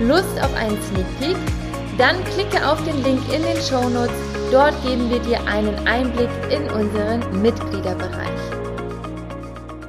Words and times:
Lust 0.00 0.40
auf 0.40 0.54
einen 0.54 0.80
Sneak 0.82 1.06
Peek? 1.18 1.36
Dann 1.98 2.24
klicke 2.24 2.66
auf 2.66 2.82
den 2.84 3.02
Link 3.02 3.20
in 3.30 3.42
den 3.42 3.56
Show 3.58 3.86
Notes. 3.90 4.14
Dort 4.50 4.74
geben 4.82 5.10
wir 5.10 5.18
dir 5.18 5.46
einen 5.46 5.76
Einblick 5.86 6.30
in 6.50 6.62
unseren 6.70 7.42
Mitgliederbereich. 7.42 8.40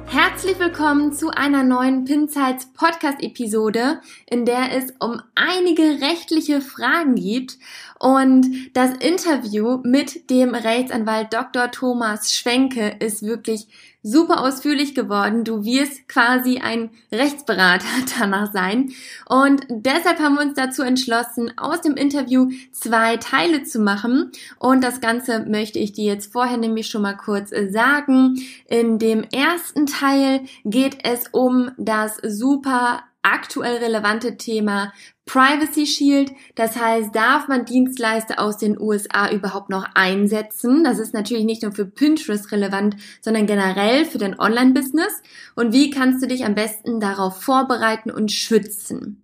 Herzlich 0.04 0.58
willkommen 0.58 1.14
zu 1.14 1.30
einer 1.30 1.62
neuen 1.62 2.04
Pinsights 2.04 2.74
Podcast 2.74 3.22
Episode, 3.22 4.02
in 4.28 4.44
der 4.44 4.76
es 4.76 4.92
um 4.98 5.22
einige 5.34 6.02
rechtliche 6.02 6.60
Fragen 6.60 7.14
gibt 7.14 7.56
und 7.98 8.46
das 8.74 8.90
Interview 8.98 9.78
mit 9.82 10.28
dem 10.28 10.54
Rechtsanwalt 10.54 11.32
Dr. 11.32 11.70
Thomas 11.70 12.34
Schwenke 12.34 12.96
ist 12.98 13.22
wirklich 13.22 13.66
super 14.02 14.40
ausführlich 14.40 14.94
geworden. 14.94 15.44
Du 15.44 15.64
wirst 15.64 16.08
quasi 16.08 16.58
ein 16.58 16.90
Rechtsberater 17.10 17.86
danach 18.18 18.52
sein. 18.52 18.92
Und 19.28 19.66
deshalb 19.68 20.18
haben 20.20 20.34
wir 20.34 20.42
uns 20.42 20.54
dazu 20.54 20.82
entschlossen, 20.82 21.56
aus 21.56 21.80
dem 21.80 21.94
Interview 21.94 22.50
zwei 22.72 23.16
Teile 23.16 23.62
zu 23.62 23.78
machen. 23.78 24.32
Und 24.58 24.82
das 24.82 25.00
Ganze 25.00 25.44
möchte 25.46 25.78
ich 25.78 25.92
dir 25.92 26.04
jetzt 26.04 26.32
vorher 26.32 26.56
nämlich 26.56 26.88
schon 26.88 27.02
mal 27.02 27.16
kurz 27.16 27.50
sagen. 27.70 28.40
In 28.68 28.98
dem 28.98 29.24
ersten 29.24 29.86
Teil 29.86 30.40
geht 30.64 30.98
es 31.04 31.28
um 31.32 31.70
das 31.76 32.16
super 32.16 33.04
aktuell 33.22 33.76
relevante 33.76 34.36
Thema 34.36 34.92
Privacy 35.32 35.86
Shield. 35.86 36.32
Das 36.56 36.76
heißt, 36.76 37.16
darf 37.16 37.48
man 37.48 37.64
Dienstleister 37.64 38.38
aus 38.38 38.58
den 38.58 38.78
USA 38.78 39.30
überhaupt 39.30 39.70
noch 39.70 39.86
einsetzen? 39.94 40.84
Das 40.84 40.98
ist 40.98 41.14
natürlich 41.14 41.46
nicht 41.46 41.62
nur 41.62 41.72
für 41.72 41.86
Pinterest 41.86 42.52
relevant, 42.52 42.96
sondern 43.22 43.46
generell 43.46 44.04
für 44.04 44.18
dein 44.18 44.38
Online-Business. 44.38 45.22
Und 45.54 45.72
wie 45.72 45.88
kannst 45.88 46.22
du 46.22 46.26
dich 46.26 46.44
am 46.44 46.54
besten 46.54 47.00
darauf 47.00 47.42
vorbereiten 47.42 48.10
und 48.10 48.30
schützen? 48.30 49.21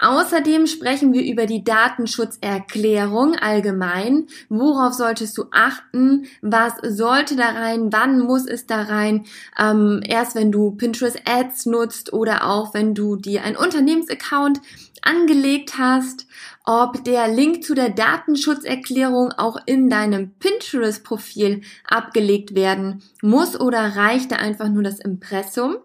Außerdem 0.00 0.66
sprechen 0.66 1.12
wir 1.12 1.22
über 1.22 1.44
die 1.44 1.62
Datenschutzerklärung 1.62 3.34
allgemein. 3.34 4.28
Worauf 4.48 4.94
solltest 4.94 5.36
du 5.36 5.44
achten? 5.50 6.26
Was 6.40 6.72
sollte 6.82 7.36
da 7.36 7.50
rein? 7.50 7.92
Wann 7.92 8.20
muss 8.20 8.46
es 8.46 8.66
da 8.66 8.82
rein? 8.82 9.26
Ähm, 9.58 10.00
erst 10.02 10.34
wenn 10.34 10.50
du 10.50 10.70
Pinterest 10.72 11.20
Ads 11.26 11.66
nutzt 11.66 12.14
oder 12.14 12.46
auch 12.46 12.72
wenn 12.72 12.94
du 12.94 13.16
dir 13.16 13.44
ein 13.44 13.56
Unternehmensaccount 13.56 14.60
angelegt 15.02 15.78
hast, 15.78 16.26
ob 16.64 17.04
der 17.04 17.28
Link 17.28 17.64
zu 17.64 17.74
der 17.74 17.90
Datenschutzerklärung 17.90 19.32
auch 19.32 19.58
in 19.66 19.90
deinem 19.90 20.30
Pinterest-Profil 20.38 21.62
abgelegt 21.84 22.54
werden 22.54 23.02
muss 23.22 23.58
oder 23.58 23.96
reicht 23.96 24.32
da 24.32 24.36
einfach 24.36 24.68
nur 24.68 24.82
das 24.82 24.98
Impressum. 24.98 25.76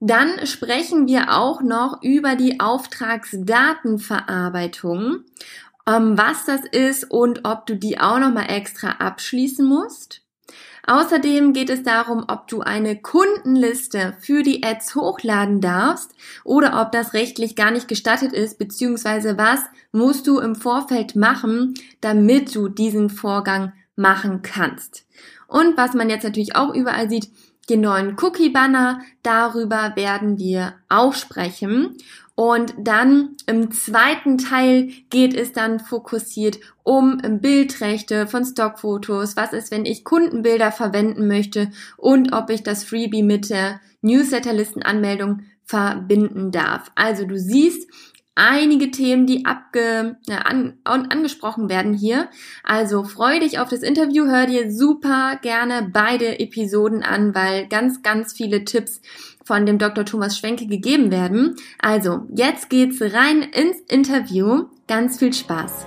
Dann 0.00 0.44
sprechen 0.46 1.06
wir 1.06 1.36
auch 1.36 1.60
noch 1.60 2.02
über 2.02 2.34
die 2.34 2.58
Auftragsdatenverarbeitung, 2.58 5.24
ähm, 5.86 6.16
was 6.16 6.46
das 6.46 6.62
ist 6.64 7.10
und 7.10 7.44
ob 7.44 7.66
du 7.66 7.76
die 7.76 8.00
auch 8.00 8.18
nochmal 8.18 8.50
extra 8.50 8.92
abschließen 8.92 9.66
musst. 9.66 10.22
Außerdem 10.86 11.52
geht 11.52 11.68
es 11.68 11.82
darum, 11.82 12.24
ob 12.28 12.48
du 12.48 12.62
eine 12.62 12.96
Kundenliste 12.96 14.16
für 14.20 14.42
die 14.42 14.64
Ads 14.64 14.94
hochladen 14.94 15.60
darfst 15.60 16.12
oder 16.44 16.80
ob 16.80 16.92
das 16.92 17.12
rechtlich 17.12 17.54
gar 17.54 17.70
nicht 17.70 17.86
gestattet 17.86 18.32
ist, 18.32 18.58
beziehungsweise 18.58 19.36
was 19.36 19.60
musst 19.92 20.26
du 20.26 20.38
im 20.38 20.54
Vorfeld 20.54 21.14
machen, 21.14 21.74
damit 22.00 22.54
du 22.54 22.68
diesen 22.68 23.10
Vorgang 23.10 23.74
machen 23.94 24.40
kannst. 24.40 25.04
Und 25.46 25.76
was 25.76 25.92
man 25.92 26.08
jetzt 26.08 26.24
natürlich 26.24 26.56
auch 26.56 26.74
überall 26.74 27.10
sieht, 27.10 27.28
den 27.70 27.80
neuen 27.80 28.16
Cookie-Banner. 28.20 29.00
Darüber 29.22 29.92
werden 29.94 30.38
wir 30.38 30.74
auch 30.88 31.14
sprechen. 31.14 31.96
Und 32.34 32.74
dann 32.78 33.36
im 33.46 33.70
zweiten 33.70 34.38
Teil 34.38 34.90
geht 35.10 35.34
es 35.34 35.52
dann 35.52 35.78
fokussiert 35.78 36.58
um 36.82 37.18
Bildrechte 37.40 38.26
von 38.26 38.44
Stockfotos. 38.44 39.36
Was 39.36 39.52
ist, 39.52 39.70
wenn 39.70 39.84
ich 39.84 40.04
Kundenbilder 40.04 40.72
verwenden 40.72 41.28
möchte 41.28 41.70
und 41.96 42.32
ob 42.32 42.50
ich 42.50 42.62
das 42.62 42.82
Freebie 42.82 43.22
mit 43.22 43.50
der 43.50 43.80
Newsletterlistenanmeldung 44.00 45.42
verbinden 45.70 46.50
darf. 46.50 46.90
Also 46.96 47.26
du 47.26 47.38
siehst, 47.38 47.88
einige 48.34 48.90
Themen, 48.90 49.26
die 49.26 49.44
abge, 49.44 50.16
äh, 50.28 50.32
an, 50.32 50.78
angesprochen 50.84 51.68
werden 51.68 51.94
hier. 51.94 52.28
Also 52.62 53.04
freu 53.04 53.40
dich 53.40 53.58
auf 53.58 53.68
das 53.68 53.82
Interview, 53.82 54.26
hör 54.26 54.46
dir 54.46 54.72
super 54.72 55.38
gerne 55.42 55.90
beide 55.92 56.40
Episoden 56.40 57.02
an, 57.02 57.34
weil 57.34 57.68
ganz, 57.68 58.02
ganz 58.02 58.32
viele 58.32 58.64
Tipps 58.64 59.00
von 59.44 59.66
dem 59.66 59.78
Dr. 59.78 60.04
Thomas 60.04 60.38
Schwenke 60.38 60.66
gegeben 60.66 61.10
werden. 61.10 61.56
Also, 61.80 62.26
jetzt 62.34 62.70
geht's 62.70 63.00
rein 63.00 63.42
ins 63.42 63.80
Interview. 63.88 64.66
Ganz 64.86 65.18
viel 65.18 65.32
Spaß. 65.32 65.86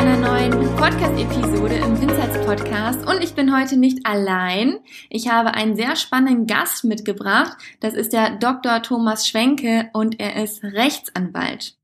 Einer 0.00 0.16
neuen 0.16 0.52
Podcast-Episode 0.76 1.74
im 1.74 2.00
Winzers 2.00 2.46
Podcast. 2.46 3.06
Und 3.06 3.22
ich 3.22 3.34
bin 3.34 3.54
heute 3.54 3.76
nicht 3.76 4.06
allein. 4.06 4.78
Ich 5.10 5.28
habe 5.28 5.52
einen 5.52 5.76
sehr 5.76 5.94
spannenden 5.94 6.46
Gast 6.46 6.84
mitgebracht. 6.84 7.58
Das 7.80 7.92
ist 7.92 8.14
der 8.14 8.30
Dr. 8.30 8.82
Thomas 8.82 9.28
Schwenke 9.28 9.90
und 9.92 10.18
er 10.18 10.42
ist 10.42 10.64
Rechtsanwalt. 10.64 11.74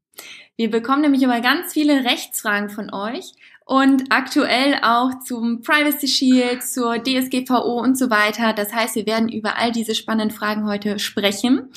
Wir 0.57 0.71
bekommen 0.71 1.03
nämlich 1.03 1.21
immer 1.21 1.43
ganz 1.43 1.75
viele 1.75 2.05
Rechtsfragen 2.07 2.71
von 2.71 2.91
euch 2.91 3.33
und 3.67 4.05
aktuell 4.09 4.79
auch 4.81 5.19
zum 5.23 5.61
Privacy 5.61 6.09
Shield, 6.09 6.65
zur 6.65 6.97
DSGVO 6.97 7.83
und 7.83 7.99
so 7.99 8.09
weiter. 8.09 8.55
Das 8.55 8.73
heißt, 8.73 8.95
wir 8.95 9.05
werden 9.05 9.29
über 9.29 9.59
all 9.59 9.73
diese 9.73 9.95
spannenden 9.95 10.35
Fragen 10.35 10.67
heute 10.67 10.99
sprechen. 10.99 11.69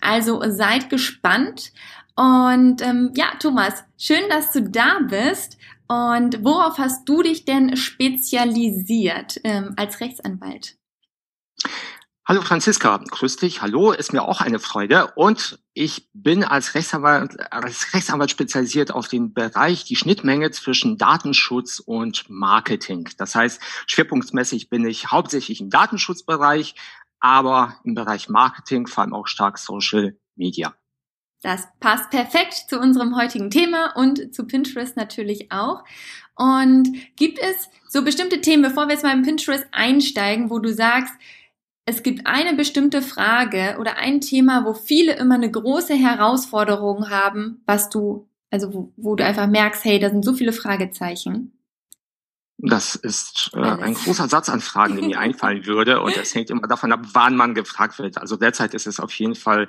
Also 0.00 0.42
seid 0.50 0.90
gespannt. 0.90 1.70
Und 2.16 2.80
ähm, 2.82 3.12
ja, 3.14 3.26
Thomas, 3.38 3.84
schön, 3.96 4.22
dass 4.28 4.50
du 4.50 4.62
da 4.62 4.98
bist. 5.08 5.56
Und 5.94 6.42
worauf 6.42 6.78
hast 6.78 7.08
du 7.08 7.22
dich 7.22 7.44
denn 7.44 7.76
spezialisiert 7.76 9.40
ähm, 9.44 9.74
als 9.76 10.00
Rechtsanwalt? 10.00 10.76
Hallo 12.26 12.42
Franziska, 12.42 12.96
grüß 12.96 13.36
dich. 13.36 13.62
Hallo, 13.62 13.92
ist 13.92 14.12
mir 14.12 14.22
auch 14.22 14.40
eine 14.40 14.58
Freude. 14.58 15.12
Und 15.14 15.60
ich 15.72 16.08
bin 16.12 16.42
als 16.42 16.74
Rechtsanwalt, 16.74 17.52
als 17.52 17.94
Rechtsanwalt 17.94 18.32
spezialisiert 18.32 18.90
auf 18.90 19.06
den 19.06 19.34
Bereich, 19.34 19.84
die 19.84 19.94
Schnittmenge 19.94 20.50
zwischen 20.50 20.98
Datenschutz 20.98 21.78
und 21.78 22.28
Marketing. 22.28 23.08
Das 23.18 23.36
heißt, 23.36 23.60
schwerpunktmäßig 23.86 24.70
bin 24.70 24.84
ich 24.86 25.12
hauptsächlich 25.12 25.60
im 25.60 25.70
Datenschutzbereich, 25.70 26.74
aber 27.20 27.78
im 27.84 27.94
Bereich 27.94 28.28
Marketing, 28.28 28.88
vor 28.88 29.04
allem 29.04 29.14
auch 29.14 29.28
stark 29.28 29.58
Social 29.58 30.16
Media. 30.34 30.74
Das 31.44 31.68
passt 31.78 32.08
perfekt 32.08 32.54
zu 32.70 32.80
unserem 32.80 33.16
heutigen 33.16 33.50
Thema 33.50 33.94
und 33.96 34.34
zu 34.34 34.46
Pinterest 34.46 34.96
natürlich 34.96 35.52
auch. 35.52 35.84
Und 36.36 36.88
gibt 37.16 37.38
es 37.38 37.68
so 37.86 38.02
bestimmte 38.02 38.40
Themen, 38.40 38.62
bevor 38.62 38.86
wir 38.86 38.94
jetzt 38.94 39.02
mal 39.02 39.14
in 39.14 39.22
Pinterest 39.24 39.66
einsteigen, 39.70 40.48
wo 40.48 40.58
du 40.58 40.72
sagst, 40.72 41.12
es 41.84 42.02
gibt 42.02 42.26
eine 42.26 42.54
bestimmte 42.54 43.02
Frage 43.02 43.76
oder 43.78 43.98
ein 43.98 44.22
Thema, 44.22 44.64
wo 44.64 44.72
viele 44.72 45.16
immer 45.16 45.34
eine 45.34 45.50
große 45.50 45.92
Herausforderung 45.94 47.10
haben, 47.10 47.62
was 47.66 47.90
du, 47.90 48.26
also 48.50 48.72
wo, 48.72 48.92
wo 48.96 49.14
du 49.14 49.22
einfach 49.22 49.46
merkst, 49.46 49.84
hey, 49.84 49.98
da 49.98 50.08
sind 50.08 50.24
so 50.24 50.32
viele 50.32 50.54
Fragezeichen? 50.54 51.52
Das 52.58 52.94
ist 52.94 53.50
äh, 53.54 53.58
ein 53.58 53.94
großer 53.94 54.28
Satz 54.28 54.48
an 54.48 54.60
Fragen, 54.60 54.96
die 54.96 55.02
mir 55.02 55.18
einfallen 55.18 55.66
würde. 55.66 56.00
Und 56.00 56.16
es 56.16 56.34
hängt 56.34 56.50
immer 56.50 56.68
davon 56.68 56.92
ab, 56.92 57.00
wann 57.12 57.36
man 57.36 57.54
gefragt 57.54 57.98
wird. 57.98 58.16
Also 58.18 58.36
derzeit 58.36 58.74
ist 58.74 58.86
es 58.86 59.00
auf 59.00 59.12
jeden 59.12 59.34
Fall 59.34 59.66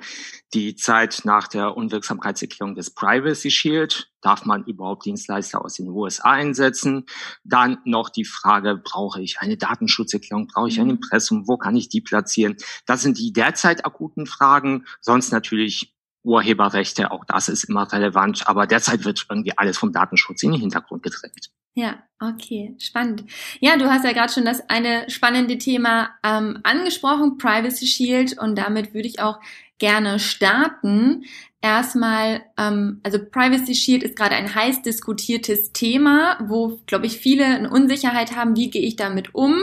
die 0.54 0.76
Zeit 0.76 1.22
nach 1.24 1.48
der 1.48 1.76
Unwirksamkeitserklärung 1.76 2.76
des 2.76 2.94
Privacy 2.94 3.50
Shield. 3.50 4.10
Darf 4.22 4.44
man 4.44 4.64
überhaupt 4.64 5.04
Dienstleister 5.04 5.64
aus 5.64 5.74
den 5.74 5.88
USA 5.88 6.30
einsetzen? 6.30 7.06
Dann 7.44 7.78
noch 7.84 8.08
die 8.08 8.24
Frage, 8.24 8.80
brauche 8.82 9.20
ich 9.20 9.40
eine 9.40 9.56
Datenschutzerklärung? 9.56 10.46
Brauche 10.46 10.68
ich 10.68 10.78
ein 10.78 10.86
mhm. 10.86 10.94
Impressum? 10.94 11.48
Wo 11.48 11.56
kann 11.58 11.76
ich 11.76 11.88
die 11.88 12.00
platzieren? 12.00 12.56
Das 12.86 13.02
sind 13.02 13.18
die 13.18 13.32
derzeit 13.32 13.84
akuten 13.84 14.26
Fragen. 14.26 14.86
Sonst 15.00 15.32
natürlich 15.32 15.92
Urheberrechte, 16.22 17.10
auch 17.10 17.24
das 17.24 17.48
ist 17.48 17.64
immer 17.64 17.92
relevant. 17.92 18.46
Aber 18.46 18.66
derzeit 18.66 19.04
wird 19.04 19.26
irgendwie 19.28 19.58
alles 19.58 19.76
vom 19.76 19.92
Datenschutz 19.92 20.42
in 20.44 20.52
den 20.52 20.60
Hintergrund 20.60 21.02
gedrängt. 21.02 21.50
Ja, 21.78 22.02
okay, 22.20 22.74
spannend. 22.78 23.24
Ja, 23.60 23.76
du 23.76 23.84
hast 23.90 24.02
ja 24.02 24.12
gerade 24.12 24.32
schon 24.32 24.46
das 24.46 24.66
eine 24.70 25.10
spannende 25.10 25.58
Thema 25.58 26.08
ähm, 26.24 26.60
angesprochen, 26.62 27.36
Privacy 27.36 27.86
Shield, 27.86 28.38
und 28.38 28.56
damit 28.56 28.94
würde 28.94 29.06
ich 29.06 29.20
auch 29.20 29.38
gerne 29.78 30.18
starten. 30.18 31.24
Erstmal, 31.60 32.42
ähm, 32.56 33.00
also 33.02 33.18
Privacy 33.18 33.74
Shield 33.74 34.02
ist 34.04 34.16
gerade 34.16 34.36
ein 34.36 34.54
heiß 34.54 34.80
diskutiertes 34.80 35.72
Thema, 35.72 36.38
wo, 36.48 36.80
glaube 36.86 37.04
ich, 37.04 37.18
viele 37.18 37.44
eine 37.44 37.68
Unsicherheit 37.68 38.34
haben, 38.34 38.56
wie 38.56 38.70
gehe 38.70 38.80
ich 38.80 38.96
damit 38.96 39.34
um. 39.34 39.62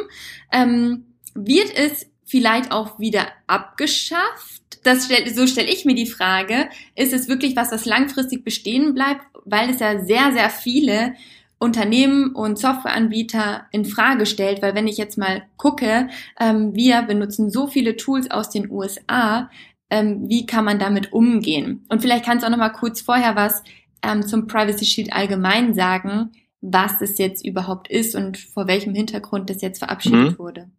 Ähm, 0.51 1.15
wird 1.33 1.75
es 1.75 2.05
vielleicht 2.25 2.71
auch 2.71 2.99
wieder 2.99 3.25
abgeschafft? 3.47 4.61
Das 4.83 5.05
stell, 5.05 5.33
so 5.33 5.47
stelle 5.47 5.71
ich 5.71 5.83
mir 5.83 5.95
die 5.95 6.05
Frage. 6.05 6.69
Ist 6.95 7.13
es 7.13 7.27
wirklich 7.27 7.55
was, 7.55 7.71
was 7.71 7.85
langfristig 7.85 8.43
bestehen 8.43 8.93
bleibt? 8.93 9.25
Weil 9.45 9.71
es 9.71 9.79
ja 9.79 10.05
sehr, 10.05 10.31
sehr 10.31 10.51
viele 10.51 11.15
Unternehmen 11.63 12.35
und 12.35 12.59
Softwareanbieter 12.59 13.65
in 13.71 13.85
Frage 13.85 14.25
stellt, 14.25 14.61
weil 14.61 14.75
wenn 14.75 14.87
ich 14.87 14.97
jetzt 14.97 15.17
mal 15.17 15.43
gucke, 15.57 16.09
ähm, 16.39 16.75
wir 16.75 17.01
benutzen 17.03 17.49
so 17.49 17.67
viele 17.67 17.95
Tools 17.95 18.29
aus 18.29 18.49
den 18.49 18.69
USA, 18.69 19.49
ähm, 19.89 20.27
wie 20.27 20.45
kann 20.45 20.65
man 20.65 20.77
damit 20.77 21.13
umgehen? 21.13 21.85
Und 21.89 22.01
vielleicht 22.01 22.25
kannst 22.25 22.43
du 22.43 22.47
auch 22.47 22.51
noch 22.51 22.57
mal 22.57 22.69
kurz 22.69 23.01
vorher 23.01 23.35
was 23.35 23.63
ähm, 24.03 24.23
zum 24.27 24.47
Privacy 24.47 24.85
Shield 24.85 25.13
allgemein 25.13 25.73
sagen, 25.73 26.31
was 26.59 26.99
das 26.99 27.17
jetzt 27.17 27.45
überhaupt 27.45 27.89
ist 27.89 28.15
und 28.15 28.37
vor 28.37 28.67
welchem 28.67 28.93
Hintergrund 28.93 29.49
das 29.49 29.61
jetzt 29.61 29.79
verabschiedet 29.79 30.31
mhm. 30.31 30.39
wurde. 30.39 30.69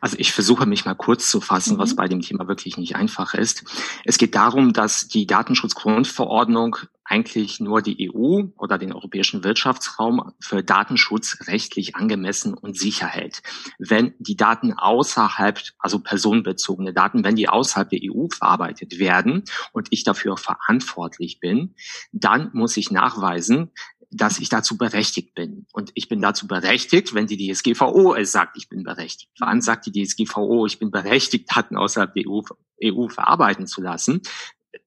Also 0.00 0.16
ich 0.18 0.32
versuche 0.32 0.66
mich 0.66 0.84
mal 0.84 0.94
kurz 0.94 1.30
zu 1.30 1.40
fassen, 1.40 1.74
mhm. 1.74 1.78
was 1.78 1.96
bei 1.96 2.08
dem 2.08 2.20
Thema 2.20 2.48
wirklich 2.48 2.76
nicht 2.76 2.96
einfach 2.96 3.34
ist. 3.34 3.64
Es 4.04 4.18
geht 4.18 4.34
darum, 4.34 4.72
dass 4.72 5.08
die 5.08 5.26
Datenschutzgrundverordnung 5.26 6.76
eigentlich 7.04 7.60
nur 7.60 7.82
die 7.82 8.10
EU 8.10 8.44
oder 8.56 8.78
den 8.78 8.92
europäischen 8.92 9.44
Wirtschaftsraum 9.44 10.32
für 10.40 10.62
Datenschutz 10.62 11.38
rechtlich 11.46 11.96
angemessen 11.96 12.54
und 12.54 12.78
sicher 12.78 13.06
hält. 13.06 13.42
Wenn 13.78 14.14
die 14.18 14.36
Daten 14.36 14.72
außerhalb, 14.72 15.60
also 15.78 15.98
personenbezogene 15.98 16.94
Daten, 16.94 17.22
wenn 17.22 17.36
die 17.36 17.48
außerhalb 17.48 17.90
der 17.90 18.00
EU 18.02 18.28
verarbeitet 18.28 18.98
werden 18.98 19.44
und 19.72 19.88
ich 19.90 20.04
dafür 20.04 20.38
verantwortlich 20.38 21.40
bin, 21.40 21.74
dann 22.12 22.50
muss 22.54 22.76
ich 22.76 22.90
nachweisen, 22.90 23.70
dass 24.14 24.38
ich 24.38 24.48
dazu 24.48 24.78
berechtigt 24.78 25.34
bin. 25.34 25.66
Und 25.72 25.90
ich 25.94 26.08
bin 26.08 26.20
dazu 26.20 26.46
berechtigt, 26.46 27.14
wenn 27.14 27.26
die 27.26 27.36
DSGVO 27.36 28.14
es 28.14 28.30
sagt, 28.32 28.56
ich 28.56 28.68
bin 28.68 28.84
berechtigt. 28.84 29.30
Wann 29.40 29.60
sagt 29.60 29.86
die 29.86 29.92
DSGVO, 29.92 30.66
ich 30.66 30.78
bin 30.78 30.90
berechtigt, 30.90 31.50
Daten 31.54 31.76
außerhalb 31.76 32.14
der 32.14 32.24
EU, 32.28 32.40
EU 32.82 33.08
verarbeiten 33.08 33.66
zu 33.66 33.82
lassen? 33.82 34.22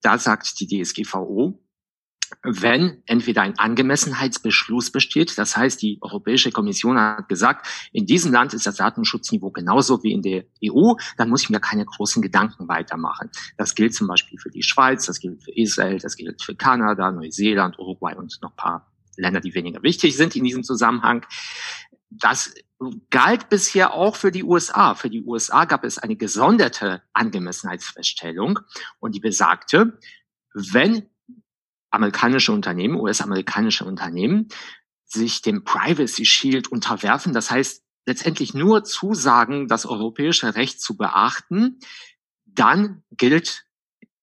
Da 0.01 0.17
sagt 0.17 0.59
die 0.59 0.67
DSGVO, 0.67 1.59
wenn 2.43 3.03
entweder 3.05 3.41
ein 3.41 3.57
Angemessenheitsbeschluss 3.57 4.91
besteht, 4.91 5.37
das 5.37 5.55
heißt, 5.55 5.81
die 5.81 5.97
Europäische 6.01 6.51
Kommission 6.51 6.99
hat 6.99 7.29
gesagt, 7.29 7.67
in 7.93 8.05
diesem 8.05 8.33
Land 8.33 8.53
ist 8.53 8.65
das 8.65 8.75
Datenschutzniveau 8.75 9.51
genauso 9.51 10.03
wie 10.03 10.11
in 10.11 10.21
der 10.21 10.43
EU, 10.65 10.93
dann 11.17 11.29
muss 11.29 11.43
ich 11.43 11.49
mir 11.49 11.61
keine 11.61 11.85
großen 11.85 12.21
Gedanken 12.21 12.67
weitermachen. 12.67 13.29
Das 13.57 13.75
gilt 13.75 13.93
zum 13.93 14.07
Beispiel 14.07 14.37
für 14.39 14.49
die 14.49 14.63
Schweiz, 14.63 15.05
das 15.05 15.19
gilt 15.19 15.41
für 15.43 15.55
Israel, 15.55 15.99
das 15.99 16.17
gilt 16.17 16.41
für 16.41 16.55
Kanada, 16.55 17.11
Neuseeland, 17.11 17.79
Uruguay 17.79 18.15
und 18.15 18.37
noch 18.41 18.55
paar 18.57 18.91
Länder, 19.21 19.41
die 19.41 19.53
weniger 19.53 19.83
wichtig 19.83 20.15
sind 20.15 20.35
in 20.35 20.43
diesem 20.43 20.63
Zusammenhang. 20.63 21.25
Das 22.09 22.53
galt 23.09 23.49
bisher 23.49 23.93
auch 23.93 24.15
für 24.15 24.31
die 24.31 24.43
USA. 24.43 24.95
Für 24.95 25.09
die 25.09 25.23
USA 25.23 25.65
gab 25.65 25.83
es 25.83 25.97
eine 25.97 26.15
gesonderte 26.15 27.01
Angemessenheitsfeststellung 27.13 28.59
und 28.99 29.15
die 29.15 29.19
besagte, 29.19 29.99
wenn 30.53 31.09
amerikanische 31.89 32.51
Unternehmen, 32.51 32.95
US-amerikanische 32.95 33.85
Unternehmen 33.85 34.47
sich 35.05 35.41
dem 35.41 35.63
Privacy 35.63 36.25
Shield 36.25 36.67
unterwerfen, 36.67 37.33
das 37.33 37.49
heißt 37.49 37.83
letztendlich 38.05 38.53
nur 38.53 38.83
zusagen, 38.83 39.67
das 39.67 39.85
europäische 39.85 40.55
Recht 40.55 40.81
zu 40.81 40.97
beachten, 40.97 41.79
dann 42.45 43.03
gilt 43.11 43.66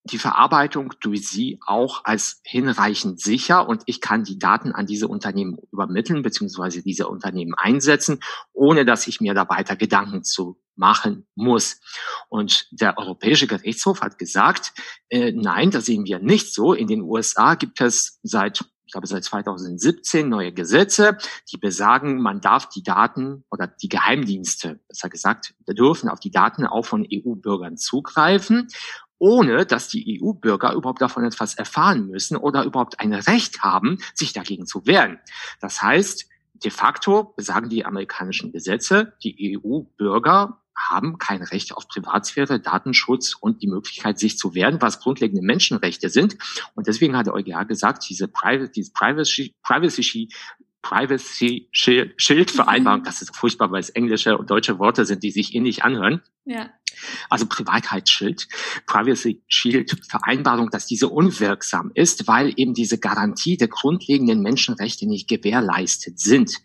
die 0.05 0.19
Verarbeitung 0.19 0.93
durch 1.01 1.27
sie 1.29 1.59
auch 1.67 2.05
als 2.05 2.41
hinreichend 2.45 3.21
sicher 3.21 3.67
und 3.69 3.83
ich 3.87 4.03
kann 4.03 4.23
die 4.23 4.39
Daten 4.39 4.73
an 4.73 4.87
diese 4.87 5.09
Unternehmen 5.09 5.59
übermitteln 5.73 6.23
beziehungsweise 6.23 6.83
diese 6.83 7.09
Unternehmen 7.09 7.55
einsetzen, 7.55 8.21
ohne 8.53 8.85
dass 8.85 9.07
ich 9.07 9.21
mir 9.21 9.33
da 9.33 9.49
weiter 9.49 9.77
Gedanken 9.77 10.23
zu 10.23 10.61
machen 10.77 11.27
muss. 11.35 11.81
Und 12.29 12.69
der 12.71 12.99
Europäische 12.99 13.47
Gerichtshof 13.47 14.03
hat 14.03 14.19
gesagt, 14.19 14.73
äh, 15.09 15.33
nein, 15.33 15.71
das 15.71 15.87
sehen 15.87 16.05
wir 16.05 16.19
nicht 16.19 16.53
so. 16.53 16.75
In 16.75 16.89
den 16.89 17.03
USA 17.03 17.55
gibt 17.55 17.81
es 17.81 18.21
seit 18.23 18.65
ich 18.87 18.93
glaube 18.93 19.07
seit 19.07 19.25
2017 19.25 20.29
neue 20.29 20.53
Gesetze, 20.53 21.17
die 21.51 21.57
besagen, 21.57 22.21
man 22.21 22.41
darf 22.41 22.69
die 22.69 22.83
Daten 22.83 23.45
oder 23.51 23.67
die 23.67 23.89
Geheimdienste, 23.89 24.79
besser 24.87 25.09
gesagt, 25.09 25.55
dürfen 25.67 26.11
auf 26.11 26.21
die 26.21 26.31
Daten 26.31 26.67
auch 26.67 26.85
von 26.85 27.07
EU-Bürgern 27.11 27.79
zugreifen 27.79 28.69
ohne 29.25 29.65
dass 29.65 29.89
die 29.89 30.21
EU-Bürger 30.21 30.75
überhaupt 30.75 31.01
davon 31.01 31.25
etwas 31.25 31.55
erfahren 31.55 32.09
müssen 32.09 32.37
oder 32.37 32.63
überhaupt 32.65 33.01
ein 33.01 33.15
Recht 33.15 33.63
haben, 33.63 33.97
sich 34.13 34.35
dagegen 34.35 34.67
zu 34.67 34.87
wehren. 34.87 35.19
Das 35.63 35.81
heißt, 35.81 36.29
de 36.53 36.71
facto 36.71 37.33
besagen 37.35 37.71
die 37.71 37.87
amerikanischen 37.87 38.53
Gesetze, 38.53 39.15
die 39.23 39.59
EU-Bürger 39.59 40.61
haben 40.77 41.17
kein 41.17 41.43
Recht 41.43 41.75
auf 41.75 41.89
Privatsphäre, 41.89 42.61
Datenschutz 42.61 43.35
und 43.41 43.63
die 43.63 43.67
Möglichkeit, 43.67 44.19
sich 44.19 44.37
zu 44.37 44.55
wehren, 44.55 44.83
was 44.83 45.01
grundlegende 45.01 45.41
Menschenrechte 45.41 46.11
sind. 46.11 46.37
Und 46.75 46.87
deswegen 46.87 47.17
hat 47.17 47.27
der 47.27 47.33
EuGH 47.33 47.67
gesagt, 47.67 48.05
diese 48.07 48.29
Privacy, 48.29 48.73
diese 48.73 48.93
Privacy, 48.93 49.55
Privacy 49.63 50.29
Privacy 50.83 51.69
Shield 51.73 52.51
Vereinbarung, 52.51 53.01
mhm. 53.01 53.05
das 53.05 53.23
ist 53.23 53.35
furchtbar, 53.35 53.73
weil 53.73 53.81
es 53.81 53.89
englische 53.89 54.37
und 54.37 54.51
deutsche 54.51 54.79
Worte 54.79 55.07
sind, 55.07 55.23
die 55.23 55.31
sich 55.31 55.55
ähnlich 55.55 55.83
anhören. 55.83 56.21
Ja. 56.45 56.69
Also 57.31 57.47
Privatheitsschild, 57.47 58.49
Privacy 58.87 59.43
Shield 59.47 59.97
Vereinbarung, 60.09 60.71
dass 60.71 60.87
diese 60.87 61.09
unwirksam 61.09 61.91
ist, 61.95 62.27
weil 62.27 62.53
eben 62.57 62.75
diese 62.75 62.99
Garantie 62.99 63.57
der 63.57 63.69
grundlegenden 63.69 64.41
Menschenrechte 64.41 65.07
nicht 65.07 65.29
gewährleistet 65.29 66.19
sind. 66.19 66.61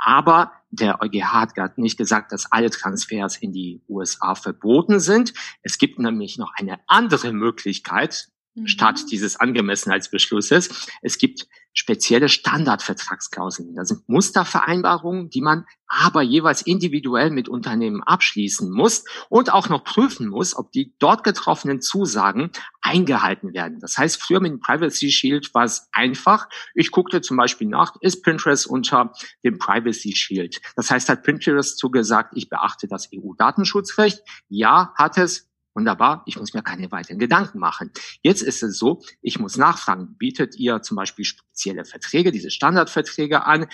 Aber 0.00 0.52
der 0.70 1.00
EuGH 1.02 1.32
hat 1.32 1.78
nicht 1.78 1.96
gesagt, 1.96 2.32
dass 2.32 2.50
alle 2.52 2.70
Transfers 2.70 3.36
in 3.36 3.52
die 3.52 3.80
USA 3.88 4.34
verboten 4.34 5.00
sind. 5.00 5.32
Es 5.62 5.78
gibt 5.78 5.98
nämlich 5.98 6.38
noch 6.38 6.52
eine 6.54 6.78
andere 6.86 7.32
Möglichkeit, 7.32 8.28
statt 8.64 9.00
mhm. 9.02 9.08
dieses 9.08 9.36
Angemessenheitsbeschlusses. 9.36 10.88
Es 11.02 11.18
gibt 11.18 11.46
spezielle 11.78 12.28
Standardvertragsklauseln. 12.28 13.76
Das 13.76 13.88
sind 13.88 14.08
Mustervereinbarungen, 14.08 15.30
die 15.30 15.40
man 15.40 15.64
aber 15.86 16.22
jeweils 16.22 16.62
individuell 16.62 17.30
mit 17.30 17.48
Unternehmen 17.48 18.02
abschließen 18.02 18.68
muss 18.68 19.04
und 19.28 19.52
auch 19.52 19.68
noch 19.68 19.84
prüfen 19.84 20.28
muss, 20.28 20.56
ob 20.56 20.72
die 20.72 20.92
dort 20.98 21.22
getroffenen 21.22 21.80
Zusagen 21.80 22.50
eingehalten 22.82 23.54
werden. 23.54 23.78
Das 23.78 23.96
heißt, 23.96 24.20
früher 24.20 24.40
mit 24.40 24.50
dem 24.50 24.60
Privacy 24.60 25.12
Shield 25.12 25.54
war 25.54 25.64
es 25.64 25.88
einfach. 25.92 26.48
Ich 26.74 26.90
guckte 26.90 27.20
zum 27.20 27.36
Beispiel 27.36 27.68
nach, 27.68 27.94
ist 28.00 28.24
Pinterest 28.24 28.66
unter 28.66 29.12
dem 29.44 29.58
Privacy 29.58 30.16
Shield? 30.16 30.60
Das 30.74 30.90
heißt, 30.90 31.08
hat 31.08 31.22
Pinterest 31.22 31.78
zugesagt, 31.78 32.32
ich 32.34 32.48
beachte 32.48 32.88
das 32.88 33.08
EU-Datenschutzrecht? 33.14 34.22
Ja, 34.48 34.92
hat 34.96 35.16
es. 35.16 35.47
Wunderbar, 35.78 36.24
ich 36.26 36.36
muss 36.36 36.54
mir 36.54 36.62
keine 36.62 36.90
weiteren 36.90 37.20
Gedanken 37.20 37.60
machen. 37.60 37.92
Jetzt 38.24 38.42
ist 38.42 38.64
es 38.64 38.78
so, 38.78 39.00
ich 39.22 39.38
muss 39.38 39.56
nachfragen, 39.56 40.16
bietet 40.18 40.56
ihr 40.56 40.82
zum 40.82 40.96
Beispiel 40.96 41.24
spezielle 41.24 41.84
Verträge, 41.84 42.32
diese 42.32 42.50
Standardverträge 42.50 43.46
an? 43.46 43.68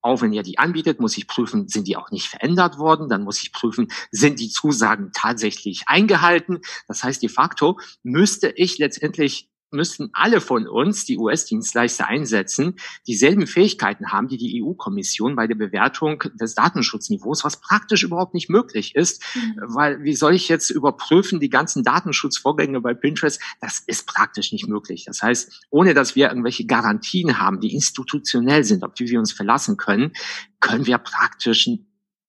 Auch 0.00 0.22
wenn 0.22 0.32
ihr 0.32 0.42
die 0.42 0.58
anbietet, 0.58 0.98
muss 0.98 1.18
ich 1.18 1.26
prüfen, 1.26 1.68
sind 1.68 1.88
die 1.88 1.98
auch 1.98 2.10
nicht 2.10 2.26
verändert 2.26 2.78
worden? 2.78 3.10
Dann 3.10 3.22
muss 3.22 3.42
ich 3.42 3.52
prüfen, 3.52 3.88
sind 4.10 4.40
die 4.40 4.48
Zusagen 4.48 5.10
tatsächlich 5.12 5.82
eingehalten? 5.88 6.60
Das 6.88 7.04
heißt, 7.04 7.22
de 7.22 7.28
facto 7.28 7.78
müsste 8.02 8.48
ich 8.56 8.78
letztendlich 8.78 9.50
müssten 9.72 10.10
alle 10.12 10.40
von 10.40 10.66
uns, 10.66 11.04
die 11.04 11.18
US-Dienstleister 11.18 12.06
einsetzen, 12.06 12.76
dieselben 13.06 13.46
Fähigkeiten 13.46 14.12
haben, 14.12 14.28
die 14.28 14.36
die 14.36 14.62
EU-Kommission 14.62 15.36
bei 15.36 15.46
der 15.46 15.54
Bewertung 15.54 16.22
des 16.40 16.54
Datenschutzniveaus, 16.54 17.44
was 17.44 17.60
praktisch 17.60 18.02
überhaupt 18.02 18.34
nicht 18.34 18.48
möglich 18.48 18.94
ist, 18.94 19.22
mhm. 19.34 19.56
weil 19.74 20.02
wie 20.02 20.14
soll 20.14 20.34
ich 20.34 20.48
jetzt 20.48 20.70
überprüfen 20.70 21.40
die 21.40 21.50
ganzen 21.50 21.82
Datenschutzvorgänge 21.82 22.80
bei 22.80 22.94
Pinterest? 22.94 23.40
Das 23.60 23.80
ist 23.86 24.06
praktisch 24.06 24.52
nicht 24.52 24.68
möglich. 24.68 25.04
Das 25.06 25.22
heißt, 25.22 25.66
ohne 25.70 25.94
dass 25.94 26.16
wir 26.16 26.28
irgendwelche 26.28 26.66
Garantien 26.66 27.38
haben, 27.38 27.60
die 27.60 27.74
institutionell 27.74 28.64
sind, 28.64 28.84
auf 28.84 28.94
die 28.94 29.08
wir 29.08 29.18
uns 29.18 29.32
verlassen 29.32 29.76
können, 29.76 30.12
können 30.60 30.86
wir 30.86 30.98
praktisch 30.98 31.68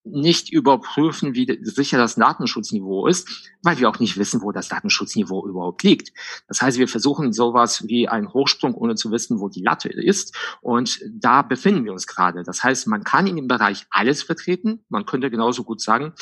nicht 0.06 0.52
überprüfen, 0.52 1.34
wie 1.34 1.60
sicher 1.62 1.98
das 1.98 2.16
Datenschutzniveau 2.16 3.08
ist, 3.08 3.52
weil 3.62 3.80
wir 3.80 3.90
auch 3.90 4.00
nicht 4.00 4.18
wissen, 4.18 4.42
wo 4.42 4.52
das 4.52 4.68
Datenschutzniveau 4.68 5.48
überhaupt 5.48 5.84
liegt. 5.84 6.12
Das 6.48 6.62
heißt, 6.62 6.78
wir 6.78 6.88
versuchen 6.88 7.32
sowas 7.32 7.88
wie 7.88 8.10
einen 8.10 8.34
Hochsprung, 8.34 8.76
ohne 8.76 8.96
zu 8.96 9.12
wissen, 9.12 9.40
wo 9.40 9.48
die 9.48 9.62
Latte 9.62 9.90
ist. 9.90 10.36
Und 10.62 11.00
da 11.10 11.42
befinden 11.42 11.86
wir 11.86 11.94
uns 11.94 12.06
gerade. 12.06 12.44
Das 12.44 12.64
heißt, 12.64 12.88
man 12.88 13.04
kann 13.04 13.28
in 13.28 13.38
dem 13.38 13.48
Bereich 13.48 13.86
alles 13.90 14.24
vertreten. 14.24 14.84
Man 14.90 15.06
könnte 15.06 15.32
genauso 15.32 15.64
gut 15.64 15.82
sagen, 15.82 16.14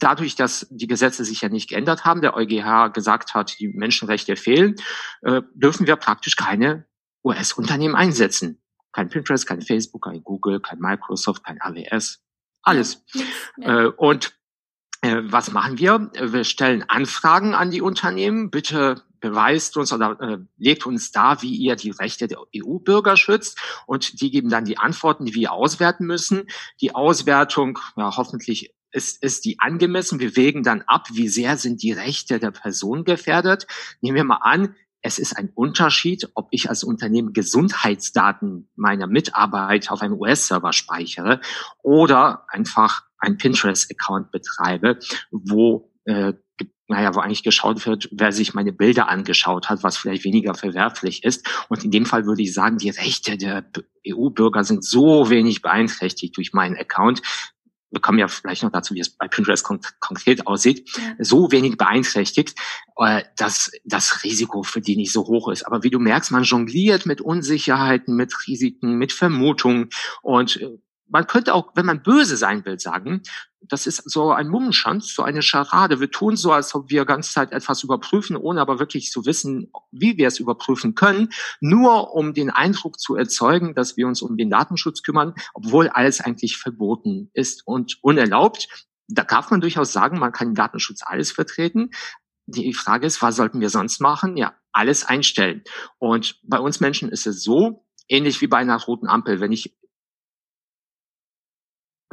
dadurch, 0.00 0.34
dass 0.34 0.66
die 0.70 0.88
Gesetze 0.88 1.24
sich 1.24 1.40
ja 1.42 1.48
nicht 1.48 1.68
geändert 1.68 2.04
haben, 2.04 2.22
der 2.22 2.34
EuGH 2.34 2.92
gesagt 2.92 3.34
hat, 3.34 3.60
die 3.60 3.68
Menschenrechte 3.68 4.34
fehlen, 4.34 4.74
äh, 5.22 5.42
dürfen 5.54 5.86
wir 5.86 5.96
praktisch 5.96 6.36
keine 6.36 6.86
US-Unternehmen 7.24 7.94
einsetzen. 7.94 8.60
Kein 8.92 9.08
Pinterest, 9.08 9.46
kein 9.46 9.62
Facebook, 9.62 10.04
kein 10.04 10.24
Google, 10.24 10.58
kein 10.60 10.80
Microsoft, 10.80 11.44
kein 11.44 11.60
AWS, 11.60 12.24
alles. 12.62 13.04
Ja. 13.56 13.84
Äh, 13.84 13.86
und 13.88 14.34
äh, 15.02 15.22
was 15.24 15.52
machen 15.52 15.78
wir? 15.78 16.10
Wir 16.20 16.44
stellen 16.44 16.84
Anfragen 16.88 17.54
an 17.54 17.70
die 17.70 17.80
Unternehmen. 17.80 18.50
Bitte 18.50 19.02
beweist 19.20 19.76
uns 19.76 19.92
oder 19.92 20.18
äh, 20.20 20.38
legt 20.56 20.86
uns 20.86 21.12
da, 21.12 21.42
wie 21.42 21.54
ihr 21.54 21.76
die 21.76 21.90
Rechte 21.90 22.26
der 22.26 22.38
EU-Bürger 22.56 23.16
schützt. 23.16 23.58
Und 23.86 24.20
die 24.20 24.30
geben 24.30 24.48
dann 24.48 24.64
die 24.64 24.78
Antworten, 24.78 25.24
die 25.24 25.34
wir 25.34 25.52
auswerten 25.52 26.06
müssen. 26.06 26.48
Die 26.80 26.94
Auswertung, 26.94 27.78
ja, 27.96 28.16
hoffentlich 28.16 28.74
ist, 28.92 29.22
ist 29.22 29.44
die 29.44 29.60
angemessen. 29.60 30.20
Wir 30.20 30.36
wägen 30.36 30.62
dann 30.62 30.82
ab, 30.82 31.08
wie 31.12 31.28
sehr 31.28 31.56
sind 31.56 31.82
die 31.82 31.92
Rechte 31.92 32.38
der 32.38 32.50
Person 32.50 33.04
gefährdet. 33.04 33.66
Nehmen 34.00 34.16
wir 34.16 34.24
mal 34.24 34.40
an, 34.42 34.74
es 35.02 35.18
ist 35.18 35.36
ein 35.36 35.50
Unterschied, 35.54 36.28
ob 36.34 36.48
ich 36.50 36.68
als 36.68 36.84
Unternehmen 36.84 37.32
Gesundheitsdaten 37.32 38.68
meiner 38.76 39.06
Mitarbeiter 39.06 39.92
auf 39.92 40.02
einem 40.02 40.20
US-Server 40.20 40.72
speichere 40.72 41.40
oder 41.82 42.44
einfach 42.48 43.02
ein 43.18 43.36
Pinterest-Account 43.36 44.30
betreibe, 44.30 44.98
wo 45.30 45.90
äh, 46.04 46.34
naja, 46.90 47.14
wo 47.14 47.20
eigentlich 47.20 47.44
geschaut 47.44 47.86
wird, 47.86 48.08
wer 48.10 48.32
sich 48.32 48.52
meine 48.52 48.72
Bilder 48.72 49.08
angeschaut 49.08 49.68
hat, 49.68 49.84
was 49.84 49.96
vielleicht 49.96 50.24
weniger 50.24 50.54
verwerflich 50.54 51.22
ist. 51.22 51.48
Und 51.68 51.84
in 51.84 51.92
dem 51.92 52.04
Fall 52.04 52.26
würde 52.26 52.42
ich 52.42 52.52
sagen, 52.52 52.78
die 52.78 52.90
Rechte 52.90 53.38
der 53.38 53.64
EU-Bürger 54.06 54.64
sind 54.64 54.84
so 54.84 55.30
wenig 55.30 55.62
beeinträchtigt 55.62 56.36
durch 56.36 56.52
meinen 56.52 56.76
Account, 56.76 57.22
wir 57.90 58.00
kommen 58.00 58.18
ja 58.18 58.28
vielleicht 58.28 58.62
noch 58.62 58.70
dazu, 58.70 58.94
wie 58.94 59.00
es 59.00 59.10
bei 59.10 59.28
Pinterest 59.28 59.64
kon 59.64 59.80
konkret 59.98 60.46
aussieht, 60.46 60.88
so 61.18 61.50
wenig 61.50 61.76
beeinträchtigt, 61.76 62.58
äh, 62.96 63.22
dass 63.36 63.72
das 63.84 64.22
Risiko 64.22 64.62
für 64.62 64.80
die 64.80 64.96
nicht 64.96 65.12
so 65.12 65.26
hoch 65.26 65.48
ist. 65.48 65.64
Aber 65.64 65.82
wie 65.82 65.90
du 65.90 65.98
merkst, 65.98 66.30
man 66.30 66.44
jongliert 66.44 67.06
mit 67.06 67.20
Unsicherheiten, 67.20 68.14
mit 68.14 68.34
Risiken, 68.46 68.96
mit 68.96 69.12
Vermutungen. 69.12 69.90
Und 70.22 70.60
äh, 70.60 70.78
man 71.08 71.26
könnte 71.26 71.54
auch, 71.54 71.72
wenn 71.74 71.86
man 71.86 72.02
böse 72.02 72.36
sein 72.36 72.64
will, 72.64 72.78
sagen, 72.78 73.22
das 73.70 73.86
ist 73.86 74.10
so 74.10 74.32
ein 74.32 74.48
Mummenschanz, 74.48 75.14
so 75.14 75.22
eine 75.22 75.42
Scharade. 75.42 76.00
Wir 76.00 76.10
tun 76.10 76.36
so, 76.36 76.52
als 76.52 76.74
ob 76.74 76.90
wir 76.90 77.04
ganze 77.04 77.32
Zeit 77.32 77.52
etwas 77.52 77.82
überprüfen, 77.84 78.36
ohne 78.36 78.60
aber 78.60 78.78
wirklich 78.80 79.10
zu 79.10 79.24
wissen, 79.24 79.70
wie 79.92 80.16
wir 80.18 80.28
es 80.28 80.40
überprüfen 80.40 80.94
können, 80.94 81.30
nur 81.60 82.14
um 82.14 82.34
den 82.34 82.50
Eindruck 82.50 82.98
zu 82.98 83.14
erzeugen, 83.14 83.74
dass 83.74 83.96
wir 83.96 84.08
uns 84.08 84.22
um 84.22 84.36
den 84.36 84.50
Datenschutz 84.50 85.02
kümmern, 85.02 85.34
obwohl 85.54 85.88
alles 85.88 86.20
eigentlich 86.20 86.58
verboten 86.58 87.30
ist 87.32 87.66
und 87.66 87.98
unerlaubt. 88.02 88.68
Da 89.06 89.22
darf 89.22 89.50
man 89.50 89.60
durchaus 89.60 89.92
sagen, 89.92 90.18
man 90.18 90.32
kann 90.32 90.48
im 90.48 90.54
Datenschutz 90.54 91.00
alles 91.04 91.30
vertreten. 91.30 91.90
Die 92.46 92.74
Frage 92.74 93.06
ist, 93.06 93.22
was 93.22 93.36
sollten 93.36 93.60
wir 93.60 93.70
sonst 93.70 94.00
machen? 94.00 94.36
Ja, 94.36 94.54
alles 94.72 95.04
einstellen. 95.04 95.62
Und 95.98 96.40
bei 96.42 96.58
uns 96.58 96.80
Menschen 96.80 97.08
ist 97.08 97.26
es 97.26 97.42
so, 97.42 97.86
ähnlich 98.08 98.40
wie 98.40 98.48
bei 98.48 98.58
einer 98.58 98.80
roten 98.80 99.08
Ampel. 99.08 99.40
Wenn 99.40 99.52
ich 99.52 99.76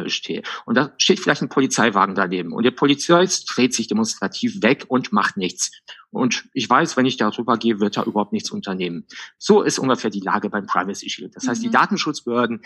stehe. 0.05 0.43
Und 0.65 0.75
da 0.75 0.93
steht 0.97 1.19
vielleicht 1.19 1.41
ein 1.41 1.49
Polizeiwagen 1.49 2.15
daneben 2.15 2.53
und 2.53 2.63
der 2.63 2.71
Polizist 2.71 3.51
dreht 3.55 3.73
sich 3.73 3.87
demonstrativ 3.87 4.61
weg 4.61 4.85
und 4.87 5.11
macht 5.11 5.37
nichts. 5.37 5.71
Und 6.09 6.47
ich 6.53 6.69
weiß, 6.69 6.97
wenn 6.97 7.05
ich 7.05 7.17
darüber 7.17 7.57
gehe, 7.57 7.79
wird 7.79 7.97
er 7.97 8.05
überhaupt 8.05 8.33
nichts 8.33 8.51
unternehmen. 8.51 9.05
So 9.37 9.61
ist 9.61 9.79
ungefähr 9.79 10.09
die 10.09 10.19
Lage 10.19 10.49
beim 10.49 10.65
Privacy 10.65 11.09
Shield. 11.09 11.35
Das 11.35 11.47
heißt, 11.47 11.63
die 11.63 11.67
mhm. 11.67 11.73
Datenschutzbehörden 11.73 12.61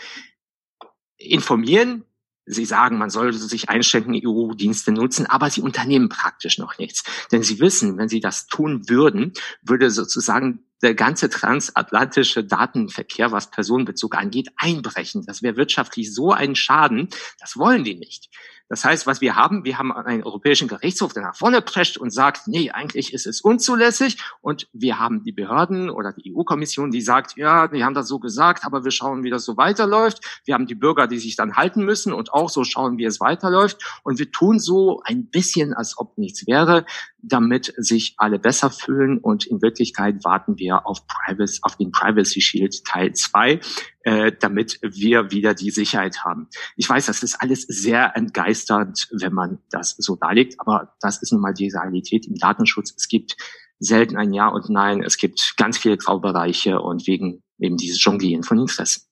informieren, 1.16 2.04
Sie 2.44 2.64
sagen, 2.64 2.98
man 2.98 3.10
sollte 3.10 3.38
sich 3.38 3.68
einschränken, 3.68 4.20
EU-Dienste 4.24 4.90
nutzen, 4.92 5.26
aber 5.26 5.48
sie 5.50 5.60
unternehmen 5.60 6.08
praktisch 6.08 6.58
noch 6.58 6.76
nichts. 6.78 7.04
Denn 7.30 7.42
sie 7.42 7.60
wissen, 7.60 7.98
wenn 7.98 8.08
sie 8.08 8.20
das 8.20 8.46
tun 8.46 8.88
würden, 8.88 9.32
würde 9.62 9.90
sozusagen 9.90 10.64
der 10.82 10.94
ganze 10.94 11.30
transatlantische 11.30 12.42
Datenverkehr, 12.44 13.30
was 13.30 13.50
Personenbezug 13.50 14.16
angeht, 14.16 14.48
einbrechen. 14.56 15.24
Das 15.24 15.42
wäre 15.42 15.56
wirtschaftlich 15.56 16.12
so 16.12 16.32
ein 16.32 16.56
Schaden. 16.56 17.08
Das 17.38 17.56
wollen 17.56 17.84
die 17.84 17.94
nicht. 17.94 18.28
Das 18.72 18.86
heißt, 18.86 19.06
was 19.06 19.20
wir 19.20 19.36
haben, 19.36 19.66
wir 19.66 19.76
haben 19.76 19.92
einen 19.92 20.22
europäischen 20.22 20.66
Gerichtshof, 20.66 21.12
der 21.12 21.24
nach 21.24 21.36
vorne 21.36 21.60
prescht 21.60 21.98
und 21.98 22.10
sagt, 22.10 22.48
nee, 22.48 22.70
eigentlich 22.70 23.12
ist 23.12 23.26
es 23.26 23.42
unzulässig. 23.42 24.16
Und 24.40 24.66
wir 24.72 24.98
haben 24.98 25.24
die 25.24 25.32
Behörden 25.32 25.90
oder 25.90 26.14
die 26.14 26.34
EU-Kommission, 26.34 26.90
die 26.90 27.02
sagt, 27.02 27.36
ja, 27.36 27.68
die 27.68 27.84
haben 27.84 27.92
das 27.92 28.08
so 28.08 28.18
gesagt, 28.18 28.64
aber 28.64 28.82
wir 28.82 28.90
schauen, 28.90 29.24
wie 29.24 29.28
das 29.28 29.44
so 29.44 29.58
weiterläuft. 29.58 30.40
Wir 30.46 30.54
haben 30.54 30.64
die 30.64 30.74
Bürger, 30.74 31.06
die 31.06 31.18
sich 31.18 31.36
dann 31.36 31.54
halten 31.54 31.84
müssen 31.84 32.14
und 32.14 32.32
auch 32.32 32.48
so 32.48 32.64
schauen, 32.64 32.96
wie 32.96 33.04
es 33.04 33.20
weiterläuft. 33.20 34.00
Und 34.04 34.18
wir 34.18 34.32
tun 34.32 34.58
so 34.58 35.02
ein 35.04 35.26
bisschen, 35.26 35.74
als 35.74 35.98
ob 35.98 36.16
nichts 36.16 36.46
wäre, 36.46 36.86
damit 37.22 37.72
sich 37.76 38.14
alle 38.18 38.38
besser 38.38 38.70
fühlen. 38.70 39.18
Und 39.18 39.46
in 39.46 39.62
Wirklichkeit 39.62 40.24
warten 40.24 40.58
wir 40.58 40.86
auf, 40.86 41.06
Privacy, 41.06 41.60
auf 41.62 41.76
den 41.76 41.92
Privacy 41.92 42.40
Shield 42.40 42.84
Teil 42.84 43.12
2, 43.12 43.60
äh, 44.02 44.32
damit 44.38 44.78
wir 44.82 45.30
wieder 45.30 45.54
die 45.54 45.70
Sicherheit 45.70 46.24
haben. 46.24 46.48
Ich 46.76 46.88
weiß, 46.88 47.06
das 47.06 47.22
ist 47.22 47.40
alles 47.40 47.62
sehr 47.62 48.16
entgeisternd, 48.16 49.08
wenn 49.12 49.32
man 49.32 49.58
das 49.70 49.94
so 49.98 50.16
darlegt, 50.16 50.56
aber 50.58 50.94
das 51.00 51.22
ist 51.22 51.32
nun 51.32 51.40
mal 51.40 51.54
die 51.54 51.70
Realität 51.70 52.26
im 52.26 52.34
Datenschutz. 52.34 52.92
Es 52.96 53.08
gibt 53.08 53.36
selten 53.78 54.16
ein 54.16 54.32
Ja 54.32 54.48
und 54.48 54.68
Nein. 54.68 55.02
Es 55.02 55.16
gibt 55.16 55.54
ganz 55.56 55.78
viele 55.78 55.96
Graubereiche 55.96 56.80
und 56.80 57.06
wegen 57.06 57.42
eben 57.58 57.76
dieses 57.76 58.02
Jonglieren 58.02 58.42
von 58.42 58.58
Interessen. 58.58 59.02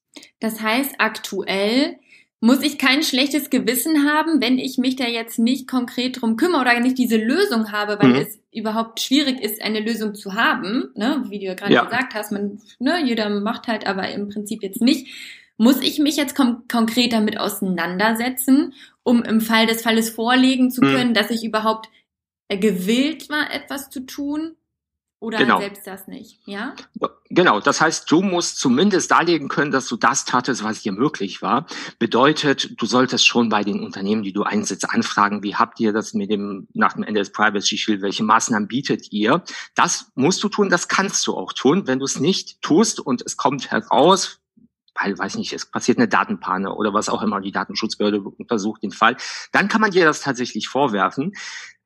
Das 0.40 0.60
heißt, 0.60 0.96
aktuell 0.98 1.98
muss 2.40 2.62
ich 2.62 2.78
kein 2.78 3.02
schlechtes 3.02 3.50
Gewissen 3.50 4.10
haben, 4.10 4.40
wenn 4.40 4.58
ich 4.58 4.78
mich 4.78 4.96
da 4.96 5.04
jetzt 5.04 5.38
nicht 5.38 5.68
konkret 5.68 6.20
drum 6.20 6.36
kümmere 6.36 6.62
oder 6.62 6.80
nicht 6.80 6.96
diese 6.96 7.18
Lösung 7.18 7.70
habe, 7.70 7.98
weil 8.00 8.10
mhm. 8.10 8.14
es 8.16 8.38
überhaupt 8.50 9.00
schwierig 9.00 9.40
ist, 9.40 9.62
eine 9.62 9.80
Lösung 9.80 10.14
zu 10.14 10.34
haben, 10.34 10.88
ne? 10.94 11.24
wie 11.28 11.38
du 11.38 11.44
ja 11.44 11.54
gerade 11.54 11.74
ja. 11.74 11.84
gesagt 11.84 12.14
hast, 12.14 12.32
man, 12.32 12.58
ne, 12.78 13.04
jeder 13.04 13.28
macht 13.28 13.68
halt 13.68 13.86
aber 13.86 14.08
im 14.10 14.30
Prinzip 14.30 14.62
jetzt 14.62 14.80
nicht. 14.80 15.06
Muss 15.58 15.82
ich 15.82 15.98
mich 15.98 16.16
jetzt 16.16 16.34
konkret 16.34 17.12
damit 17.12 17.38
auseinandersetzen, 17.38 18.72
um 19.02 19.22
im 19.22 19.42
Fall 19.42 19.66
des 19.66 19.82
Falles 19.82 20.08
vorlegen 20.08 20.70
zu 20.70 20.82
mhm. 20.82 20.86
können, 20.86 21.08
mhm. 21.10 21.14
dass 21.14 21.30
ich 21.30 21.44
überhaupt 21.44 21.90
gewillt 22.48 23.28
war, 23.28 23.52
etwas 23.52 23.90
zu 23.90 24.00
tun? 24.00 24.56
Oder 25.20 25.36
genau. 25.36 25.60
selbst 25.60 25.86
das 25.86 26.08
nicht, 26.08 26.40
ja? 26.46 26.74
Genau, 27.28 27.60
das 27.60 27.82
heißt, 27.82 28.10
du 28.10 28.22
musst 28.22 28.56
zumindest 28.56 29.10
darlegen 29.10 29.48
können, 29.48 29.70
dass 29.70 29.86
du 29.86 29.96
das 29.96 30.24
tatest, 30.24 30.64
was 30.64 30.80
dir 30.80 30.92
möglich 30.92 31.42
war. 31.42 31.66
Bedeutet, 31.98 32.80
du 32.80 32.86
solltest 32.86 33.26
schon 33.26 33.50
bei 33.50 33.62
den 33.62 33.84
Unternehmen, 33.84 34.22
die 34.22 34.32
du 34.32 34.44
einsetzt, 34.44 34.88
anfragen, 34.88 35.42
wie 35.42 35.54
habt 35.54 35.78
ihr 35.78 35.92
das 35.92 36.14
mit 36.14 36.30
dem, 36.30 36.68
nach 36.72 36.94
dem 36.94 37.02
Ende 37.02 37.20
des 37.20 37.32
Privacy 37.32 37.76
Shield, 37.76 38.00
welche 38.00 38.24
Maßnahmen 38.24 38.66
bietet 38.66 39.12
ihr? 39.12 39.44
Das 39.74 40.10
musst 40.14 40.42
du 40.42 40.48
tun, 40.48 40.70
das 40.70 40.88
kannst 40.88 41.26
du 41.26 41.36
auch 41.36 41.52
tun. 41.52 41.86
Wenn 41.86 41.98
du 41.98 42.06
es 42.06 42.18
nicht 42.18 42.62
tust 42.62 42.98
und 42.98 43.20
es 43.20 43.36
kommt 43.36 43.70
heraus, 43.70 44.40
weil, 44.94 45.16
weiß 45.16 45.36
nicht, 45.36 45.52
es 45.52 45.66
passiert 45.66 45.98
eine 45.98 46.08
Datenpanne 46.08 46.74
oder 46.74 46.92
was 46.92 47.08
auch 47.08 47.22
immer, 47.22 47.40
die 47.40 47.52
Datenschutzbehörde 47.52 48.20
untersucht 48.20 48.82
den 48.82 48.92
Fall, 48.92 49.16
dann 49.52 49.68
kann 49.68 49.80
man 49.80 49.90
dir 49.90 50.04
das 50.04 50.20
tatsächlich 50.20 50.68
vorwerfen. 50.68 51.32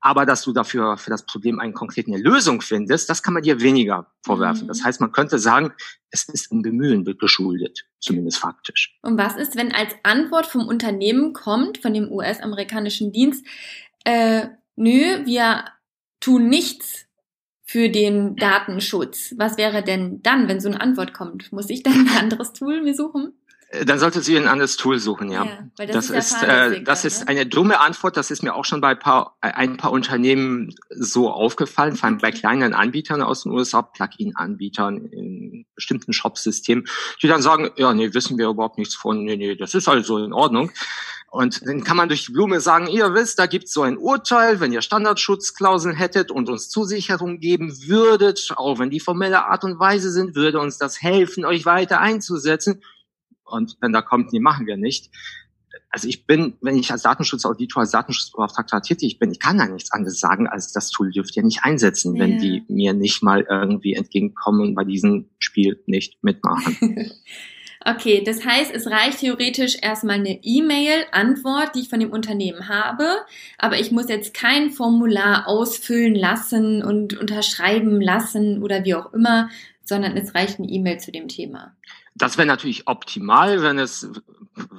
Aber 0.01 0.27
dass 0.27 0.43
du 0.43 0.53
dafür 0.53 0.97
für 0.97 1.09
das 1.09 1.25
Problem 1.25 1.59
einen 1.59 1.73
konkreten 1.73 2.13
Lösung 2.13 2.61
findest, 2.61 3.09
das 3.09 3.23
kann 3.23 3.33
man 3.33 3.41
dir 3.41 3.59
weniger 3.61 4.11
vorwerfen. 4.23 4.65
Mhm. 4.65 4.67
Das 4.67 4.83
heißt, 4.83 5.01
man 5.01 5.11
könnte 5.11 5.39
sagen, 5.39 5.73
es 6.11 6.29
ist 6.29 6.51
ein 6.51 6.61
Bemühen 6.61 7.03
geschuldet, 7.17 7.87
zumindest 7.99 8.37
faktisch. 8.37 8.99
Und 9.01 9.17
was 9.17 9.35
ist, 9.35 9.55
wenn 9.55 9.71
als 9.71 9.95
Antwort 10.03 10.45
vom 10.45 10.67
Unternehmen 10.67 11.33
kommt, 11.33 11.79
von 11.79 11.93
dem 11.93 12.11
US-amerikanischen 12.11 13.11
Dienst, 13.11 13.45
äh, 14.03 14.47
nö, 14.75 15.25
wir 15.25 15.65
tun 16.19 16.49
nichts 16.49 17.04
für 17.65 17.89
den 17.89 18.35
Datenschutz. 18.35 19.33
Was 19.37 19.57
wäre 19.57 19.83
denn 19.83 20.21
dann, 20.21 20.47
wenn 20.47 20.61
so 20.61 20.69
eine 20.69 20.79
Antwort 20.79 21.13
kommt? 21.13 21.51
Muss 21.51 21.69
ich 21.69 21.83
dann 21.83 22.07
ein 22.07 22.17
anderes 22.17 22.53
Tool 22.53 22.81
mir 22.81 22.93
suchen? 22.93 23.33
Dann 23.83 23.99
sollte 23.99 24.21
sie 24.21 24.37
ein 24.37 24.47
anderes 24.47 24.77
Tool 24.77 24.99
suchen, 24.99 25.31
ja. 25.31 25.43
ja 25.43 25.85
das, 25.87 26.07
das 26.07 26.09
ist, 26.11 26.33
ist 26.35 26.43
äh, 26.43 26.83
das 26.83 27.03
ist 27.03 27.21
ne? 27.21 27.29
eine 27.29 27.45
dumme 27.47 27.79
Antwort. 27.79 28.15
Das 28.15 28.29
ist 28.29 28.43
mir 28.43 28.53
auch 28.53 28.63
schon 28.63 28.79
bei 28.79 28.93
paar, 28.93 29.35
ein 29.41 29.75
paar 29.75 29.91
Unternehmen 29.91 30.73
so 30.91 31.31
aufgefallen, 31.31 31.95
vor 31.95 32.07
allem 32.07 32.19
bei 32.19 32.31
kleinen 32.31 32.73
Anbietern 32.73 33.23
aus 33.23 33.43
den 33.43 33.51
USA, 33.51 33.81
Plugin-Anbietern 33.81 35.05
in 35.07 35.65
bestimmten 35.73 36.13
Shop-Systemen, 36.13 36.85
die 37.21 37.27
dann 37.27 37.41
sagen, 37.41 37.71
ja, 37.75 37.93
nee, 37.93 38.13
wissen 38.13 38.37
wir 38.37 38.47
überhaupt 38.47 38.77
nichts 38.77 38.95
von, 38.95 39.25
nee, 39.25 39.35
nee, 39.35 39.55
das 39.55 39.73
ist 39.73 39.89
also 39.89 40.19
in 40.19 40.31
Ordnung. 40.31 40.71
Und 41.35 41.67
dann 41.67 41.83
kann 41.83 41.97
man 41.97 42.07
durch 42.07 42.27
die 42.27 42.31
Blume 42.31 42.61
sagen, 42.61 42.87
ihr 42.87 43.13
wisst, 43.13 43.39
da 43.39 43.45
gibt's 43.45 43.73
so 43.73 43.81
ein 43.81 43.97
Urteil, 43.97 44.61
wenn 44.61 44.71
ihr 44.71 44.81
Standardschutzklauseln 44.81 45.93
hättet 45.93 46.31
und 46.31 46.47
uns 46.47 46.69
Zusicherung 46.69 47.41
geben 47.41 47.77
würdet, 47.87 48.53
auch 48.55 48.79
wenn 48.79 48.89
die 48.89 49.01
formelle 49.01 49.43
Art 49.43 49.65
und 49.65 49.77
Weise 49.77 50.11
sind, 50.11 50.35
würde 50.35 50.61
uns 50.61 50.77
das 50.77 51.01
helfen, 51.01 51.43
euch 51.43 51.65
weiter 51.65 51.99
einzusetzen. 51.99 52.81
Und 53.43 53.75
wenn 53.81 53.91
da 53.91 54.01
kommt, 54.01 54.31
nee, 54.31 54.39
machen 54.39 54.65
wir 54.65 54.77
nicht. 54.77 55.11
Also 55.89 56.07
ich 56.07 56.25
bin, 56.25 56.53
wenn 56.61 56.77
ich 56.77 56.89
als 56.93 57.01
Datenschutzauditor, 57.01 57.81
als 57.81 57.91
Datenschutzbeauftragter 57.91 58.81
tätig 58.81 59.19
bin, 59.19 59.29
ich 59.31 59.41
kann 59.41 59.57
da 59.57 59.65
nichts 59.65 59.91
anderes 59.91 60.21
sagen, 60.21 60.47
als 60.47 60.71
das 60.71 60.89
Tool 60.89 61.11
dürft 61.11 61.35
ihr 61.35 61.43
nicht 61.43 61.65
einsetzen, 61.65 62.15
ja. 62.15 62.23
wenn 62.23 62.39
die 62.39 62.63
mir 62.69 62.93
nicht 62.93 63.21
mal 63.21 63.45
irgendwie 63.49 63.95
entgegenkommen 63.95 64.61
und 64.61 64.73
bei 64.73 64.85
diesem 64.85 65.31
Spiel 65.39 65.83
nicht 65.85 66.23
mitmachen. 66.23 66.77
Okay, 67.87 68.23
das 68.25 68.43
heißt, 68.43 68.73
es 68.73 68.87
reicht 68.87 69.19
theoretisch 69.19 69.77
erstmal 69.79 70.15
eine 70.15 70.39
E-Mail-Antwort, 70.41 71.75
die 71.75 71.81
ich 71.81 71.89
von 71.89 71.99
dem 71.99 72.09
Unternehmen 72.09 72.67
habe, 72.67 73.07
aber 73.59 73.79
ich 73.79 73.91
muss 73.91 74.09
jetzt 74.09 74.33
kein 74.33 74.71
Formular 74.71 75.47
ausfüllen 75.47 76.15
lassen 76.15 76.83
und 76.83 77.15
unterschreiben 77.15 78.01
lassen 78.01 78.63
oder 78.63 78.83
wie 78.85 78.95
auch 78.95 79.13
immer, 79.13 79.49
sondern 79.83 80.17
es 80.17 80.33
reicht 80.33 80.57
eine 80.57 80.67
E-Mail 80.67 80.99
zu 80.99 81.11
dem 81.11 81.27
Thema. 81.27 81.75
Das 82.15 82.39
wäre 82.39 82.47
natürlich 82.47 82.87
optimal, 82.87 83.61
wenn 83.61 83.77
es, 83.77 84.09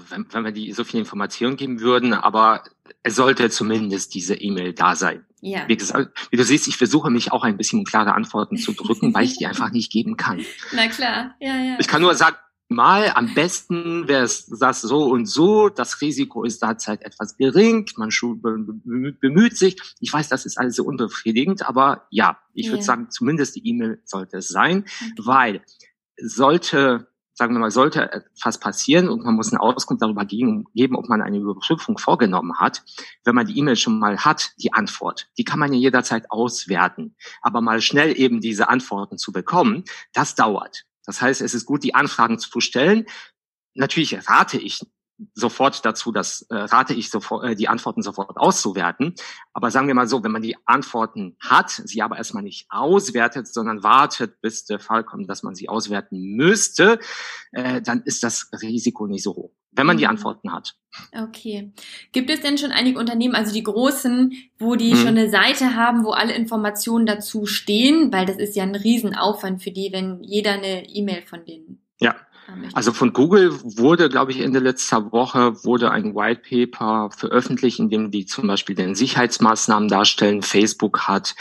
wenn, 0.08 0.26
wenn 0.32 0.44
wir 0.44 0.52
die 0.52 0.72
so 0.72 0.82
viel 0.82 0.98
Informationen 0.98 1.56
geben 1.56 1.80
würden, 1.80 2.12
aber 2.12 2.64
es 3.04 3.14
sollte 3.14 3.50
zumindest 3.50 4.14
diese 4.14 4.34
E-Mail 4.34 4.72
da 4.72 4.96
sein. 4.96 5.24
Ja. 5.42 5.68
Wie 5.68 5.76
gesagt, 5.76 6.10
wie 6.30 6.36
du 6.36 6.44
siehst, 6.44 6.66
ich 6.66 6.76
versuche 6.76 7.10
mich 7.10 7.30
auch 7.30 7.44
ein 7.44 7.56
bisschen 7.56 7.84
klare 7.84 8.14
Antworten 8.14 8.56
zu 8.56 8.72
drücken, 8.72 9.14
weil 9.14 9.26
ich 9.26 9.36
die 9.36 9.46
einfach 9.46 9.70
nicht 9.70 9.92
geben 9.92 10.16
kann. 10.16 10.40
Na 10.72 10.88
klar, 10.88 11.36
ja, 11.38 11.54
ja. 11.56 11.76
Ich 11.78 11.86
kann 11.86 12.02
nur 12.02 12.14
sagen, 12.14 12.36
mal 12.68 13.12
am 13.14 13.34
besten 13.34 14.08
wäre 14.08 14.24
es 14.24 14.46
das 14.46 14.80
so 14.82 15.04
und 15.04 15.26
so, 15.26 15.68
das 15.68 16.00
Risiko 16.00 16.44
ist 16.44 16.62
derzeit 16.62 17.02
etwas 17.02 17.36
gering, 17.36 17.86
man 17.96 18.10
bemüht 19.20 19.56
sich. 19.56 19.80
Ich 20.00 20.12
weiß, 20.12 20.28
das 20.28 20.46
ist 20.46 20.58
alles 20.58 20.76
so 20.76 20.84
unbefriedigend, 20.84 21.66
aber 21.66 22.06
ja, 22.10 22.38
ich 22.54 22.66
yeah. 22.66 22.74
würde 22.74 22.84
sagen, 22.84 23.10
zumindest 23.10 23.56
die 23.56 23.66
E-Mail 23.68 24.00
sollte 24.04 24.38
es 24.38 24.48
sein, 24.48 24.84
okay. 24.84 25.12
weil 25.18 25.62
sollte 26.16 27.08
sagen 27.36 27.54
wir 27.54 27.58
mal, 27.58 27.70
sollte 27.70 28.10
etwas 28.10 28.58
passieren 28.58 29.10
und 29.10 29.22
man 29.22 29.34
muss 29.34 29.52
eine 29.52 29.60
Auskunft 29.60 30.02
darüber 30.02 30.24
geben, 30.24 30.64
ob 30.94 31.08
man 31.08 31.20
eine 31.20 31.36
Überprüfung 31.36 31.98
vorgenommen 31.98 32.58
hat, 32.58 32.82
wenn 33.24 33.34
man 33.34 33.46
die 33.46 33.58
E-Mail 33.58 33.76
schon 33.76 33.98
mal 33.98 34.24
hat, 34.24 34.52
die 34.58 34.72
Antwort, 34.72 35.28
die 35.36 35.44
kann 35.44 35.58
man 35.58 35.70
ja 35.74 35.78
jederzeit 35.78 36.30
auswerten. 36.30 37.14
Aber 37.42 37.60
mal 37.60 37.82
schnell 37.82 38.18
eben 38.18 38.40
diese 38.40 38.70
Antworten 38.70 39.18
zu 39.18 39.32
bekommen, 39.32 39.84
das 40.14 40.34
dauert. 40.34 40.85
Das 41.06 41.20
heißt, 41.20 41.40
es 41.40 41.54
ist 41.54 41.66
gut, 41.66 41.84
die 41.84 41.94
Anfragen 41.94 42.38
zu 42.38 42.60
stellen. 42.60 43.06
Natürlich 43.74 44.28
rate 44.28 44.58
ich 44.58 44.80
sofort 45.34 45.84
dazu, 45.84 46.12
dass 46.12 46.42
äh, 46.50 46.54
rate 46.56 46.94
ich 46.94 47.10
sofort, 47.10 47.44
äh, 47.44 47.54
die 47.54 47.68
Antworten 47.68 48.02
sofort 48.02 48.36
auszuwerten. 48.36 49.14
Aber 49.52 49.70
sagen 49.70 49.86
wir 49.86 49.94
mal 49.94 50.08
so, 50.08 50.22
wenn 50.22 50.32
man 50.32 50.42
die 50.42 50.56
Antworten 50.66 51.36
hat, 51.40 51.70
sie 51.70 52.02
aber 52.02 52.18
erstmal 52.18 52.42
nicht 52.42 52.66
auswertet, 52.68 53.48
sondern 53.48 53.82
wartet, 53.82 54.40
bis 54.40 54.64
der 54.64 54.78
Fall 54.78 55.04
kommt, 55.04 55.28
dass 55.30 55.42
man 55.42 55.54
sie 55.54 55.68
auswerten 55.68 56.36
müsste, 56.36 56.98
äh, 57.52 57.80
dann 57.80 58.02
ist 58.02 58.22
das 58.22 58.50
Risiko 58.60 59.06
nicht 59.06 59.22
so 59.22 59.34
hoch, 59.34 59.52
wenn 59.76 59.86
man 59.86 59.98
die 59.98 60.04
mhm. 60.04 60.10
Antworten 60.10 60.52
hat. 60.52 60.74
Okay. 61.12 61.72
Gibt 62.12 62.30
es 62.30 62.40
denn 62.40 62.58
schon 62.58 62.72
einige 62.72 62.98
Unternehmen, 62.98 63.34
also 63.34 63.52
die 63.52 63.62
großen, 63.62 64.32
wo 64.58 64.76
die 64.76 64.92
hm. 64.92 64.96
schon 64.96 65.08
eine 65.08 65.30
Seite 65.30 65.74
haben, 65.74 66.04
wo 66.04 66.10
alle 66.10 66.34
Informationen 66.34 67.06
dazu 67.06 67.46
stehen? 67.46 68.12
Weil 68.12 68.26
das 68.26 68.38
ist 68.38 68.56
ja 68.56 68.62
ein 68.62 68.74
Riesenaufwand 68.74 69.62
für 69.62 69.70
die, 69.70 69.90
wenn 69.92 70.22
jeder 70.22 70.52
eine 70.52 70.88
E-Mail 70.88 71.22
von 71.22 71.44
denen. 71.44 71.82
Ja. 72.00 72.14
Also 72.74 72.92
von 72.92 73.12
Google 73.12 73.52
wurde, 73.76 74.08
glaube 74.08 74.30
ich, 74.30 74.40
Ende 74.40 74.60
letzter 74.60 75.10
Woche 75.10 75.64
wurde 75.64 75.90
ein 75.90 76.14
White 76.14 76.42
Paper 76.48 77.10
veröffentlicht, 77.10 77.80
in 77.80 77.90
dem 77.90 78.10
die 78.10 78.24
zum 78.24 78.46
Beispiel 78.46 78.76
den 78.76 78.94
Sicherheitsmaßnahmen 78.94 79.88
darstellen. 79.88 80.42
Facebook 80.42 81.08
hat 81.08 81.34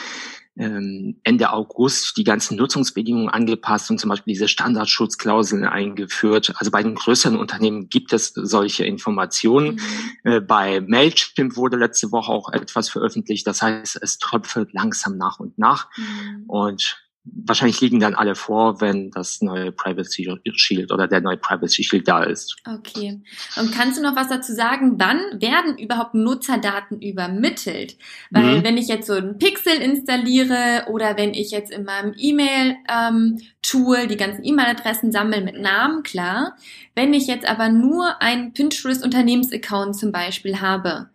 ähm, 0.58 1.20
Ende 1.24 1.52
August 1.52 2.18
die 2.18 2.24
ganzen 2.24 2.58
Nutzungsbedingungen 2.58 3.30
angepasst 3.30 3.92
und 3.92 4.00
zum 4.00 4.10
Beispiel 4.10 4.34
diese 4.34 4.48
Standardschutzklauseln 4.48 5.66
eingeführt. 5.66 6.54
Also 6.58 6.72
bei 6.72 6.82
den 6.82 6.96
größeren 6.96 7.38
Unternehmen 7.38 7.90
gibt 7.90 8.14
es 8.14 8.30
solche 8.34 8.86
Informationen. 8.86 9.76
Mhm. 9.76 10.32
Äh, 10.32 10.42
bei 10.42 10.82
Mailchimp 10.82 11.58
wurde 11.58 11.78
letzte 11.78 12.12
Woche 12.12 12.32
auch 12.32 12.52
etwas 12.52 12.90
veröffentlicht. 12.90 13.46
Das 13.48 13.62
heißt, 13.62 14.00
es 14.02 14.18
tröpfelt 14.20 14.74
langsam 14.74 15.18
nach 15.18 15.40
und 15.40 15.58
nach. 15.58 15.90
Mhm. 15.98 16.44
Und 16.48 17.05
wahrscheinlich 17.26 17.82
liegen 17.82 18.00
dann 18.00 18.14
alle 18.14 18.36
vor, 18.36 18.82
wenn 18.82 19.10
das 19.12 19.42
neue 19.42 19.72
Privacy 19.72 20.30
Shield 20.54 20.92
oder 20.92 21.08
der 21.08 21.22
neue 21.22 21.38
Privacy 21.38 21.84
Shield 21.84 22.08
da 22.08 22.24
ist. 22.24 22.56
Okay. 22.66 23.22
Und 23.58 23.72
kannst 23.74 23.98
du 23.98 24.04
noch 24.04 24.16
was 24.16 24.30
dazu 24.30 24.54
sagen, 24.54 24.96
wann 24.98 25.20
werden 25.42 25.78
überhaupt 25.78 26.14
Nutzerdaten 26.14 27.02
übermittelt? 27.02 27.98
Weil 28.30 28.60
mhm. 28.60 28.64
wenn 28.64 28.78
ich 28.78 28.88
jetzt 28.88 29.08
so 29.08 29.14
ein 29.14 29.38
Pixel 29.40 29.74
installiere 29.74 30.86
oder 30.90 31.18
wenn 31.18 31.34
ich 31.34 31.52
jetzt 31.52 31.72
in 31.72 31.84
meinem 31.84 32.14
E-Mail-Tool 32.16 33.98
ähm, 33.98 34.08
die 34.10 34.18
ganzen 34.18 34.44
E-Mail-Adressen 34.44 35.12
sammle 35.12 35.42
mit 35.42 35.60
Namen, 35.60 36.04
klar. 36.04 36.56
Wenn 36.94 37.14
ich 37.14 37.28
jetzt 37.28 37.48
aber 37.48 37.70
nur 37.70 38.22
einen 38.22 38.54
Pinterest-Unternehmensaccount 38.54 39.96
zum 39.96 40.12
Beispiel 40.12 40.62
habe, 40.62 41.10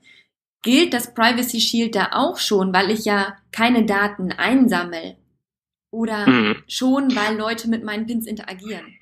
gilt 0.62 0.92
das 0.92 1.14
Privacy 1.14 1.60
Shield 1.60 1.94
da 1.94 2.08
auch 2.12 2.38
schon, 2.38 2.72
weil 2.74 2.90
ich 2.90 3.04
ja 3.04 3.36
keine 3.52 3.86
Daten 3.86 4.32
einsammle? 4.32 5.16
Oder 5.90 6.26
mhm. 6.28 6.62
schon, 6.68 7.14
weil 7.14 7.36
Leute 7.36 7.68
mit 7.68 7.84
meinen 7.84 8.06
Pins 8.06 8.26
interagieren? 8.26 8.96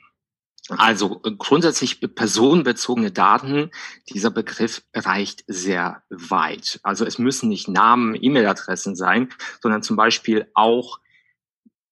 Also 0.71 1.21
grundsätzlich 1.21 2.01
personenbezogene 2.15 3.11
Daten, 3.11 3.71
dieser 4.11 4.31
Begriff 4.31 4.83
reicht 4.95 5.45
sehr 5.47 6.03
weit. 6.11 6.79
Also 6.83 7.07
es 7.07 7.19
müssen 7.19 7.49
nicht 7.49 7.69
Namen, 7.69 8.15
E-Mail-Adressen 8.21 8.95
sein, 8.95 9.31
sondern 9.63 9.83
zum 9.83 9.97
Beispiel 9.97 10.47
auch 10.53 11.01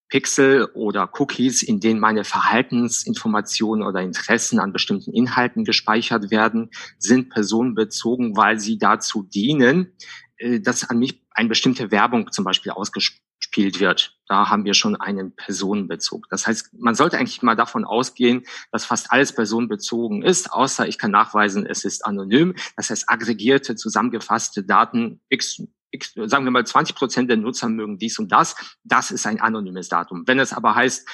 Pixel 0.09 0.67
oder 0.75 1.11
Cookies, 1.19 1.63
in 1.63 1.81
denen 1.81 2.01
meine 2.01 2.25
Verhaltensinformationen 2.25 3.85
oder 3.85 4.03
Interessen 4.03 4.61
an 4.61 4.73
bestimmten 4.73 5.13
Inhalten 5.13 5.65
gespeichert 5.65 6.31
werden, 6.31 6.71
sind 6.99 7.31
personenbezogen, 7.31 8.37
weil 8.37 8.61
sie 8.61 8.79
dazu 8.79 9.23
dienen, 9.23 9.93
äh, 10.37 10.61
dass 10.61 10.89
an 10.89 10.99
mich 10.99 11.23
eine 11.31 11.49
bestimmte 11.49 11.91
Werbung 11.91 12.31
zum 12.31 12.45
Beispiel 12.45 12.73
ausgesprochen 12.73 13.26
gespielt 13.57 13.81
wird. 13.81 14.13
Da 14.29 14.51
haben 14.51 14.65
wir 14.65 14.75
schon 14.75 14.97
einen 14.97 15.35
Personenbezug. 15.35 16.29
Das 16.29 16.47
heißt, 16.47 16.75
man 16.79 16.95
sollte 16.95 17.17
eigentlich 17.17 17.43
mal 17.43 17.57
davon 17.57 17.85
ausgehen, 17.85 18.45
dass 18.71 18.85
fast 18.85 19.13
alles 19.13 19.33
personenbezogen 19.33 20.23
ist, 20.23 20.53
außer 20.53 20.87
ich 20.87 20.99
kann 20.99 21.11
nachweisen, 21.11 21.65
es 21.65 21.85
ist 21.85 22.05
anonym. 22.05 22.55
Das 22.77 22.91
heißt, 22.91 23.09
aggregierte, 23.09 23.77
zusammengefasste 23.77 24.63
Daten, 24.63 25.21
x, 25.31 25.63
x, 25.91 26.13
sagen 26.27 26.45
wir 26.45 26.51
mal 26.51 26.67
20 26.67 26.97
Prozent 26.97 27.31
der 27.31 27.39
Nutzer 27.39 27.69
mögen 27.69 27.99
dies 27.99 28.19
und 28.19 28.31
das. 28.31 28.57
Das 28.85 29.11
ist 29.11 29.27
ein 29.27 29.41
anonymes 29.41 29.89
Datum. 29.89 30.25
Wenn 30.27 30.39
es 30.39 30.53
aber 30.53 30.75
heißt, 30.75 31.09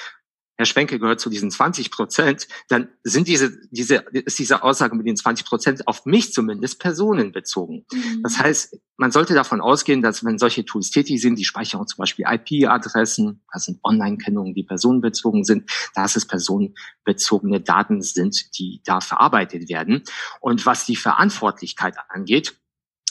Herr 0.55 0.65
Schwenke 0.65 0.99
gehört 0.99 1.19
zu 1.19 1.29
diesen 1.29 1.49
20 1.49 1.89
Prozent, 1.89 2.47
dann 2.69 2.89
sind 3.03 3.27
diese, 3.27 3.57
diese, 3.71 4.05
ist 4.11 4.37
diese 4.37 4.63
Aussage 4.63 4.95
mit 4.95 5.07
den 5.07 5.15
20 5.15 5.45
Prozent 5.45 5.87
auf 5.87 6.05
mich 6.05 6.31
zumindest 6.31 6.79
personenbezogen. 6.79 7.85
Mhm. 7.91 8.21
Das 8.23 8.37
heißt, 8.37 8.77
man 8.97 9.11
sollte 9.11 9.33
davon 9.33 9.61
ausgehen, 9.61 10.01
dass 10.03 10.23
wenn 10.23 10.37
solche 10.37 10.63
Tools 10.63 10.91
tätig 10.91 11.21
sind, 11.21 11.39
die 11.39 11.45
speichern 11.45 11.87
zum 11.87 11.97
Beispiel 11.97 12.25
IP-Adressen, 12.29 13.41
das 13.51 13.65
sind 13.65 13.79
Online-Kennungen, 13.83 14.53
die 14.53 14.63
personenbezogen 14.63 15.43
sind, 15.43 15.69
dass 15.95 16.15
es 16.15 16.27
personenbezogene 16.27 17.59
Daten 17.59 18.01
sind, 18.01 18.57
die 18.57 18.81
da 18.85 19.01
verarbeitet 19.01 19.69
werden. 19.69 20.03
Und 20.39 20.65
was 20.65 20.85
die 20.85 20.95
Verantwortlichkeit 20.95 21.95
angeht, 22.09 22.55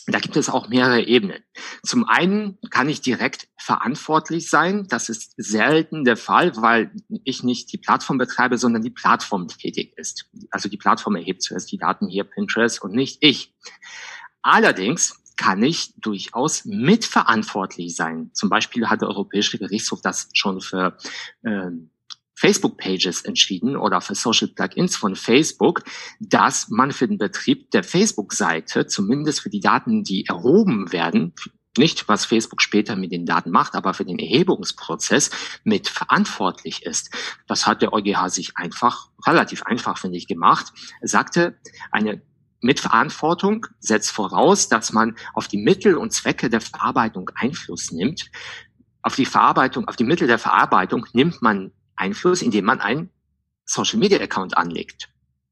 da 0.06 0.18
gibt 0.18 0.36
es 0.36 0.48
auch 0.48 0.68
mehrere 0.68 1.02
Ebenen. 1.02 1.42
Zum 1.84 2.08
einen 2.08 2.58
kann 2.70 2.88
ich 2.88 3.00
direkt 3.00 3.48
verantwortlich 3.56 4.50
sein. 4.50 4.86
Das 4.88 5.08
ist 5.08 5.34
selten 5.36 6.04
der 6.04 6.16
Fall, 6.16 6.56
weil 6.56 6.90
ich 7.24 7.44
nicht 7.44 7.72
die 7.72 7.78
Plattform 7.78 8.18
betreibe, 8.18 8.58
sondern 8.58 8.82
die 8.82 8.90
Plattform 8.90 9.46
tätig 9.46 9.94
ist. 9.96 10.28
Also 10.50 10.68
die 10.68 10.76
Plattform 10.76 11.14
erhebt 11.14 11.42
zuerst 11.42 11.70
die 11.70 11.78
Daten 11.78 12.08
hier 12.08 12.24
Pinterest 12.24 12.82
und 12.82 12.94
nicht 12.94 13.18
ich. 13.20 13.54
Allerdings 14.42 15.22
kann 15.36 15.62
ich 15.62 15.94
durchaus 15.96 16.64
mitverantwortlich 16.64 17.94
sein. 17.94 18.30
Zum 18.34 18.48
Beispiel 18.48 18.88
hat 18.88 19.02
der 19.02 19.08
Europäische 19.08 19.58
Gerichtshof 19.58 20.00
das 20.02 20.28
schon 20.34 20.60
für 20.60 20.96
ähm, 21.44 21.91
Facebook-Pages 22.42 23.22
entschieden 23.22 23.76
oder 23.76 24.00
für 24.00 24.16
Social 24.16 24.48
Plugins 24.48 24.96
von 24.96 25.14
Facebook, 25.14 25.84
dass 26.18 26.68
man 26.70 26.90
für 26.90 27.06
den 27.06 27.16
Betrieb 27.18 27.70
der 27.70 27.84
Facebook-Seite, 27.84 28.88
zumindest 28.88 29.42
für 29.42 29.48
die 29.48 29.60
Daten, 29.60 30.02
die 30.02 30.26
erhoben 30.26 30.90
werden, 30.90 31.34
nicht, 31.78 32.08
was 32.08 32.24
Facebook 32.24 32.60
später 32.60 32.96
mit 32.96 33.12
den 33.12 33.26
Daten 33.26 33.50
macht, 33.50 33.76
aber 33.76 33.94
für 33.94 34.04
den 34.04 34.18
Erhebungsprozess 34.18 35.30
mit 35.62 35.88
verantwortlich 35.88 36.84
ist. 36.84 37.14
Das 37.46 37.68
hat 37.68 37.80
der 37.80 37.92
EuGH 37.92 38.28
sich 38.28 38.56
einfach, 38.56 39.10
relativ 39.24 39.62
einfach, 39.62 39.96
finde 39.96 40.18
ich, 40.18 40.26
gemacht. 40.26 40.72
Er 41.00 41.08
sagte, 41.08 41.56
eine 41.92 42.22
Mitverantwortung 42.60 43.66
setzt 43.78 44.10
voraus, 44.10 44.68
dass 44.68 44.92
man 44.92 45.16
auf 45.32 45.46
die 45.46 45.58
Mittel 45.58 45.94
und 45.94 46.12
Zwecke 46.12 46.50
der 46.50 46.60
Verarbeitung 46.60 47.30
Einfluss 47.36 47.92
nimmt. 47.92 48.32
Auf 49.00 49.14
die 49.14 49.26
Verarbeitung, 49.26 49.86
auf 49.86 49.94
die 49.94 50.04
Mittel 50.04 50.26
der 50.26 50.40
Verarbeitung 50.40 51.06
nimmt 51.12 51.40
man 51.40 51.70
Einfluss, 52.02 52.42
indem 52.42 52.64
man 52.64 52.80
einen 52.80 53.10
Social 53.64 53.98
Media 53.98 54.20
Account 54.20 54.56
anlegt. 54.56 55.08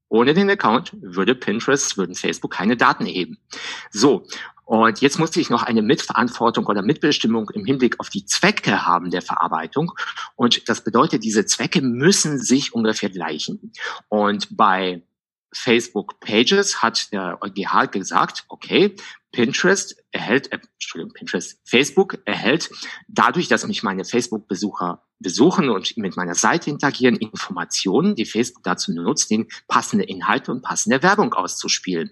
Ohne 0.09 0.33
den 0.33 0.49
Account 0.49 0.91
würde 1.01 1.35
Pinterest, 1.35 1.97
würden 1.97 2.15
Facebook 2.15 2.51
keine 2.51 2.75
Daten 2.75 3.05
erheben. 3.05 3.37
So. 3.91 4.27
Und 4.65 5.01
jetzt 5.01 5.19
musste 5.19 5.39
ich 5.39 5.49
noch 5.49 5.63
eine 5.63 5.81
Mitverantwortung 5.81 6.65
oder 6.65 6.81
Mitbestimmung 6.81 7.49
im 7.49 7.65
Hinblick 7.65 7.99
auf 7.99 8.09
die 8.09 8.25
Zwecke 8.25 8.85
haben 8.85 9.09
der 9.09 9.21
Verarbeitung. 9.21 9.93
Und 10.35 10.67
das 10.69 10.83
bedeutet, 10.83 11.23
diese 11.23 11.45
Zwecke 11.45 11.81
müssen 11.81 12.37
sich 12.39 12.73
ungefähr 12.73 13.09
gleichen. 13.09 13.71
Und 14.09 14.55
bei 14.55 15.01
Facebook 15.53 16.19
Pages 16.19 16.81
hat 16.81 17.11
der 17.11 17.39
EuGH 17.41 17.91
gesagt, 17.91 18.45
okay, 18.47 18.95
Pinterest 19.31 19.95
erhält, 20.11 20.51
äh, 20.51 20.59
Entschuldigung, 20.73 21.13
Pinterest, 21.13 21.59
Facebook 21.63 22.19
erhält 22.25 22.69
dadurch, 23.07 23.47
dass 23.47 23.65
mich 23.65 23.83
meine 23.83 24.03
Facebook-Besucher 24.03 25.03
besuchen 25.19 25.69
und 25.69 25.95
mit 25.97 26.17
meiner 26.17 26.35
Seite 26.35 26.69
interagieren, 26.69 27.15
Informationen, 27.15 28.15
die 28.15 28.25
Facebook 28.25 28.63
dazu 28.63 28.91
nutzt, 28.91 29.29
den 29.31 29.47
passende 29.67 30.05
Inhalte 30.05 30.51
und 30.51 30.63
passende 30.63 31.03
Werbung 31.03 31.33
auszuspielen. 31.33 32.11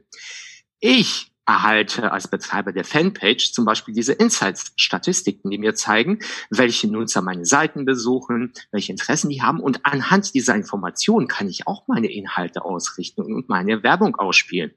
Ich 0.80 1.29
erhalte 1.50 2.12
als 2.12 2.28
Betreiber 2.28 2.72
der 2.72 2.86
Fanpage 2.86 3.54
zum 3.54 3.66
Beispiel 3.66 3.94
diese 3.94 4.14
Insights-Statistiken, 4.14 5.50
die 5.50 5.58
mir 5.58 5.74
zeigen, 5.74 6.20
welche 6.52 6.88
Nutzer 6.88 7.24
meine 7.24 7.46
Seiten 7.46 7.86
besuchen, 7.86 8.54
welche 8.72 8.92
Interessen 8.92 9.30
die 9.30 9.42
haben. 9.42 9.60
Und 9.60 9.84
anhand 9.84 10.36
dieser 10.36 10.54
Informationen 10.54 11.28
kann 11.28 11.50
ich 11.50 11.66
auch 11.66 11.88
meine 11.88 12.12
Inhalte 12.12 12.64
ausrichten 12.64 13.22
und 13.22 13.50
meine 13.50 13.82
Werbung 13.82 14.16
ausspielen. 14.16 14.72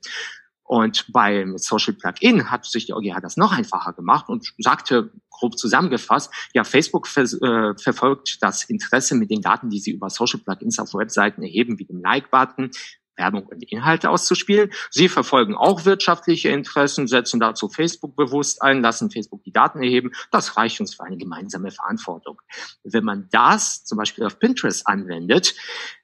Und 0.65 1.05
beim 1.13 1.59
Social 1.59 1.93
Plugin 1.93 2.51
hat 2.51 2.65
sich 2.65 2.87
die 2.87 2.95
EuGH 2.95 3.21
das 3.21 3.37
noch 3.37 3.53
einfacher 3.53 3.93
gemacht 3.93 4.31
und 4.31 4.55
sagte 4.57 5.13
grob 5.29 5.59
zusammengefasst, 5.59 6.33
ja, 6.55 6.65
Facebook 6.65 7.07
ver 7.07 7.25
äh, 7.25 7.77
verfolgt 7.77 8.39
das 8.41 8.65
Interesse 8.65 9.15
mit 9.15 9.31
den 9.31 9.43
Daten, 9.43 9.69
die 9.69 9.81
sie 9.81 9.91
über 9.91 10.09
Social 10.09 10.41
Plugins 10.41 10.79
auf 10.79 10.95
Webseiten 10.95 11.43
erheben, 11.43 11.79
wie 11.79 11.85
dem 11.85 12.01
Like-Button, 12.01 12.71
Werbung 13.17 13.47
und 13.47 13.63
Inhalte 13.71 14.11
auszuspielen. 14.11 14.71
Sie 14.91 15.09
verfolgen 15.09 15.55
auch 15.55 15.85
wirtschaftliche 15.85 16.49
Interessen, 16.49 17.07
setzen 17.07 17.41
dazu 17.41 17.69
Facebook 17.69 18.17
bewusst 18.17 18.63
ein, 18.63 18.83
lassen 18.83 19.11
Facebook 19.11 19.43
die 19.45 19.53
Daten 19.53 19.83
erheben. 19.83 20.13
Das 20.31 20.57
reicht 20.57 20.81
uns 20.81 20.95
für 20.95 21.05
eine 21.05 21.17
gemeinsame 21.17 21.71
Verantwortung. 21.71 22.41
Wenn 22.85 23.05
man 23.05 23.29
das 23.31 23.85
zum 23.85 23.99
Beispiel 23.99 24.25
auf 24.25 24.39
Pinterest 24.39 24.87
anwendet, 24.87 25.55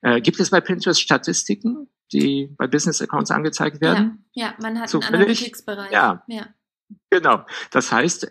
äh, 0.02 0.20
gibt 0.20 0.40
es 0.40 0.50
bei 0.50 0.60
Pinterest 0.60 1.00
Statistiken, 1.00 1.88
die 2.12 2.54
bei 2.56 2.66
Business 2.66 3.02
Accounts 3.02 3.30
angezeigt 3.30 3.80
werden? 3.80 4.24
Ja, 4.32 4.48
ja 4.48 4.54
man 4.60 4.80
hat 4.80 4.88
Zufällig? 4.88 5.14
einen 5.14 5.22
Analytics-Bereich. 5.22 5.92
Ja. 5.92 6.22
ja. 6.26 6.46
Genau. 7.10 7.44
Das 7.70 7.92
heißt, 7.92 8.30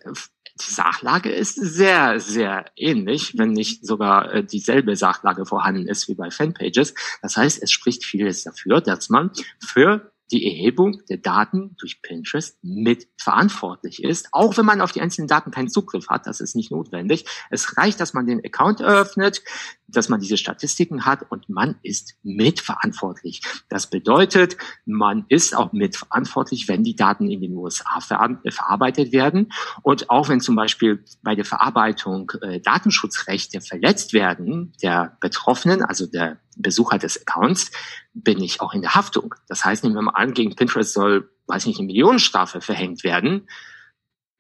die 0.60 0.72
Sachlage 0.72 1.32
ist 1.32 1.56
sehr, 1.56 2.20
sehr 2.20 2.66
ähnlich, 2.76 3.38
wenn 3.38 3.52
nicht 3.52 3.86
sogar 3.86 4.34
äh, 4.34 4.44
dieselbe 4.44 4.96
Sachlage 4.96 5.46
vorhanden 5.46 5.88
ist 5.88 6.08
wie 6.08 6.16
bei 6.16 6.32
Fanpages. 6.32 6.94
Das 7.22 7.38
heißt, 7.38 7.62
es 7.62 7.72
spricht 7.72 8.04
vieles 8.04 8.44
dafür, 8.44 8.82
dass 8.82 9.10
man 9.10 9.32
für 9.60 10.12
die 10.32 10.46
Erhebung 10.46 11.02
der 11.10 11.18
Daten 11.18 11.76
durch 11.78 12.02
Pinterest 12.02 12.58
mit 12.62 13.08
verantwortlich 13.18 14.04
ist, 14.04 14.30
auch 14.32 14.58
wenn 14.58 14.66
man 14.66 14.82
auf 14.82 14.92
die 14.92 15.02
einzelnen 15.02 15.28
Daten 15.28 15.52
keinen 15.52 15.70
Zugriff 15.70 16.10
hat. 16.10 16.28
Das 16.28 16.42
ist 16.42 16.56
nicht 16.56 16.72
notwendig. 16.72 17.26
Es 17.50 17.78
reicht, 17.78 18.00
dass 18.00 18.14
man 18.14 18.28
den 18.28 18.44
Account 18.44 18.82
eröffnet, 18.82 19.42
dass 19.88 20.10
man 20.10 20.20
diese 20.20 20.38
Statistiken 20.38 21.06
hat 21.06 21.32
und 21.32 21.48
man 21.50 21.76
ist 21.82 22.16
mitverantwortlich. 22.24 23.42
Das 23.70 23.90
bedeutet, 23.90 24.58
man 24.86 25.26
ist 25.30 25.56
auch 25.56 25.72
mitverantwortlich, 25.72 26.68
wenn 26.68 26.84
die 26.84 26.96
Daten 26.96 27.30
in 27.30 27.42
den 27.42 27.56
USA 27.56 28.00
ver 28.02 28.18
verarbeitet 28.50 29.12
werden 29.14 29.52
und 29.84 30.10
auch 30.10 30.28
wenn 30.28 30.42
zum 30.42 30.56
Beispiel 30.56 31.06
bei 31.22 31.36
der 31.36 31.46
Verarbeitung 31.46 32.32
äh, 32.42 32.60
Datenschutzrechte 32.60 33.62
verletzt 33.62 34.14
werden 34.14 34.74
der 34.82 35.18
Betroffenen, 35.22 35.84
also 35.84 36.08
der 36.08 36.40
Besucher 36.62 36.98
des 36.98 37.22
Accounts, 37.26 37.72
bin 38.14 38.42
ich 38.42 38.62
auch 38.62 38.74
in 38.74 38.82
der 38.82 38.96
Haftung. 38.96 39.36
Das 39.48 39.64
heißt, 39.66 39.84
nehmen 39.84 39.96
wir 39.96 40.02
mal 40.02 40.12
an, 40.12 40.34
gegen 40.34 40.56
Pinterest 40.56 40.94
soll, 40.94 41.30
weiß 41.48 41.66
nicht, 41.66 41.80
eine 41.80 41.88
Millionenstrafe 41.88 42.62
verhängt 42.62 43.04
werden 43.04 43.48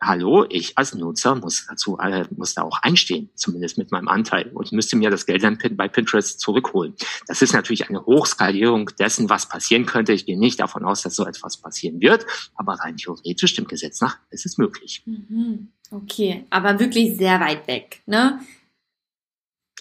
hallo, 0.01 0.45
ich 0.49 0.77
als 0.77 0.93
Nutzer 0.93 1.35
muss 1.35 1.65
dazu, 1.67 1.97
äh, 1.97 2.25
muss 2.35 2.53
da 2.53 2.61
auch 2.61 2.79
einstehen, 2.81 3.29
zumindest 3.35 3.77
mit 3.77 3.91
meinem 3.91 4.07
Anteil 4.07 4.49
und 4.53 4.71
müsste 4.71 4.95
mir 4.95 5.09
das 5.09 5.25
Geld 5.25 5.43
dann 5.43 5.57
bei 5.71 5.87
Pinterest 5.87 6.39
zurückholen. 6.39 6.93
Das 7.27 7.41
ist 7.41 7.53
natürlich 7.53 7.89
eine 7.89 8.05
Hochskalierung 8.05 8.91
dessen, 8.99 9.29
was 9.29 9.49
passieren 9.49 9.85
könnte. 9.85 10.13
Ich 10.13 10.25
gehe 10.25 10.37
nicht 10.37 10.59
davon 10.59 10.85
aus, 10.85 11.01
dass 11.01 11.15
so 11.15 11.25
etwas 11.25 11.57
passieren 11.57 11.99
wird, 11.99 12.25
aber 12.55 12.73
rein 12.73 12.97
theoretisch 12.97 13.55
dem 13.55 13.67
Gesetz 13.67 14.01
nach 14.01 14.19
ist 14.29 14.45
es 14.45 14.57
möglich. 14.57 15.03
Mhm. 15.05 15.69
Okay, 15.89 16.45
aber 16.49 16.79
wirklich 16.79 17.17
sehr 17.17 17.39
weit 17.39 17.67
weg, 17.67 18.01
ne? 18.05 18.41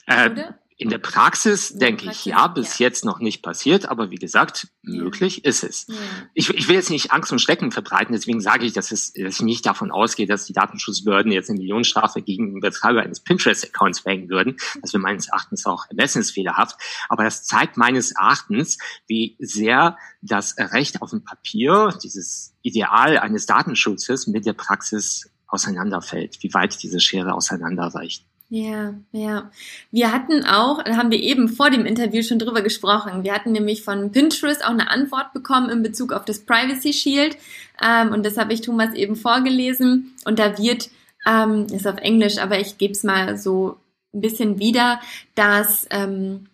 Äh, 0.07 0.31
in 0.79 0.91
der 0.91 0.99
Praxis 0.99 1.73
denke 1.79 2.05
Praxis, 2.05 2.27
ich 2.27 2.33
ja, 2.33 2.47
bis 2.49 2.79
ja. 2.79 2.87
jetzt 2.87 3.05
noch 3.05 3.19
nicht 3.19 3.43
passiert, 3.43 3.87
aber 3.87 4.11
wie 4.11 4.17
gesagt, 4.17 4.69
ja. 4.83 5.03
möglich 5.03 5.45
ist 5.45 5.65
es. 5.65 5.87
Ja. 5.89 5.95
Ich, 6.35 6.51
ich, 6.51 6.69
will 6.69 6.75
jetzt 6.75 6.91
nicht 6.91 7.13
Angst 7.13 7.33
und 7.33 7.39
Schrecken 7.39 7.73
verbreiten, 7.73 8.13
deswegen 8.13 8.43
sage 8.43 8.67
ich, 8.67 8.75
dass, 8.75 8.93
es, 8.93 9.15
dass 9.15 9.37
ich 9.37 9.41
nicht 9.41 9.65
davon 9.65 9.91
ausgehe, 9.91 10.27
dass 10.27 10.45
die 10.45 10.53
Datenschutzbehörden 10.53 11.33
jetzt 11.33 11.49
eine 11.49 11.59
Millionenstrafe 11.59 12.21
gegen 12.21 12.53
den 12.53 12.61
Betreiber 12.61 13.01
eines 13.01 13.21
Pinterest-Accounts 13.21 14.01
verhängen 14.01 14.29
würden. 14.29 14.57
Das 14.83 14.93
wäre 14.93 15.01
meines 15.01 15.29
Erachtens 15.29 15.65
auch 15.65 15.87
ermessensfehlerhaft. 15.89 16.77
Aber 17.09 17.25
das 17.25 17.45
zeigt 17.45 17.79
meines 17.79 18.13
Erachtens, 18.13 18.77
wie 19.07 19.37
sehr 19.39 19.97
das 20.21 20.57
Recht 20.59 21.01
auf 21.01 21.11
dem 21.11 21.25
Papier, 21.25 21.97
dieses 22.03 22.55
Ideal 22.61 23.19
eines 23.19 23.47
Datenschutzes 23.47 24.27
mit 24.27 24.45
der 24.45 24.53
Praxis 24.53 25.31
auseinanderfällt, 25.49 26.43
wie 26.43 26.53
weit 26.53 26.83
diese 26.83 27.01
Schere 27.01 27.33
auseinanderreicht. 27.33 28.27
Ja, 28.49 28.95
ja. 29.11 29.51
Wir 29.91 30.13
hatten 30.13 30.45
auch, 30.45 30.83
da 30.85 30.97
haben 30.97 31.11
wir 31.11 31.21
eben 31.21 31.49
vor 31.49 31.69
dem 31.71 31.85
Interview 31.85 32.23
schon 32.23 32.39
drüber 32.39 32.63
gesprochen. 32.63 33.25
Wir 33.25 33.35
hatten 33.35 33.51
nämlich 33.51 33.83
von 33.83 34.13
Pinterest 34.13 34.65
auch 34.65 34.71
eine 34.71 34.89
Antwort 34.89 35.33
bekommen 35.33 35.69
in 35.69 35.83
Bezug 35.83 36.13
auf 36.13 36.25
das 36.25 36.41
Privacy 36.41 36.93
Shield. 36.93 37.37
Ähm, 37.83 38.13
und 38.13 38.25
das 38.25 38.39
habe 38.39 38.53
ich 38.53 38.61
Thomas 38.61 38.95
eben 38.95 39.17
vorgelesen. 39.17 40.15
Und 40.25 40.39
da 40.39 40.59
wird, 40.59 40.91
ähm, 41.27 41.67
ist 41.73 41.89
auf 41.89 41.99
Englisch, 41.99 42.39
aber 42.39 42.61
ich 42.61 42.79
gebe 42.79 42.93
es 42.93 43.03
mal 43.03 43.37
so 43.37 43.79
ein 44.15 44.21
bisschen 44.21 44.61
wieder, 44.61 45.01
dass 45.35 45.87
ähm, 45.91 46.47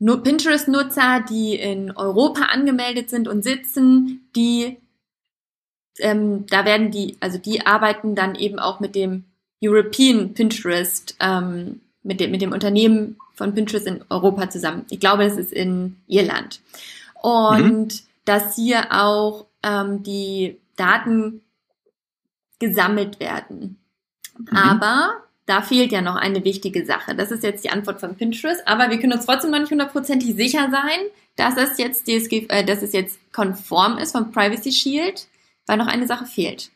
Pinterest-Nutzer, 0.00 1.24
die 1.28 1.54
in 1.54 1.90
Europa 1.90 2.46
angemeldet 2.46 3.10
sind 3.10 3.28
und 3.28 3.44
sitzen, 3.44 4.30
die 4.34 4.78
ähm, 5.98 6.46
da 6.46 6.64
werden 6.64 6.90
die, 6.90 7.16
also 7.20 7.38
die 7.38 7.66
arbeiten 7.66 8.14
dann 8.14 8.34
eben 8.34 8.58
auch 8.58 8.80
mit 8.80 8.94
dem 8.94 9.24
European 9.66 10.34
Pinterest 10.34 11.16
ähm, 11.20 11.80
mit, 12.02 12.20
dem, 12.20 12.30
mit 12.30 12.42
dem 12.42 12.52
Unternehmen 12.52 13.16
von 13.34 13.54
Pinterest 13.54 13.86
in 13.86 14.04
Europa 14.10 14.50
zusammen. 14.50 14.84
Ich 14.90 15.00
glaube, 15.00 15.24
es 15.24 15.36
ist 15.36 15.52
in 15.52 15.96
Irland. 16.06 16.60
Und 17.22 17.86
mhm. 17.86 17.88
dass 18.24 18.56
hier 18.56 18.92
auch 18.92 19.46
ähm, 19.62 20.02
die 20.02 20.58
Daten 20.76 21.40
gesammelt 22.58 23.20
werden. 23.20 23.78
Mhm. 24.38 24.56
Aber 24.56 25.24
da 25.46 25.62
fehlt 25.62 25.92
ja 25.92 26.00
noch 26.00 26.16
eine 26.16 26.44
wichtige 26.44 26.86
Sache. 26.86 27.14
Das 27.14 27.30
ist 27.30 27.42
jetzt 27.42 27.64
die 27.64 27.70
Antwort 27.70 28.00
von 28.00 28.16
Pinterest, 28.16 28.66
aber 28.66 28.90
wir 28.90 28.98
können 28.98 29.12
uns 29.12 29.26
trotzdem 29.26 29.50
noch 29.50 29.58
nicht 29.58 29.70
hundertprozentig 29.70 30.34
sicher 30.36 30.70
sein, 30.70 31.00
dass 31.36 31.56
es 31.56 31.78
jetzt 31.78 32.06
DSG, 32.06 32.46
äh, 32.48 32.64
dass 32.64 32.82
es 32.82 32.92
jetzt 32.92 33.18
konform 33.32 33.98
ist 33.98 34.12
vom 34.12 34.30
Privacy 34.30 34.72
Shield, 34.72 35.26
weil 35.66 35.76
noch 35.76 35.86
eine 35.86 36.06
Sache 36.06 36.26
fehlt. 36.26 36.70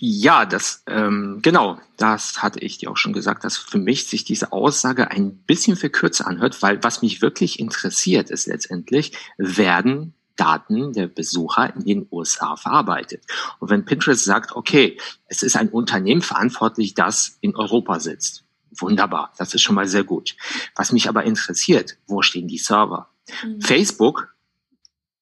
Ja, 0.00 0.46
das 0.46 0.84
ähm, 0.86 1.40
genau, 1.42 1.80
das 1.96 2.40
hatte 2.40 2.60
ich 2.60 2.78
dir 2.78 2.90
auch 2.90 2.96
schon 2.96 3.12
gesagt, 3.12 3.42
dass 3.42 3.56
für 3.56 3.78
mich 3.78 4.06
sich 4.06 4.22
diese 4.22 4.52
Aussage 4.52 5.10
ein 5.10 5.38
bisschen 5.38 5.76
verkürzt 5.76 6.24
anhört, 6.24 6.62
weil 6.62 6.82
was 6.84 7.02
mich 7.02 7.20
wirklich 7.20 7.58
interessiert 7.58 8.30
ist 8.30 8.46
letztendlich, 8.46 9.12
werden 9.38 10.14
Daten 10.36 10.92
der 10.92 11.08
Besucher 11.08 11.74
in 11.74 11.84
den 11.84 12.06
USA 12.12 12.54
verarbeitet. 12.54 13.24
Und 13.58 13.70
wenn 13.70 13.84
Pinterest 13.84 14.24
sagt, 14.24 14.52
okay, 14.52 14.98
es 15.26 15.42
ist 15.42 15.56
ein 15.56 15.68
Unternehmen 15.68 16.22
verantwortlich, 16.22 16.94
das 16.94 17.36
in 17.40 17.56
Europa 17.56 17.98
sitzt. 17.98 18.44
Wunderbar, 18.70 19.32
das 19.36 19.52
ist 19.52 19.62
schon 19.62 19.74
mal 19.74 19.88
sehr 19.88 20.04
gut. 20.04 20.36
Was 20.76 20.92
mich 20.92 21.08
aber 21.08 21.24
interessiert, 21.24 21.98
wo 22.06 22.22
stehen 22.22 22.46
die 22.46 22.58
Server? 22.58 23.10
Mhm. 23.42 23.60
Facebook 23.60 24.32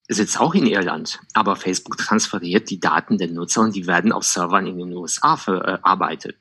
sitzt 0.08 0.40
auch 0.40 0.54
in 0.54 0.66
Irland, 0.66 1.20
aber 1.34 1.56
Facebook 1.56 1.98
transferiert 1.98 2.70
die 2.70 2.80
Daten 2.80 3.18
der 3.18 3.28
Nutzer 3.28 3.62
und 3.62 3.74
die 3.74 3.86
werden 3.86 4.12
auf 4.12 4.24
Servern 4.24 4.66
in 4.66 4.78
den 4.78 4.92
USA 4.94 5.36
verarbeitet. 5.36 6.36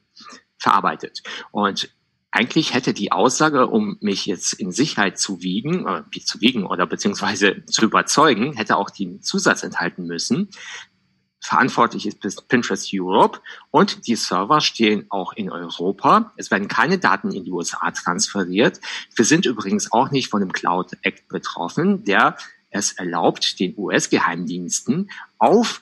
verarbeitet. 0.58 1.22
Und 1.52 1.90
eigentlich 2.36 2.74
hätte 2.74 2.94
die 2.94 3.14
Aussage, 3.14 3.68
um 3.68 3.98
mich 4.02 4.26
jetzt 4.26 4.54
in 4.54 4.72
Sicherheit 4.72 5.18
zu 5.18 5.42
wiegen, 5.42 5.88
äh, 5.88 6.04
zu 6.26 6.42
wiegen 6.42 6.66
oder 6.66 6.86
beziehungsweise 6.86 7.64
zu 7.68 7.86
überzeugen, 7.86 8.54
hätte 8.54 8.76
auch 8.76 8.90
den 8.90 9.22
Zusatz 9.22 9.64
enthalten 9.64 10.06
müssen. 10.06 10.50
verantwortlich 11.40 12.08
ist 12.08 12.48
Pinterest 12.50 12.90
Europe 12.92 13.40
und 13.70 14.08
die 14.08 14.16
Server 14.16 14.62
stehen 14.62 15.06
auch 15.10 15.32
in 15.34 15.52
Europa. 15.52 16.34
Es 16.38 16.50
werden 16.50 16.68
keine 16.68 16.98
Daten 16.98 17.32
in 17.32 17.46
die 17.46 17.52
USA 17.52 17.92
transferiert. 17.92 18.82
Wir 19.16 19.26
sind 19.26 19.46
übrigens 19.46 19.92
auch 19.92 20.10
nicht 20.12 20.30
von 20.30 20.42
dem 20.42 20.52
Cloud 20.52 20.92
Act 21.04 21.28
betroffen, 21.30 22.04
der 22.04 22.36
es 22.76 22.94
erlaubt, 22.94 23.60
den 23.60 23.74
US-Geheimdiensten 23.78 25.10
auf 25.38 25.82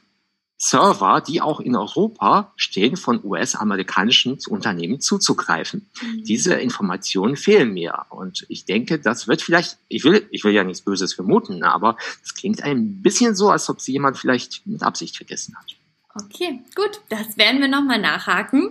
Server, 0.58 1.19
die 1.19 1.41
auch 1.41 1.60
in 1.60 1.75
Europa 1.75 2.53
stehen, 2.56 2.95
von 2.95 3.21
US-amerikanischen 3.23 4.38
Unternehmen 4.47 5.01
zuzugreifen. 5.01 5.89
Mhm. 6.01 6.23
Diese 6.23 6.53
Informationen 6.53 7.36
fehlen 7.36 7.73
mir. 7.73 8.06
Und 8.10 8.45
ich 8.47 8.63
denke, 8.63 8.97
das 8.97 9.27
wird 9.27 9.41
vielleicht, 9.41 9.77
ich 9.89 10.06
will, 10.06 10.25
ich 10.32 10.45
will 10.45 10.53
ja 10.53 10.63
nichts 10.63 10.82
Böses 10.82 11.13
vermuten, 11.13 11.63
aber 11.63 11.97
es 12.23 12.34
klingt 12.34 12.63
ein 12.63 13.01
bisschen 13.01 13.36
so, 13.36 13.49
als 13.49 13.69
ob 13.69 13.82
sie 13.82 13.91
jemand 13.91 14.17
vielleicht 14.17 14.65
mit 14.65 14.84
Absicht 14.84 15.17
vergessen 15.17 15.53
hat. 15.58 15.75
Okay, 16.15 16.60
gut, 16.75 17.01
das 17.10 17.38
werden 17.38 17.60
wir 17.60 17.67
nochmal 17.67 17.99
nachhaken, 17.99 18.69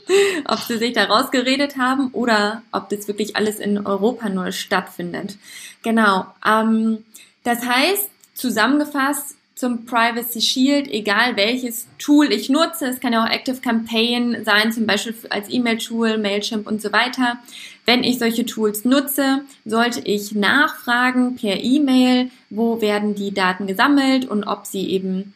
ob 0.46 0.60
sie 0.60 0.78
sich 0.78 0.92
da 0.94 1.04
rausgeredet 1.04 1.76
haben 1.76 2.08
oder 2.12 2.62
ob 2.70 2.88
das 2.88 3.08
wirklich 3.08 3.36
alles 3.36 3.58
in 3.58 3.84
Europa 3.84 4.28
nur 4.28 4.52
stattfindet. 4.52 5.36
Genau. 5.82 6.26
Ähm, 6.46 7.04
das 7.48 7.64
heißt, 7.64 8.10
zusammengefasst, 8.34 9.36
zum 9.54 9.86
Privacy 9.86 10.40
Shield, 10.40 10.88
egal 10.88 11.36
welches 11.36 11.88
Tool 11.98 12.30
ich 12.30 12.48
nutze. 12.48 12.86
Es 12.86 13.00
kann 13.00 13.12
ja 13.12 13.24
auch 13.24 13.28
Active 13.28 13.56
Campaign 13.56 14.44
sein, 14.44 14.70
zum 14.70 14.86
Beispiel 14.86 15.16
als 15.30 15.50
E-Mail-Tool, 15.50 16.18
Mailchimp 16.18 16.68
und 16.68 16.80
so 16.80 16.92
weiter. 16.92 17.38
Wenn 17.84 18.04
ich 18.04 18.20
solche 18.20 18.46
Tools 18.46 18.84
nutze, 18.84 19.40
sollte 19.64 20.00
ich 20.04 20.32
nachfragen 20.32 21.34
per 21.34 21.60
E-Mail, 21.60 22.30
wo 22.50 22.80
werden 22.80 23.16
die 23.16 23.34
Daten 23.34 23.66
gesammelt 23.66 24.26
und 24.26 24.44
ob 24.44 24.66
sie 24.66 24.90
eben 24.90 25.34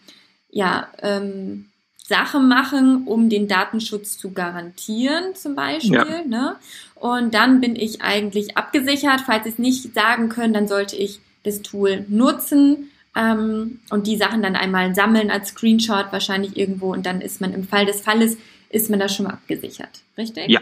ja 0.50 0.86
ähm, 1.00 1.70
Sachen 1.96 2.46
machen, 2.46 3.04
um 3.06 3.28
den 3.28 3.48
Datenschutz 3.48 4.18
zu 4.18 4.32
garantieren, 4.32 5.34
zum 5.34 5.56
Beispiel. 5.56 5.94
Ja. 5.94 6.24
Ne? 6.24 6.56
Und 6.94 7.34
dann 7.34 7.60
bin 7.60 7.74
ich 7.74 8.02
eigentlich 8.02 8.56
abgesichert. 8.56 9.22
Falls 9.22 9.44
Sie 9.44 9.50
es 9.50 9.58
nicht 9.58 9.94
sagen 9.94 10.28
können, 10.28 10.52
dann 10.52 10.68
sollte 10.68 10.94
ich 10.94 11.20
das 11.42 11.62
Tool 11.62 12.04
nutzen 12.08 12.90
ähm, 13.16 13.80
und 13.90 14.06
die 14.06 14.16
Sachen 14.16 14.42
dann 14.42 14.56
einmal 14.56 14.94
sammeln 14.94 15.30
als 15.30 15.48
Screenshot 15.48 16.06
wahrscheinlich 16.12 16.56
irgendwo 16.56 16.92
und 16.92 17.06
dann 17.06 17.20
ist 17.20 17.40
man 17.40 17.52
im 17.52 17.64
Fall 17.64 17.86
des 17.86 18.00
Falles, 18.00 18.36
ist 18.70 18.90
man 18.90 19.00
da 19.00 19.08
schon 19.08 19.26
mal 19.26 19.34
abgesichert, 19.34 20.02
richtig? 20.16 20.48
Ja. 20.48 20.60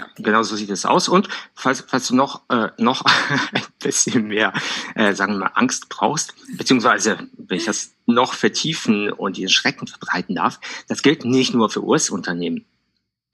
Okay. 0.00 0.22
Genau 0.22 0.44
so 0.44 0.54
sieht 0.54 0.70
es 0.70 0.86
aus. 0.86 1.08
Und 1.08 1.28
falls, 1.54 1.84
falls 1.88 2.06
du 2.06 2.14
noch, 2.14 2.42
äh, 2.50 2.68
noch 2.78 3.04
ein 3.52 3.62
bisschen 3.80 4.28
mehr, 4.28 4.52
äh, 4.94 5.12
sagen 5.12 5.32
wir 5.32 5.40
mal, 5.40 5.52
Angst 5.54 5.88
brauchst, 5.88 6.34
beziehungsweise 6.56 7.18
wenn 7.36 7.56
ich 7.56 7.64
das 7.64 7.94
noch 8.06 8.34
vertiefen 8.34 9.10
und 9.10 9.36
den 9.36 9.48
Schrecken 9.48 9.88
verbreiten 9.88 10.36
darf, 10.36 10.60
das 10.86 11.02
gilt 11.02 11.24
nicht 11.24 11.52
nur 11.52 11.68
für 11.68 11.82
US-Unternehmen. 11.82 12.64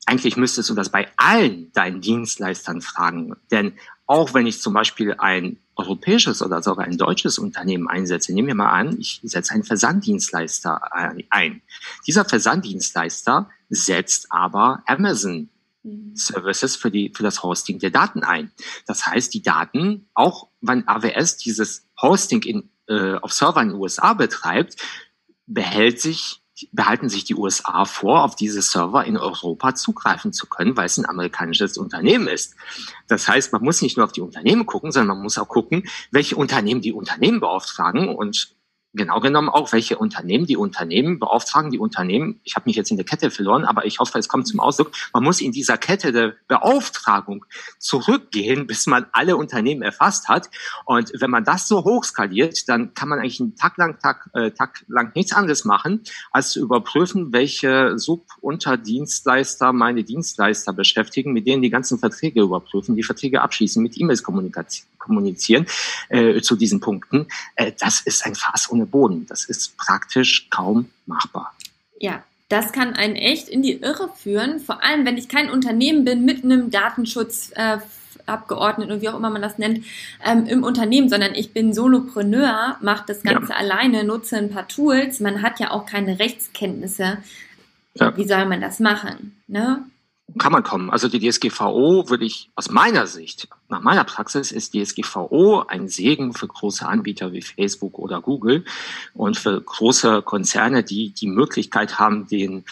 Eigentlich 0.06 0.36
müsstest 0.36 0.68
du 0.70 0.74
das 0.74 0.90
bei 0.90 1.08
allen 1.16 1.72
deinen 1.72 2.00
Dienstleistern 2.00 2.82
fragen. 2.82 3.36
Denn 3.50 3.74
auch 4.06 4.34
wenn 4.34 4.46
ich 4.46 4.60
zum 4.60 4.74
Beispiel 4.74 5.14
ein 5.18 5.58
europäisches 5.76 6.42
oder 6.42 6.62
sogar 6.62 6.86
ein 6.86 6.98
deutsches 6.98 7.38
Unternehmen 7.38 7.88
einsetze, 7.88 8.32
nehmen 8.32 8.48
wir 8.48 8.54
mal 8.54 8.70
an, 8.70 8.98
ich 8.98 9.20
setze 9.24 9.54
einen 9.54 9.64
Versanddienstleister 9.64 10.92
ein. 11.30 11.62
Dieser 12.06 12.24
Versanddienstleister 12.24 13.50
setzt 13.70 14.30
aber 14.30 14.82
Amazon 14.86 15.48
mhm. 15.82 16.14
Services 16.14 16.76
für 16.76 16.90
die, 16.90 17.12
für 17.14 17.22
das 17.22 17.42
Hosting 17.42 17.78
der 17.78 17.90
Daten 17.90 18.22
ein. 18.22 18.52
Das 18.86 19.06
heißt, 19.06 19.32
die 19.34 19.42
Daten, 19.42 20.06
auch 20.14 20.48
wenn 20.60 20.86
AWS 20.86 21.38
dieses 21.38 21.86
Hosting 22.00 22.42
in, 22.42 22.70
äh, 22.88 23.14
auf 23.16 23.32
Server 23.32 23.62
in 23.62 23.70
den 23.70 23.78
USA 23.78 24.12
betreibt, 24.12 24.76
behält 25.46 26.00
sich 26.00 26.43
behalten 26.72 27.08
sich 27.08 27.24
die 27.24 27.34
USA 27.34 27.84
vor, 27.84 28.22
auf 28.22 28.36
diese 28.36 28.62
Server 28.62 29.04
in 29.04 29.16
Europa 29.16 29.74
zugreifen 29.74 30.32
zu 30.32 30.46
können, 30.46 30.76
weil 30.76 30.86
es 30.86 30.98
ein 30.98 31.06
amerikanisches 31.06 31.76
Unternehmen 31.76 32.28
ist. 32.28 32.54
Das 33.08 33.28
heißt, 33.28 33.52
man 33.52 33.62
muss 33.62 33.82
nicht 33.82 33.96
nur 33.96 34.06
auf 34.06 34.12
die 34.12 34.20
Unternehmen 34.20 34.66
gucken, 34.66 34.92
sondern 34.92 35.16
man 35.16 35.24
muss 35.24 35.38
auch 35.38 35.48
gucken, 35.48 35.84
welche 36.10 36.36
Unternehmen 36.36 36.80
die 36.80 36.92
Unternehmen 36.92 37.40
beauftragen 37.40 38.08
und 38.08 38.54
genau 38.94 39.20
genommen 39.20 39.48
auch, 39.48 39.72
welche 39.72 39.98
Unternehmen 39.98 40.46
die 40.46 40.56
Unternehmen 40.56 41.18
beauftragen, 41.18 41.70
die 41.70 41.78
Unternehmen, 41.78 42.40
ich 42.44 42.56
habe 42.56 42.68
mich 42.68 42.76
jetzt 42.76 42.90
in 42.90 42.96
der 42.96 43.04
Kette 43.04 43.30
verloren, 43.30 43.64
aber 43.64 43.84
ich 43.84 43.98
hoffe, 43.98 44.18
es 44.18 44.28
kommt 44.28 44.46
zum 44.46 44.60
Ausdruck, 44.60 44.92
man 45.12 45.24
muss 45.24 45.40
in 45.40 45.52
dieser 45.52 45.76
Kette 45.76 46.12
der 46.12 46.34
Beauftragung 46.48 47.44
zurückgehen, 47.78 48.66
bis 48.66 48.86
man 48.86 49.06
alle 49.12 49.36
Unternehmen 49.36 49.82
erfasst 49.82 50.28
hat. 50.28 50.48
Und 50.84 51.12
wenn 51.18 51.30
man 51.30 51.44
das 51.44 51.68
so 51.68 51.84
hoch 51.84 52.04
skaliert, 52.04 52.68
dann 52.68 52.94
kann 52.94 53.08
man 53.08 53.18
eigentlich 53.18 53.40
einen 53.40 53.56
Tag 53.56 53.76
lang, 53.76 53.98
Tag, 53.98 54.30
äh, 54.34 54.50
Tag 54.52 54.84
lang 54.88 55.12
nichts 55.14 55.32
anderes 55.32 55.64
machen, 55.64 56.02
als 56.30 56.50
zu 56.50 56.60
überprüfen, 56.60 57.32
welche 57.32 57.98
Subunterdienstleister 57.98 59.72
meine 59.72 60.04
Dienstleister 60.04 60.72
beschäftigen, 60.72 61.32
mit 61.32 61.46
denen 61.46 61.62
die 61.62 61.70
ganzen 61.70 61.98
Verträge 61.98 62.42
überprüfen, 62.42 62.96
die 62.96 63.02
Verträge 63.02 63.42
abschließen, 63.42 63.82
mit 63.82 63.98
E-Mails 63.98 64.22
kommunizieren 65.04 65.66
äh, 66.08 66.40
zu 66.40 66.56
diesen 66.56 66.80
Punkten. 66.80 67.26
Äh, 67.56 67.72
das 67.78 68.00
ist 68.00 68.24
ein 68.24 68.34
Fass 68.34 68.70
ohne 68.70 68.86
Boden. 68.86 69.26
Das 69.26 69.44
ist 69.44 69.76
praktisch 69.76 70.48
kaum 70.50 70.90
machbar. 71.06 71.54
Ja, 72.00 72.22
das 72.48 72.72
kann 72.72 72.94
einen 72.94 73.16
echt 73.16 73.48
in 73.48 73.62
die 73.62 73.74
Irre 73.80 74.10
führen, 74.16 74.60
vor 74.60 74.82
allem 74.82 75.04
wenn 75.06 75.16
ich 75.16 75.28
kein 75.28 75.50
Unternehmen 75.50 76.04
bin 76.04 76.24
mit 76.24 76.44
einem 76.44 76.70
Datenschutz. 76.70 77.52
Äh, 77.54 77.78
und 78.26 79.02
wie 79.02 79.08
auch 79.10 79.16
immer 79.16 79.28
man 79.28 79.42
das 79.42 79.58
nennt, 79.58 79.84
ähm, 80.24 80.46
im 80.46 80.62
Unternehmen, 80.62 81.10
sondern 81.10 81.34
ich 81.34 81.52
bin 81.52 81.74
Solopreneur, 81.74 82.78
mache 82.80 83.04
das 83.06 83.22
Ganze 83.22 83.52
ja. 83.52 83.58
alleine, 83.58 84.02
nutze 84.02 84.38
ein 84.38 84.50
paar 84.50 84.66
Tools. 84.66 85.20
Man 85.20 85.42
hat 85.42 85.60
ja 85.60 85.70
auch 85.70 85.84
keine 85.84 86.18
Rechtskenntnisse. 86.18 87.18
Ja. 87.92 88.16
Wie 88.16 88.26
soll 88.26 88.46
man 88.46 88.62
das 88.62 88.80
machen? 88.80 89.36
Ne? 89.46 89.84
Kann 90.38 90.52
man 90.52 90.62
kommen. 90.62 90.90
Also 90.90 91.08
die 91.08 91.20
DSGVO 91.20 92.08
würde 92.08 92.24
ich 92.24 92.50
aus 92.54 92.70
meiner 92.70 93.06
Sicht, 93.06 93.48
nach 93.68 93.82
meiner 93.82 94.04
Praxis 94.04 94.52
ist 94.52 94.74
DSGVO 94.74 95.64
ein 95.68 95.88
Segen 95.88 96.32
für 96.32 96.48
große 96.48 96.86
Anbieter 96.86 97.32
wie 97.32 97.42
Facebook 97.42 97.98
oder 97.98 98.20
Google 98.20 98.64
und 99.14 99.38
für 99.38 99.60
große 99.60 100.22
Konzerne, 100.22 100.82
die 100.82 101.10
die 101.10 101.26
Möglichkeit 101.26 101.98
haben, 101.98 102.26
den 102.26 102.64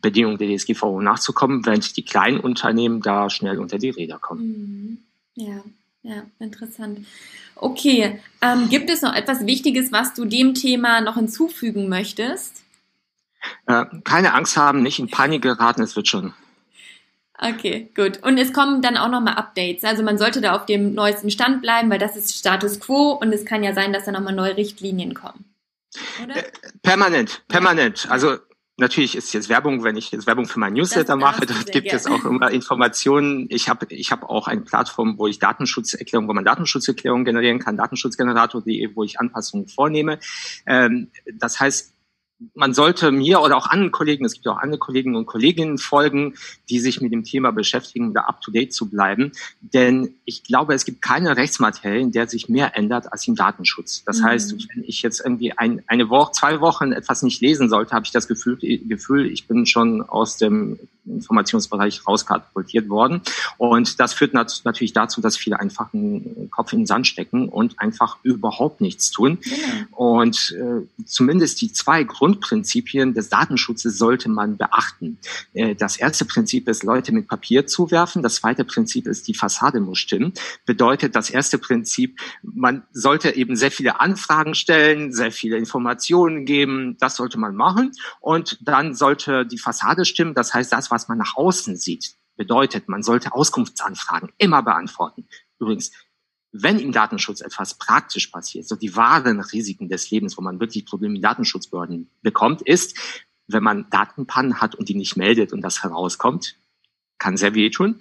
Bedingungen 0.00 0.38
der 0.38 0.56
DSGVO 0.56 1.00
nachzukommen, 1.00 1.64
während 1.64 1.96
die 1.96 2.04
kleinen 2.04 2.40
Unternehmen 2.40 3.00
da 3.00 3.30
schnell 3.30 3.58
unter 3.58 3.78
die 3.78 3.90
Räder 3.90 4.18
kommen. 4.18 4.42
Mhm. 4.42 4.98
Ja, 5.34 5.62
ja, 6.02 6.22
interessant. 6.40 7.06
Okay, 7.54 8.20
ähm, 8.40 8.68
gibt 8.68 8.90
es 8.90 9.02
noch 9.02 9.14
etwas 9.14 9.46
Wichtiges, 9.46 9.92
was 9.92 10.14
du 10.14 10.24
dem 10.24 10.54
Thema 10.54 11.00
noch 11.00 11.14
hinzufügen 11.14 11.88
möchtest? 11.88 12.62
Äh, 13.66 13.84
keine 14.04 14.34
Angst 14.34 14.56
haben, 14.56 14.82
nicht 14.82 14.98
in 14.98 15.08
Panik 15.08 15.42
geraten, 15.42 15.82
es 15.82 15.96
wird 15.96 16.08
schon. 16.08 16.34
Okay, 17.40 17.90
gut. 17.94 18.22
Und 18.24 18.36
es 18.36 18.52
kommen 18.52 18.82
dann 18.82 18.96
auch 18.96 19.08
nochmal 19.08 19.34
Updates. 19.34 19.84
Also 19.84 20.02
man 20.02 20.18
sollte 20.18 20.40
da 20.40 20.56
auf 20.56 20.66
dem 20.66 20.94
neuesten 20.94 21.30
Stand 21.30 21.62
bleiben, 21.62 21.88
weil 21.88 22.00
das 22.00 22.16
ist 22.16 22.36
Status 22.36 22.80
quo 22.80 23.12
und 23.12 23.32
es 23.32 23.44
kann 23.44 23.62
ja 23.62 23.74
sein, 23.74 23.92
dass 23.92 24.06
da 24.06 24.12
nochmal 24.12 24.34
neue 24.34 24.56
Richtlinien 24.56 25.14
kommen. 25.14 25.44
Oder? 26.22 26.36
Äh, 26.36 26.50
permanent, 26.82 27.44
permanent. 27.46 28.08
Also 28.10 28.38
natürlich 28.76 29.16
ist 29.16 29.32
jetzt 29.34 29.48
Werbung, 29.48 29.84
wenn 29.84 29.96
ich 29.96 30.10
jetzt 30.10 30.26
Werbung 30.26 30.46
für 30.46 30.58
mein 30.58 30.72
Newsletter 30.72 31.14
das 31.14 31.20
mache, 31.20 31.46
dort 31.46 31.70
gibt 31.70 31.92
es 31.92 32.06
auch 32.06 32.24
immer 32.24 32.50
Informationen. 32.50 33.46
Ich 33.50 33.68
habe 33.68 33.86
ich 33.90 34.10
hab 34.10 34.24
auch 34.24 34.48
eine 34.48 34.62
Plattform, 34.62 35.16
wo 35.16 35.28
ich 35.28 35.38
Datenschutzerklärung, 35.38 36.26
wo 36.26 36.32
man 36.32 36.44
Datenschutzerklärungen 36.44 37.24
generieren 37.24 37.60
kann, 37.60 37.76
Datenschutzgenerator.de, 37.76 38.96
wo 38.96 39.04
ich 39.04 39.20
Anpassungen 39.20 39.68
vornehme. 39.68 40.18
Ähm, 40.66 41.12
das 41.34 41.60
heißt, 41.60 41.94
man 42.54 42.72
sollte 42.72 43.10
mir 43.10 43.40
oder 43.40 43.56
auch 43.56 43.66
anderen 43.66 43.90
Kollegen, 43.90 44.24
es 44.24 44.34
gibt 44.34 44.46
auch 44.46 44.58
andere 44.58 44.78
Kolleginnen 44.78 45.16
und 45.16 45.26
Kolleginnen 45.26 45.78
folgen, 45.78 46.34
die 46.68 46.78
sich 46.78 47.00
mit 47.00 47.12
dem 47.12 47.24
Thema 47.24 47.50
beschäftigen, 47.50 48.14
da 48.14 48.22
up 48.22 48.40
to 48.40 48.52
date 48.52 48.72
zu 48.72 48.88
bleiben. 48.88 49.32
Denn 49.60 50.14
ich 50.24 50.44
glaube, 50.44 50.74
es 50.74 50.84
gibt 50.84 51.02
keine 51.02 51.36
Rechtsmaterie, 51.36 52.00
in 52.00 52.12
der 52.12 52.28
sich 52.28 52.48
mehr 52.48 52.76
ändert 52.76 53.12
als 53.12 53.26
im 53.26 53.34
Datenschutz. 53.34 54.04
Das 54.04 54.20
mhm. 54.20 54.24
heißt, 54.24 54.68
wenn 54.74 54.84
ich 54.84 55.02
jetzt 55.02 55.20
irgendwie 55.20 55.52
ein, 55.52 55.82
eine 55.88 56.10
Woche, 56.10 56.32
zwei 56.32 56.60
Wochen 56.60 56.92
etwas 56.92 57.22
nicht 57.22 57.40
lesen 57.40 57.68
sollte, 57.68 57.92
habe 57.92 58.04
ich 58.04 58.12
das 58.12 58.28
Gefühl, 58.28 58.56
Gefühl, 58.58 59.26
ich 59.26 59.46
bin 59.48 59.66
schon 59.66 60.02
aus 60.02 60.36
dem 60.36 60.78
Informationsbereich 61.08 62.06
rauskatapultiert 62.06 62.88
worden. 62.88 63.22
Und 63.56 63.98
das 64.00 64.12
führt 64.12 64.34
nat 64.34 64.60
natürlich 64.64 64.92
dazu, 64.92 65.20
dass 65.20 65.36
viele 65.36 65.58
einfach 65.58 65.92
einen 65.92 66.50
Kopf 66.50 66.72
in 66.72 66.80
den 66.80 66.86
Sand 66.86 67.06
stecken 67.06 67.48
und 67.48 67.80
einfach 67.80 68.18
überhaupt 68.22 68.80
nichts 68.80 69.10
tun. 69.10 69.38
Genau. 69.40 70.20
Und 70.20 70.54
äh, 70.58 70.86
zumindest 71.04 71.60
die 71.60 71.72
zwei 71.72 72.04
Grundprinzipien 72.28 73.14
des 73.14 73.30
Datenschutzes 73.30 73.96
sollte 73.96 74.28
man 74.28 74.58
beachten. 74.58 75.18
Äh, 75.54 75.74
das 75.74 75.96
erste 75.96 76.26
Prinzip 76.26 76.68
ist, 76.68 76.82
Leute 76.82 77.12
mit 77.12 77.26
Papier 77.26 77.66
zuwerfen. 77.66 78.22
Das 78.22 78.36
zweite 78.36 78.64
Prinzip 78.64 79.06
ist, 79.06 79.28
die 79.28 79.34
Fassade 79.34 79.80
muss 79.80 79.98
stimmen. 79.98 80.34
Bedeutet, 80.66 81.16
das 81.16 81.30
erste 81.30 81.56
Prinzip, 81.56 82.20
man 82.42 82.82
sollte 82.92 83.34
eben 83.34 83.56
sehr 83.56 83.70
viele 83.70 84.00
Anfragen 84.00 84.54
stellen, 84.54 85.12
sehr 85.12 85.32
viele 85.32 85.56
Informationen 85.56 86.44
geben. 86.44 86.96
Das 87.00 87.16
sollte 87.16 87.38
man 87.38 87.56
machen. 87.56 87.92
Und 88.20 88.58
dann 88.60 88.94
sollte 88.94 89.46
die 89.46 89.58
Fassade 89.58 90.04
stimmen. 90.04 90.34
Das 90.34 90.52
heißt, 90.52 90.70
das, 90.70 90.90
was 90.90 90.98
was 90.98 91.06
man 91.06 91.18
nach 91.18 91.36
außen 91.36 91.76
sieht, 91.76 92.16
bedeutet, 92.36 92.88
man 92.88 93.04
sollte 93.04 93.32
Auskunftsanfragen 93.32 94.32
immer 94.36 94.64
beantworten. 94.64 95.28
Übrigens, 95.60 95.92
wenn 96.52 96.78
im 96.78 96.92
Datenschutz 96.92 97.40
etwas 97.40 97.74
praktisch 97.74 98.28
passiert, 98.28 98.66
so 98.66 98.76
die 98.76 98.96
wahren 98.96 99.40
Risiken 99.40 99.88
des 99.88 100.10
Lebens, 100.10 100.38
wo 100.38 100.42
man 100.42 100.60
wirklich 100.60 100.86
Probleme 100.86 101.14
mit 101.14 101.24
Datenschutzbehörden 101.24 102.10
bekommt, 102.22 102.62
ist, 102.62 102.96
wenn 103.46 103.62
man 103.62 103.88
Datenpannen 103.90 104.60
hat 104.60 104.74
und 104.74 104.88
die 104.88 104.94
nicht 104.94 105.16
meldet 105.16 105.52
und 105.52 105.62
das 105.62 105.82
herauskommt, 105.82 106.56
kann 107.18 107.36
sehr 107.36 107.54
weh 107.54 107.70
tun. 107.70 108.00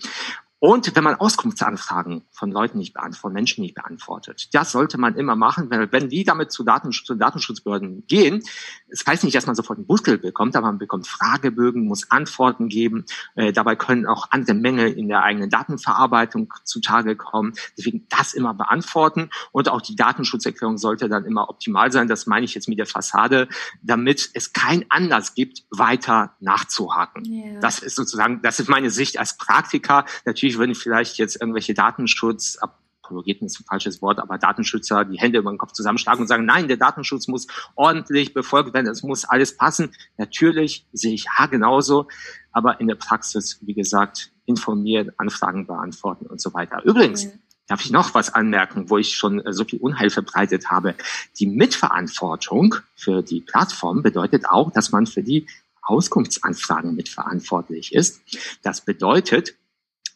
Und 0.59 0.95
wenn 0.95 1.03
man 1.03 1.15
Auskunftsanfragen 1.15 2.23
von 2.31 2.51
Leuten 2.51 2.79
nicht 2.79 2.93
beantwortet, 2.93 3.21
von 3.21 3.33
Menschen 3.33 3.61
nicht 3.61 3.75
beantwortet, 3.75 4.49
das 4.53 4.71
sollte 4.71 4.97
man 4.97 5.15
immer 5.15 5.35
machen, 5.35 5.69
weil 5.69 5.91
wenn 5.91 6.09
die 6.09 6.23
damit 6.23 6.51
zu, 6.51 6.63
Datensch 6.63 7.03
zu 7.05 7.15
Datenschutzbehörden 7.15 8.05
gehen, 8.07 8.41
es 8.89 9.03
das 9.03 9.05
heißt 9.05 9.23
nicht, 9.23 9.35
dass 9.35 9.45
man 9.45 9.55
sofort 9.55 9.77
einen 9.77 9.87
Busgeld 9.87 10.21
bekommt, 10.21 10.55
aber 10.55 10.67
man 10.67 10.79
bekommt 10.79 11.07
Fragebögen, 11.07 11.85
muss 11.85 12.09
Antworten 12.09 12.69
geben. 12.69 13.05
Äh, 13.35 13.53
dabei 13.53 13.75
können 13.75 14.05
auch 14.05 14.27
andere 14.31 14.55
Mängel 14.55 14.91
in 14.91 15.07
der 15.07 15.23
eigenen 15.23 15.49
Datenverarbeitung 15.49 16.51
zutage 16.63 17.15
kommen. 17.15 17.53
Deswegen 17.77 18.07
das 18.09 18.33
immer 18.33 18.53
beantworten 18.53 19.29
und 19.51 19.69
auch 19.69 19.81
die 19.81 19.95
Datenschutzerklärung 19.95 20.77
sollte 20.77 21.07
dann 21.09 21.25
immer 21.25 21.49
optimal 21.49 21.91
sein. 21.91 22.07
Das 22.07 22.25
meine 22.25 22.45
ich 22.45 22.55
jetzt 22.55 22.67
mit 22.67 22.79
der 22.79 22.85
Fassade, 22.85 23.47
damit 23.81 24.29
es 24.33 24.53
keinen 24.53 24.85
Anlass 24.89 25.35
gibt, 25.35 25.63
weiter 25.69 26.35
nachzuhaken. 26.39 27.25
Yeah. 27.25 27.59
Das 27.59 27.79
ist 27.79 27.95
sozusagen, 27.95 28.41
das 28.41 28.59
ist 28.59 28.69
meine 28.69 28.89
Sicht 28.89 29.19
als 29.19 29.37
Praktiker. 29.37 30.05
Natürlich 30.25 30.46
natürlich 30.47 30.59
würden 30.59 30.75
vielleicht 30.75 31.17
jetzt 31.17 31.41
irgendwelche 31.41 31.73
Datenschutz, 31.73 32.57
Apologeten 33.01 33.45
ist 33.45 33.59
ein 33.59 33.65
falsches 33.65 34.01
Wort, 34.01 34.19
aber 34.19 34.37
Datenschützer 34.37 35.03
die 35.03 35.17
Hände 35.17 35.39
über 35.39 35.51
den 35.51 35.57
Kopf 35.57 35.73
zusammenschlagen 35.73 36.21
und 36.21 36.27
sagen, 36.27 36.45
nein, 36.45 36.67
der 36.67 36.77
Datenschutz 36.77 37.27
muss 37.27 37.47
ordentlich 37.75 38.33
befolgt 38.33 38.73
werden, 38.73 38.87
es 38.87 39.03
muss 39.03 39.25
alles 39.25 39.57
passen. 39.57 39.93
Natürlich 40.17 40.85
sehe 40.93 41.13
ich 41.13 41.25
ja 41.37 41.47
genauso, 41.47 42.07
aber 42.51 42.79
in 42.79 42.87
der 42.87 42.95
Praxis, 42.95 43.59
wie 43.61 43.73
gesagt, 43.73 44.31
informieren, 44.45 45.11
Anfragen 45.17 45.67
beantworten 45.67 46.27
und 46.27 46.39
so 46.39 46.53
weiter. 46.53 46.81
Übrigens, 46.85 47.25
ja. 47.25 47.31
darf 47.67 47.81
ich 47.83 47.91
noch 47.91 48.13
was 48.13 48.33
anmerken, 48.33 48.89
wo 48.89 48.97
ich 48.97 49.15
schon 49.15 49.45
äh, 49.45 49.51
so 49.51 49.65
viel 49.65 49.79
Unheil 49.79 50.09
verbreitet 50.09 50.69
habe. 50.69 50.95
Die 51.39 51.47
Mitverantwortung 51.47 52.75
für 52.95 53.21
die 53.21 53.41
Plattform 53.41 54.01
bedeutet 54.01 54.45
auch, 54.47 54.71
dass 54.71 54.91
man 54.91 55.07
für 55.07 55.23
die 55.23 55.47
Auskunftsanfragen 55.81 56.95
mitverantwortlich 56.95 57.93
ist. 57.93 58.21
Das 58.61 58.81
bedeutet, 58.81 59.55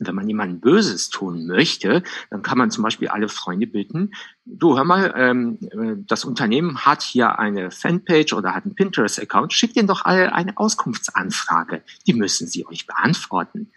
wenn 0.08 0.16
man 0.16 0.28
jemandem 0.28 0.60
Böses 0.60 1.10
tun 1.10 1.46
möchte, 1.46 2.04
dann 2.30 2.42
kann 2.42 2.58
man 2.58 2.72
zum 2.72 2.84
Beispiel 2.84 3.08
alle 3.10 3.30
Freunde 3.30 3.68
bitten, 3.68 4.12
du 4.46 4.76
hör 4.76 4.84
mal, 4.84 5.14
ähm, 5.16 5.60
äh, 5.62 6.04
das 6.08 6.26
Unternehmen 6.26 6.86
hat 6.86 7.02
hier 7.02 7.40
eine 7.40 7.72
Fanpage 7.72 8.34
oder 8.34 8.54
hat 8.54 8.66
einen 8.66 8.76
Pinterest-Account, 8.76 9.54
schickt 9.54 9.76
ihnen 9.76 9.88
doch 9.88 10.06
alle 10.06 10.34
eine 10.34 10.58
Auskunftsanfrage. 10.58 11.84
Die 12.08 12.14
müssen 12.14 12.48
sie 12.48 12.66
euch 12.66 12.88
beantworten. 12.88 13.72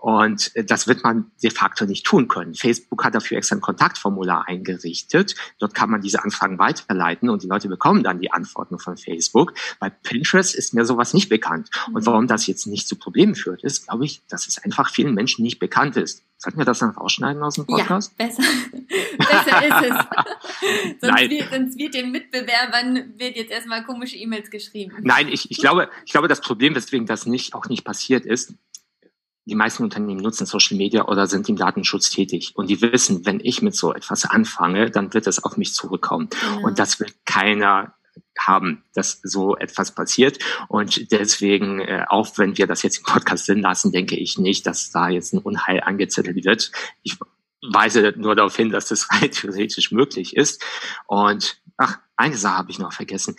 Und 0.00 0.54
äh, 0.54 0.64
das 0.64 0.86
wird 0.86 1.02
man 1.02 1.32
de 1.42 1.50
facto 1.50 1.84
nicht 1.84 2.06
tun 2.06 2.28
können. 2.28 2.54
Facebook 2.54 3.04
hat 3.04 3.16
dafür 3.16 3.36
extra 3.36 3.56
ein 3.56 3.60
Kontaktformular 3.60 4.46
eingerichtet. 4.46 5.34
Dort 5.58 5.74
kann 5.74 5.90
man 5.90 6.00
diese 6.00 6.22
Anfragen 6.22 6.58
weiterleiten 6.58 7.28
und 7.28 7.42
die 7.42 7.48
Leute 7.48 7.68
bekommen 7.68 8.04
dann 8.04 8.20
die 8.20 8.30
Antworten 8.30 8.78
von 8.78 8.96
Facebook. 8.96 9.54
Bei 9.80 9.90
Pinterest 9.90 10.54
ist 10.54 10.72
mir 10.72 10.84
sowas 10.84 11.14
nicht 11.14 11.28
bekannt. 11.28 11.70
Und 11.92 12.06
warum 12.06 12.28
das 12.28 12.46
jetzt 12.46 12.66
nicht 12.68 12.86
zu 12.86 12.94
Problemen 12.94 13.34
führt, 13.34 13.64
ist, 13.64 13.88
glaube 13.88 14.04
ich, 14.04 14.22
dass 14.28 14.46
es 14.46 14.62
einfach 14.62 14.90
vielen 14.90 15.14
Menschen 15.14 15.42
nicht 15.42 15.58
bekannt 15.58 15.96
ist. 15.96 16.22
Sollten 16.40 16.58
wir 16.58 16.64
das 16.64 16.78
dann 16.78 16.90
rausschneiden 16.90 17.42
aus 17.42 17.56
dem 17.56 17.66
Podcast? 17.66 18.12
Ja, 18.16 18.26
besser. 18.26 18.42
besser 19.18 19.66
ist 19.66 19.90
es. 19.90 21.00
sonst. 21.00 21.30
Wird, 21.30 21.50
sonst 21.50 21.78
wird 21.78 21.94
den 21.94 22.12
Mitbewerbern 22.12 23.14
wird 23.16 23.34
jetzt 23.34 23.50
erstmal 23.50 23.82
komische 23.82 24.16
E-Mails 24.16 24.48
geschrieben. 24.48 24.94
Nein, 25.02 25.26
ich, 25.26 25.50
ich 25.50 25.58
glaube, 25.58 25.90
ich 26.06 26.12
glaube, 26.12 26.28
das 26.28 26.40
Problem, 26.40 26.76
weswegen 26.76 27.06
das 27.06 27.26
nicht, 27.26 27.54
auch 27.54 27.66
nicht 27.66 27.82
passiert 27.82 28.24
ist, 28.24 28.54
die 29.48 29.54
meisten 29.54 29.82
Unternehmen 29.82 30.20
nutzen 30.20 30.46
Social 30.46 30.76
Media 30.76 31.06
oder 31.06 31.26
sind 31.26 31.48
im 31.48 31.56
Datenschutz 31.56 32.10
tätig. 32.10 32.52
Und 32.54 32.68
die 32.68 32.80
wissen, 32.82 33.24
wenn 33.24 33.40
ich 33.40 33.62
mit 33.62 33.74
so 33.74 33.94
etwas 33.94 34.24
anfange, 34.24 34.90
dann 34.90 35.14
wird 35.14 35.26
es 35.26 35.42
auf 35.42 35.56
mich 35.56 35.74
zurückkommen. 35.74 36.28
Ja. 36.42 36.66
Und 36.66 36.78
das 36.78 37.00
will 37.00 37.08
keiner 37.24 37.94
haben, 38.38 38.84
dass 38.94 39.20
so 39.22 39.56
etwas 39.56 39.94
passiert. 39.94 40.38
Und 40.68 41.10
deswegen, 41.10 41.80
äh, 41.80 42.04
auch 42.08 42.36
wenn 42.36 42.58
wir 42.58 42.66
das 42.66 42.82
jetzt 42.82 42.98
im 42.98 43.04
Podcast 43.04 43.46
sind 43.46 43.60
lassen, 43.60 43.90
denke 43.90 44.16
ich 44.16 44.38
nicht, 44.38 44.66
dass 44.66 44.90
da 44.90 45.08
jetzt 45.08 45.32
ein 45.32 45.38
Unheil 45.38 45.80
angezettelt 45.80 46.44
wird. 46.44 46.70
Ich 47.02 47.16
weise 47.62 48.14
nur 48.16 48.36
darauf 48.36 48.56
hin, 48.56 48.70
dass 48.70 48.88
das 48.88 49.10
rein 49.10 49.30
theoretisch 49.30 49.90
möglich 49.90 50.36
ist. 50.36 50.62
Und 51.06 51.60
ach, 51.76 51.98
eine 52.16 52.36
Sache 52.36 52.58
habe 52.58 52.70
ich 52.70 52.78
noch 52.78 52.92
vergessen. 52.92 53.36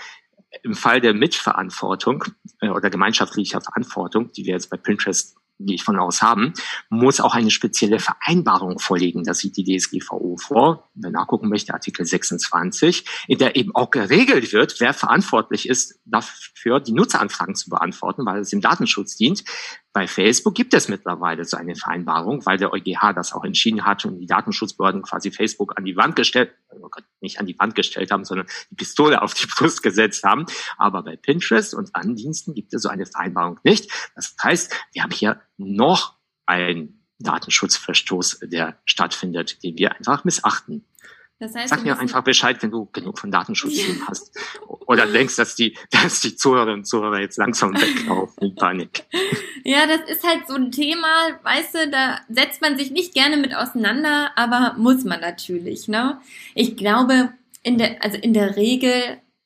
Im 0.63 0.73
Fall 0.73 0.99
der 0.99 1.13
Mitverantwortung 1.13 2.25
äh, 2.61 2.69
oder 2.69 2.89
gemeinschaftlicher 2.89 3.61
Verantwortung, 3.61 4.31
die 4.31 4.45
wir 4.45 4.53
jetzt 4.53 4.69
bei 4.69 4.77
Pinterest 4.77 5.38
gehe 5.59 5.75
ich 5.75 5.83
von 5.83 5.99
aus 5.99 6.21
haben, 6.21 6.53
muss 6.89 7.19
auch 7.19 7.35
eine 7.35 7.51
spezielle 7.51 7.99
Vereinbarung 7.99 8.79
vorlegen. 8.79 9.23
Das 9.23 9.39
sieht 9.39 9.57
die 9.57 9.77
DSGVO 9.77 10.37
vor. 10.37 10.89
Wer 10.95 11.11
nachgucken 11.11 11.49
möchte, 11.49 11.73
Artikel 11.73 12.05
26, 12.05 13.05
in 13.27 13.37
der 13.37 13.55
eben 13.55 13.75
auch 13.75 13.91
geregelt 13.91 14.53
wird, 14.53 14.79
wer 14.79 14.93
verantwortlich 14.93 15.67
ist, 15.67 15.99
dafür 16.05 16.79
die 16.79 16.93
Nutzeranfragen 16.93 17.55
zu 17.55 17.69
beantworten, 17.69 18.25
weil 18.25 18.39
es 18.39 18.49
dem 18.49 18.61
Datenschutz 18.61 19.17
dient. 19.17 19.43
Bei 19.91 20.07
Facebook 20.07 20.53
gibt 20.53 20.75
es 20.75 20.87
mittlerweile 20.87 21.45
so 21.45 21.57
eine 21.57 21.75
Vereinbarung, 21.75 22.45
weil 22.45 22.57
der 22.57 22.71
EuGH 22.71 23.13
das 23.13 23.33
auch 23.33 23.43
entschieden 23.43 23.85
hat 23.85 24.05
und 24.05 24.19
die 24.19 24.27
Datenschutzbehörden 24.27 25.01
quasi 25.01 25.31
Facebook 25.31 25.77
an 25.77 25.85
die 25.85 25.95
Wand 25.95 26.15
gestellt, 26.15 26.53
oh 26.69 26.89
Gott, 26.89 27.03
nicht 27.21 27.39
an 27.39 27.47
die 27.47 27.57
Wand 27.57 27.73
gestellt 27.73 28.11
haben, 28.11 28.23
sondern 28.23 28.47
die 28.69 28.75
Pistole 28.75 29.21
auf 29.21 29.33
die 29.33 29.47
Brust 29.47 29.81
gesetzt 29.81 30.23
haben. 30.23 30.45
Aber 30.77 31.01
bei 31.01 31.15
Pinterest 31.15 31.73
und 31.73 31.95
anderen 31.95 32.15
Diensten 32.15 32.53
gibt 32.53 32.73
es 32.73 32.83
so 32.83 32.89
eine 32.89 33.07
Vereinbarung 33.07 33.59
nicht. 33.63 33.91
Das 34.15 34.35
heißt, 34.43 34.73
wir 34.93 35.01
haben 35.01 35.11
hier 35.11 35.41
noch 35.57 36.15
einen 36.45 37.05
Datenschutzverstoß, 37.19 38.39
der 38.43 38.79
stattfindet, 38.85 39.63
den 39.63 39.77
wir 39.77 39.95
einfach 39.95 40.23
missachten. 40.23 40.85
Das 41.39 41.55
heißt, 41.55 41.69
Sag 41.69 41.83
mir 41.83 41.97
einfach 41.97 42.21
Bescheid, 42.21 42.61
wenn 42.61 42.69
du 42.69 42.89
genug 42.91 43.17
von 43.17 43.31
Datenschutzthemen 43.31 44.05
hast. 44.07 44.37
Oder 44.67 45.07
denkst, 45.07 45.37
dass 45.37 45.55
die, 45.55 45.77
dass 45.89 46.19
die 46.19 46.35
Zuhörerinnen 46.35 46.79
und 46.79 46.85
Zuhörer 46.85 47.21
jetzt 47.21 47.37
langsam 47.37 47.73
weglaufen 47.73 48.43
in 48.43 48.55
Panik. 48.55 49.05
Ja, 49.65 49.85
das 49.85 50.09
ist 50.09 50.25
halt 50.25 50.47
so 50.47 50.55
ein 50.55 50.71
Thema, 50.71 51.37
weißt 51.43 51.75
du, 51.75 51.91
da 51.91 52.21
setzt 52.29 52.61
man 52.61 52.77
sich 52.77 52.91
nicht 52.91 53.13
gerne 53.13 53.35
mit 53.35 53.53
auseinander, 53.53 54.31
aber 54.35 54.73
muss 54.77 55.03
man 55.03 55.19
natürlich, 55.19 55.89
ne? 55.89 56.19
Ich 56.55 56.77
glaube, 56.77 57.33
in 57.61 57.77
der, 57.77 58.01
also 58.01 58.17
in 58.17 58.33
der 58.33 58.55
Regel, 58.55 58.93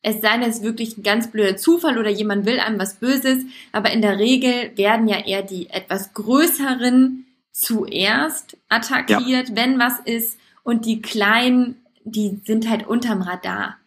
es 0.04 0.22
sei 0.22 0.38
denn, 0.38 0.44
es 0.44 0.58
ist 0.58 0.64
wirklich 0.64 0.98
ein 0.98 1.04
ganz 1.04 1.32
blöder 1.32 1.58
Zufall 1.58 1.98
oder 1.98 2.12
jemand 2.12 2.46
will 2.46 2.60
einem 2.60 2.80
was 2.80 3.00
Böses, 3.00 3.44
aber 3.72 3.92
in 3.92 4.04
der 4.04 4.20
Regel 4.20 4.72
werden 4.78 5.08
ja 5.08 5.18
eher 5.18 5.42
die 5.42 5.70
etwas 5.72 6.14
größeren 6.14 7.26
zuerst 7.52 8.56
attackiert, 8.70 9.50
ja. 9.50 9.56
wenn 9.56 9.80
was 9.80 10.00
ist, 10.00 10.38
und 10.64 10.86
die 10.86 11.02
kleinen 11.02 11.83
die 12.06 12.42
sind 12.46 12.70
halt 12.70 12.88
unterm 12.88 13.22
Radar. 13.22 13.78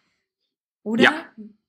Oder? 0.82 1.02
Ja. 1.02 1.12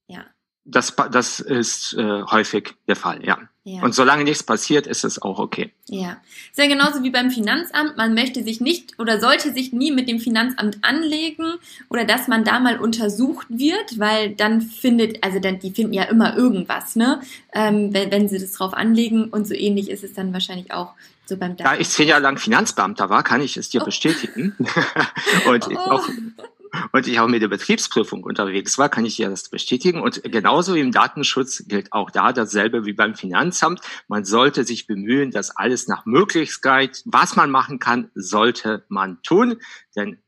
ja. 0.07 0.25
Das, 0.65 0.95
das 1.11 1.39
ist 1.39 1.93
äh, 1.93 2.23
häufig 2.23 2.75
der 2.87 2.97
Fall, 2.97 3.25
ja. 3.25 3.39
ja. 3.63 3.81
Und 3.81 3.95
solange 3.95 4.25
nichts 4.25 4.43
passiert, 4.43 4.85
ist 4.85 5.05
es 5.05 5.21
auch 5.21 5.39
okay. 5.39 5.71
Ja. 5.87 6.21
Ist 6.51 6.57
ja 6.57 6.67
genauso 6.67 7.03
wie 7.03 7.09
beim 7.09 7.31
Finanzamt. 7.31 7.95
Man 7.95 8.13
möchte 8.13 8.43
sich 8.43 8.59
nicht 8.59 8.99
oder 8.99 9.19
sollte 9.21 9.53
sich 9.53 9.71
nie 9.71 9.91
mit 9.91 10.09
dem 10.09 10.19
Finanzamt 10.19 10.79
anlegen 10.81 11.53
oder 11.89 12.03
dass 12.03 12.27
man 12.27 12.43
da 12.43 12.59
mal 12.59 12.79
untersucht 12.79 13.47
wird, 13.49 13.97
weil 13.97 14.35
dann 14.35 14.61
findet, 14.61 15.23
also 15.23 15.39
dann, 15.39 15.59
die 15.59 15.71
finden 15.71 15.93
ja 15.93 16.03
immer 16.03 16.35
irgendwas, 16.35 16.97
ne? 16.97 17.21
Ähm, 17.53 17.93
wenn, 17.93 18.11
wenn 18.11 18.27
sie 18.27 18.39
das 18.39 18.51
drauf 18.51 18.73
anlegen 18.73 19.29
und 19.29 19.47
so 19.47 19.53
ähnlich 19.53 19.89
ist 19.89 20.03
es 20.03 20.13
dann 20.13 20.33
wahrscheinlich 20.33 20.73
auch 20.73 20.93
so 21.27 21.37
beim 21.37 21.55
Da 21.55 21.75
ich 21.75 21.89
zehn 21.89 22.07
Jahre 22.07 22.21
lang 22.21 22.37
Finanzbeamter 22.37 23.09
war, 23.09 23.23
kann 23.23 23.41
ich 23.41 23.57
es 23.57 23.69
dir 23.69 23.81
oh. 23.81 23.85
bestätigen. 23.85 24.55
und, 25.47 25.67
oh. 25.67 25.71
ich 25.71 25.77
auch, 25.77 26.09
und 26.91 27.07
ich 27.07 27.19
auch 27.19 27.27
mit 27.27 27.41
der 27.41 27.47
Betriebsprüfung 27.47 28.23
unterwegs 28.23 28.77
war, 28.77 28.89
kann 28.89 29.05
ich 29.05 29.15
dir 29.17 29.29
das 29.29 29.49
bestätigen. 29.49 30.01
Und 30.01 30.23
genauso 30.23 30.75
wie 30.75 30.79
im 30.79 30.91
Datenschutz 30.91 31.63
gilt 31.67 31.93
auch 31.93 32.11
da 32.11 32.33
dasselbe 32.33 32.85
wie 32.85 32.93
beim 32.93 33.15
Finanzamt. 33.15 33.81
Man 34.07 34.25
sollte 34.25 34.63
sich 34.63 34.87
bemühen, 34.87 35.31
dass 35.31 35.55
alles 35.55 35.87
nach 35.87 36.05
Möglichkeit, 36.05 37.01
was 37.05 37.35
man 37.35 37.51
machen 37.51 37.79
kann, 37.79 38.11
sollte 38.15 38.85
man 38.89 39.21
tun. 39.23 39.57
Denn 39.95 40.21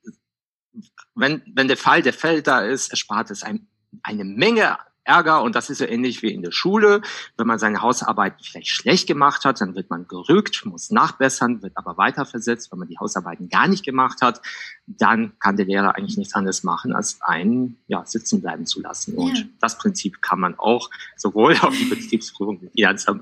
wenn, 1.15 1.41
wenn 1.53 1.67
der 1.67 1.77
Fall 1.77 2.01
der 2.01 2.13
Fälle 2.13 2.41
da 2.41 2.61
ist, 2.61 2.91
erspart 2.91 3.31
es 3.31 3.43
einem 3.43 3.67
eine 4.03 4.23
Menge 4.23 4.77
Ärger 5.09 5.41
und 5.41 5.55
das 5.55 5.69
ist 5.69 5.79
so 5.79 5.85
ähnlich 5.85 6.21
wie 6.21 6.31
in 6.31 6.41
der 6.41 6.51
Schule. 6.51 7.01
Wenn 7.35 7.47
man 7.47 7.59
seine 7.59 7.81
Hausarbeit 7.81 8.35
vielleicht 8.41 8.69
schlecht 8.69 9.07
gemacht 9.07 9.43
hat, 9.43 9.59
dann 9.59 9.75
wird 9.75 9.89
man 9.89 10.07
gerügt, 10.07 10.65
muss 10.65 10.91
nachbessern, 10.91 11.61
wird 11.61 11.75
aber 11.75 11.97
weiterversetzt. 11.97 12.71
Wenn 12.71 12.79
man 12.79 12.87
die 12.87 12.99
Hausarbeiten 12.99 13.49
gar 13.49 13.67
nicht 13.67 13.83
gemacht 13.83 14.21
hat, 14.21 14.41
dann 14.85 15.33
kann 15.39 15.57
der 15.57 15.65
Lehrer 15.65 15.95
eigentlich 15.95 16.17
nichts 16.17 16.33
anderes 16.33 16.63
machen, 16.63 16.93
als 16.93 17.21
einen 17.21 17.77
ja, 17.87 18.05
sitzen 18.05 18.41
bleiben 18.41 18.65
zu 18.65 18.81
lassen. 18.81 19.15
Und 19.15 19.37
ja. 19.37 19.43
das 19.59 19.77
Prinzip 19.77 20.21
kann 20.21 20.39
man 20.39 20.57
auch 20.57 20.89
sowohl 21.17 21.57
auf 21.61 21.75
die 21.75 21.85
Betriebsprüfung 21.85 22.69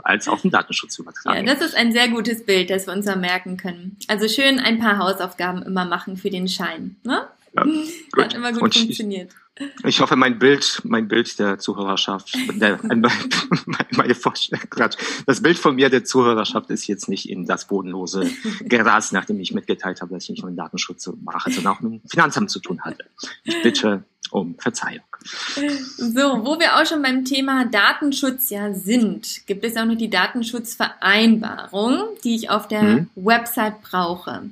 als 0.03 0.27
auch 0.27 0.33
auf 0.33 0.41
den 0.41 0.51
Datenschutz 0.51 0.99
übertragen. 0.99 1.47
Ja, 1.47 1.53
das 1.53 1.63
ist 1.63 1.75
ein 1.75 1.91
sehr 1.91 2.09
gutes 2.09 2.45
Bild, 2.45 2.69
das 2.69 2.87
wir 2.87 2.93
uns 2.93 3.05
da 3.05 3.15
merken 3.15 3.57
können. 3.57 3.97
Also 4.07 4.27
schön 4.27 4.59
ein 4.59 4.79
paar 4.79 4.97
Hausaufgaben 4.97 5.63
immer 5.63 5.85
machen 5.85 6.17
für 6.17 6.29
den 6.29 6.47
Schein. 6.47 6.97
Ne? 7.03 7.27
Ja, 7.65 8.23
Hat 8.23 8.33
immer 8.33 8.53
gut 8.53 8.61
und 8.61 8.75
funktioniert. 8.75 9.31
Ich, 9.59 9.85
ich, 9.85 10.01
hoffe, 10.01 10.15
mein 10.15 10.37
Bild, 10.37 10.81
mein 10.83 11.07
Bild 11.07 11.39
der 11.39 11.57
Zuhörerschaft, 11.57 12.37
der, 12.53 12.79
meine 12.85 14.15
Vorstellung, 14.15 14.61
das 15.25 15.41
Bild 15.41 15.57
von 15.57 15.75
mir 15.75 15.89
der 15.89 16.03
Zuhörerschaft 16.03 16.69
ist 16.69 16.85
jetzt 16.87 17.09
nicht 17.09 17.27
in 17.27 17.45
das 17.45 17.65
bodenlose 17.65 18.29
Gras, 18.69 19.11
nachdem 19.11 19.39
ich 19.39 19.53
mitgeteilt 19.53 20.01
habe, 20.01 20.13
dass 20.13 20.25
ich 20.25 20.29
nicht 20.29 20.43
nur 20.43 20.51
Datenschutz 20.51 21.09
mache, 21.23 21.51
sondern 21.51 21.73
auch 21.73 21.81
mit 21.81 22.03
dem 22.03 22.09
Finanzamt 22.09 22.51
zu 22.51 22.59
tun 22.59 22.81
hatte. 22.81 23.05
Ich 23.43 23.61
bitte 23.63 24.03
um 24.29 24.55
Verzeihung. 24.59 25.03
So, 25.97 26.45
wo 26.45 26.59
wir 26.59 26.75
auch 26.75 26.85
schon 26.85 27.01
beim 27.01 27.25
Thema 27.25 27.65
Datenschutz 27.65 28.49
ja 28.49 28.73
sind, 28.73 29.47
gibt 29.47 29.63
es 29.63 29.77
auch 29.77 29.85
noch 29.85 29.95
die 29.97 30.09
Datenschutzvereinbarung, 30.09 32.03
die 32.23 32.35
ich 32.35 32.49
auf 32.49 32.67
der 32.67 32.83
mhm. 32.83 33.09
Website 33.15 33.81
brauche. 33.81 34.49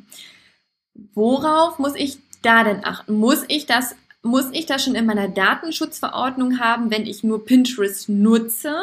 Worauf 1.13 1.77
muss 1.77 1.93
ich 1.95 2.24
da 2.45 2.63
denn 2.63 2.85
achten? 2.85 3.15
Muss 3.15 3.43
ich 3.47 3.65
das, 3.65 3.95
muss 4.21 4.47
ich 4.51 4.65
das 4.65 4.83
schon 4.83 4.95
in 4.95 5.05
meiner 5.05 5.27
Datenschutzverordnung 5.27 6.59
haben, 6.59 6.91
wenn 6.91 7.05
ich 7.05 7.23
nur 7.23 7.45
Pinterest 7.45 8.09
nutze? 8.09 8.75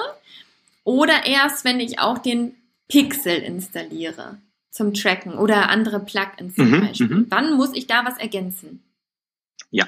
Oder 0.84 1.26
erst, 1.26 1.64
wenn 1.64 1.80
ich 1.80 1.98
auch 1.98 2.18
den 2.18 2.54
Pixel 2.88 3.36
installiere 3.36 4.38
zum 4.70 4.94
Tracken 4.94 5.34
oder 5.34 5.68
andere 5.68 6.00
Plugins 6.00 6.56
zum 6.56 6.70
mhm, 6.70 6.80
Beispiel? 6.80 7.08
Mhm. 7.08 7.26
Wann 7.28 7.56
muss 7.56 7.74
ich 7.74 7.86
da 7.86 8.04
was 8.04 8.18
ergänzen? 8.18 8.82
Ja, 9.70 9.86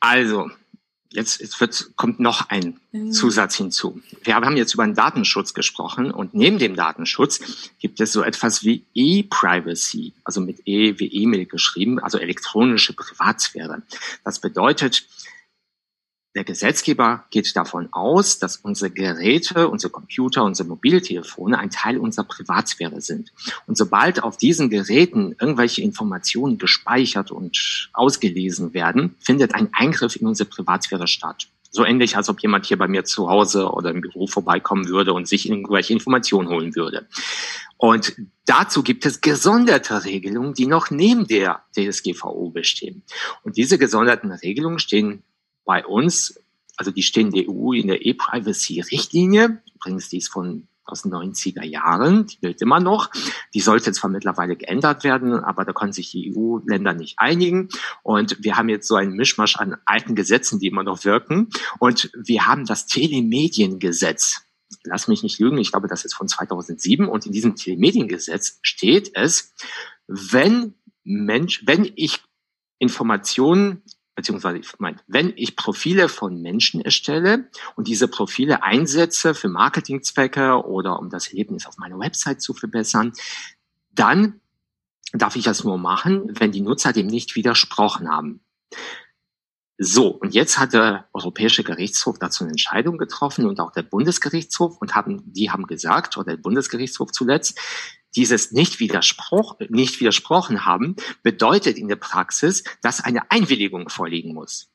also 0.00 0.50
Jetzt, 1.10 1.40
jetzt 1.40 1.60
wird, 1.60 1.92
kommt 1.96 2.20
noch 2.20 2.50
ein 2.50 2.78
mhm. 2.92 3.12
Zusatz 3.12 3.56
hinzu. 3.56 4.00
Wir 4.22 4.34
haben 4.34 4.56
jetzt 4.56 4.74
über 4.74 4.84
den 4.84 4.94
Datenschutz 4.94 5.54
gesprochen 5.54 6.10
und 6.10 6.34
neben 6.34 6.58
dem 6.58 6.76
Datenschutz 6.76 7.70
gibt 7.78 8.00
es 8.00 8.12
so 8.12 8.22
etwas 8.22 8.64
wie 8.64 8.84
E-Privacy, 8.94 10.12
also 10.24 10.40
mit 10.40 10.66
E 10.66 10.98
wie 10.98 11.06
E-Mail 11.06 11.46
geschrieben, 11.46 11.98
also 12.00 12.18
elektronische 12.18 12.92
Privatsphäre. 12.92 13.82
Das 14.24 14.40
bedeutet, 14.40 15.04
der 16.36 16.44
Gesetzgeber 16.44 17.24
geht 17.30 17.56
davon 17.56 17.88
aus, 17.92 18.38
dass 18.38 18.58
unsere 18.58 18.90
Geräte, 18.90 19.68
unsere 19.68 19.90
Computer, 19.90 20.44
unsere 20.44 20.68
Mobiltelefone 20.68 21.58
ein 21.58 21.70
Teil 21.70 21.96
unserer 21.96 22.26
Privatsphäre 22.26 23.00
sind. 23.00 23.32
Und 23.66 23.78
sobald 23.78 24.22
auf 24.22 24.36
diesen 24.36 24.68
Geräten 24.68 25.34
irgendwelche 25.40 25.80
Informationen 25.80 26.58
gespeichert 26.58 27.30
und 27.30 27.88
ausgelesen 27.94 28.74
werden, 28.74 29.14
findet 29.18 29.54
ein 29.54 29.70
Eingriff 29.72 30.14
in 30.16 30.26
unsere 30.26 30.48
Privatsphäre 30.48 31.06
statt. 31.06 31.48
So 31.70 31.86
ähnlich, 31.86 32.18
als 32.18 32.28
ob 32.28 32.40
jemand 32.40 32.66
hier 32.66 32.76
bei 32.76 32.86
mir 32.86 33.04
zu 33.04 33.30
Hause 33.30 33.70
oder 33.70 33.90
im 33.90 34.02
Büro 34.02 34.26
vorbeikommen 34.26 34.88
würde 34.88 35.14
und 35.14 35.26
sich 35.26 35.48
irgendwelche 35.48 35.94
Informationen 35.94 36.48
holen 36.48 36.76
würde. 36.76 37.06
Und 37.78 38.14
dazu 38.44 38.82
gibt 38.82 39.06
es 39.06 39.22
gesonderte 39.22 40.04
Regelungen, 40.04 40.52
die 40.52 40.66
noch 40.66 40.90
neben 40.90 41.26
der 41.26 41.62
DSGVO 41.74 42.50
bestehen. 42.50 43.02
Und 43.42 43.56
diese 43.56 43.78
gesonderten 43.78 44.32
Regelungen 44.32 44.78
stehen 44.78 45.22
bei 45.66 45.84
uns, 45.84 46.40
also 46.76 46.90
die 46.90 47.02
stehen 47.02 47.30
der 47.30 47.50
EU 47.50 47.72
in 47.72 47.88
der 47.88 48.06
E-Privacy-Richtlinie, 48.06 49.60
übrigens 49.74 50.08
die 50.08 50.18
ist 50.18 50.28
von 50.28 50.66
aus 50.86 51.02
den 51.02 51.12
90er 51.12 51.64
Jahren, 51.64 52.26
die 52.26 52.38
gilt 52.38 52.62
immer 52.62 52.78
noch. 52.80 53.10
Die 53.54 53.60
sollte 53.60 53.90
zwar 53.92 54.08
mittlerweile 54.08 54.56
geändert 54.56 55.02
werden, 55.02 55.34
aber 55.34 55.64
da 55.64 55.72
können 55.72 55.92
sich 55.92 56.12
die 56.12 56.32
EU-Länder 56.34 56.94
nicht 56.94 57.18
einigen. 57.18 57.68
Und 58.04 58.36
wir 58.42 58.56
haben 58.56 58.68
jetzt 58.68 58.86
so 58.86 58.94
einen 58.94 59.14
Mischmasch 59.14 59.56
an 59.56 59.76
alten 59.84 60.14
Gesetzen, 60.14 60.60
die 60.60 60.68
immer 60.68 60.84
noch 60.84 61.04
wirken. 61.04 61.48
Und 61.80 62.10
wir 62.16 62.46
haben 62.46 62.64
das 62.66 62.86
Telemediengesetz. 62.86 64.42
Lass 64.84 65.08
mich 65.08 65.24
nicht 65.24 65.40
lügen, 65.40 65.58
ich 65.58 65.72
glaube, 65.72 65.88
das 65.88 66.04
ist 66.04 66.14
von 66.14 66.28
2007. 66.28 67.08
Und 67.08 67.26
in 67.26 67.32
diesem 67.32 67.56
Telemediengesetz 67.56 68.60
steht 68.62 69.10
es, 69.14 69.54
wenn 70.06 70.74
Mensch, 71.02 71.64
wenn 71.66 71.90
ich 71.96 72.20
Informationen 72.78 73.82
beziehungsweise 74.16 74.58
ich 74.58 74.66
meine, 74.78 74.96
wenn 75.06 75.32
ich 75.36 75.54
Profile 75.54 76.08
von 76.08 76.40
Menschen 76.40 76.80
erstelle 76.80 77.48
und 77.76 77.86
diese 77.86 78.08
Profile 78.08 78.62
einsetze 78.62 79.34
für 79.34 79.48
Marketingzwecke 79.48 80.64
oder 80.66 80.98
um 80.98 81.10
das 81.10 81.28
Erlebnis 81.28 81.66
auf 81.66 81.76
meiner 81.76 81.98
Website 81.98 82.40
zu 82.40 82.54
verbessern, 82.54 83.12
dann 83.92 84.40
darf 85.12 85.36
ich 85.36 85.44
das 85.44 85.62
nur 85.62 85.78
machen, 85.78 86.30
wenn 86.40 86.50
die 86.50 86.62
Nutzer 86.62 86.92
dem 86.92 87.06
nicht 87.06 87.36
widersprochen 87.36 88.08
haben. 88.08 88.40
So, 89.78 90.08
und 90.08 90.34
jetzt 90.34 90.58
hat 90.58 90.72
der 90.72 91.06
Europäische 91.12 91.62
Gerichtshof 91.62 92.18
dazu 92.18 92.44
eine 92.44 92.52
Entscheidung 92.52 92.96
getroffen 92.96 93.44
und 93.44 93.60
auch 93.60 93.72
der 93.72 93.82
Bundesgerichtshof 93.82 94.78
und 94.80 94.94
haben, 94.94 95.22
die 95.26 95.50
haben 95.50 95.66
gesagt, 95.66 96.16
oder 96.16 96.32
der 96.32 96.42
Bundesgerichtshof 96.42 97.12
zuletzt, 97.12 97.60
dieses 98.16 98.52
nicht, 98.52 98.80
widerspruch, 98.80 99.56
nicht 99.68 100.00
widersprochen 100.00 100.64
haben, 100.64 100.96
bedeutet 101.22 101.76
in 101.76 101.88
der 101.88 101.96
Praxis, 101.96 102.64
dass 102.82 103.04
eine 103.04 103.30
Einwilligung 103.30 103.88
vorliegen 103.88 104.34
muss. 104.34 104.70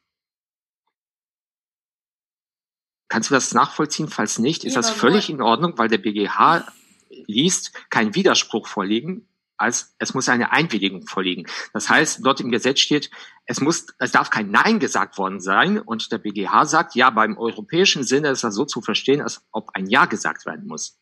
Kannst 3.10 3.30
du 3.30 3.34
das 3.34 3.54
nachvollziehen? 3.54 4.08
Falls 4.08 4.39
nicht, 4.39 4.64
ist 4.64 4.78
das 4.78 4.89
völlig 4.89 5.30
in 5.30 5.42
Ordnung, 5.42 5.78
weil 5.78 5.89
der 5.89 5.98
BGH 5.98 6.66
liest, 7.28 7.74
kein 7.89 8.16
Widerspruch 8.16 8.68
vorliegen, 8.68 9.28
als 9.58 9.96
es 10.00 10.14
muss 10.14 10.30
eine 10.30 10.52
Einwilligung 10.52 11.06
vorliegen. 11.06 11.46
Das 11.74 11.89
heißt, 11.89 12.22
dort 12.24 12.39
im 12.39 12.52
Gesetz 12.52 12.80
steht, 12.80 13.12
es 13.46 13.60
muss, 13.60 13.88
es 14.00 14.12
darf 14.12 14.30
kein 14.30 14.50
Nein 14.50 14.80
gesagt 14.80 15.18
worden 15.18 15.42
sein 15.42 15.78
und 15.78 16.12
der 16.12 16.20
BGH 16.20 16.66
sagt, 16.66 16.96
ja, 16.96 17.10
beim 17.10 17.38
europäischen 17.38 18.04
Sinne 18.04 18.30
ist 18.30 18.44
das 18.44 18.56
so 18.56 18.64
zu 18.64 18.82
verstehen, 18.82 19.22
als 19.22 19.46
ob 19.52 19.72
ein 19.74 19.88
Ja 19.88 20.06
gesagt 20.06 20.46
werden 20.46 20.68
muss. 20.68 21.01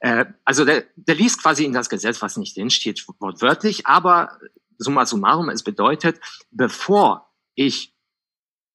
Äh, 0.00 0.26
also 0.44 0.64
der, 0.64 0.84
der 0.96 1.14
liest 1.14 1.42
quasi 1.42 1.64
in 1.64 1.72
das 1.72 1.88
Gesetz, 1.88 2.22
was 2.22 2.36
nicht 2.36 2.56
drin 2.56 2.70
wortwörtlich, 3.18 3.86
aber 3.86 4.38
summa 4.78 5.06
summarum, 5.06 5.48
es 5.48 5.62
bedeutet, 5.62 6.20
bevor 6.50 7.30
ich 7.54 7.94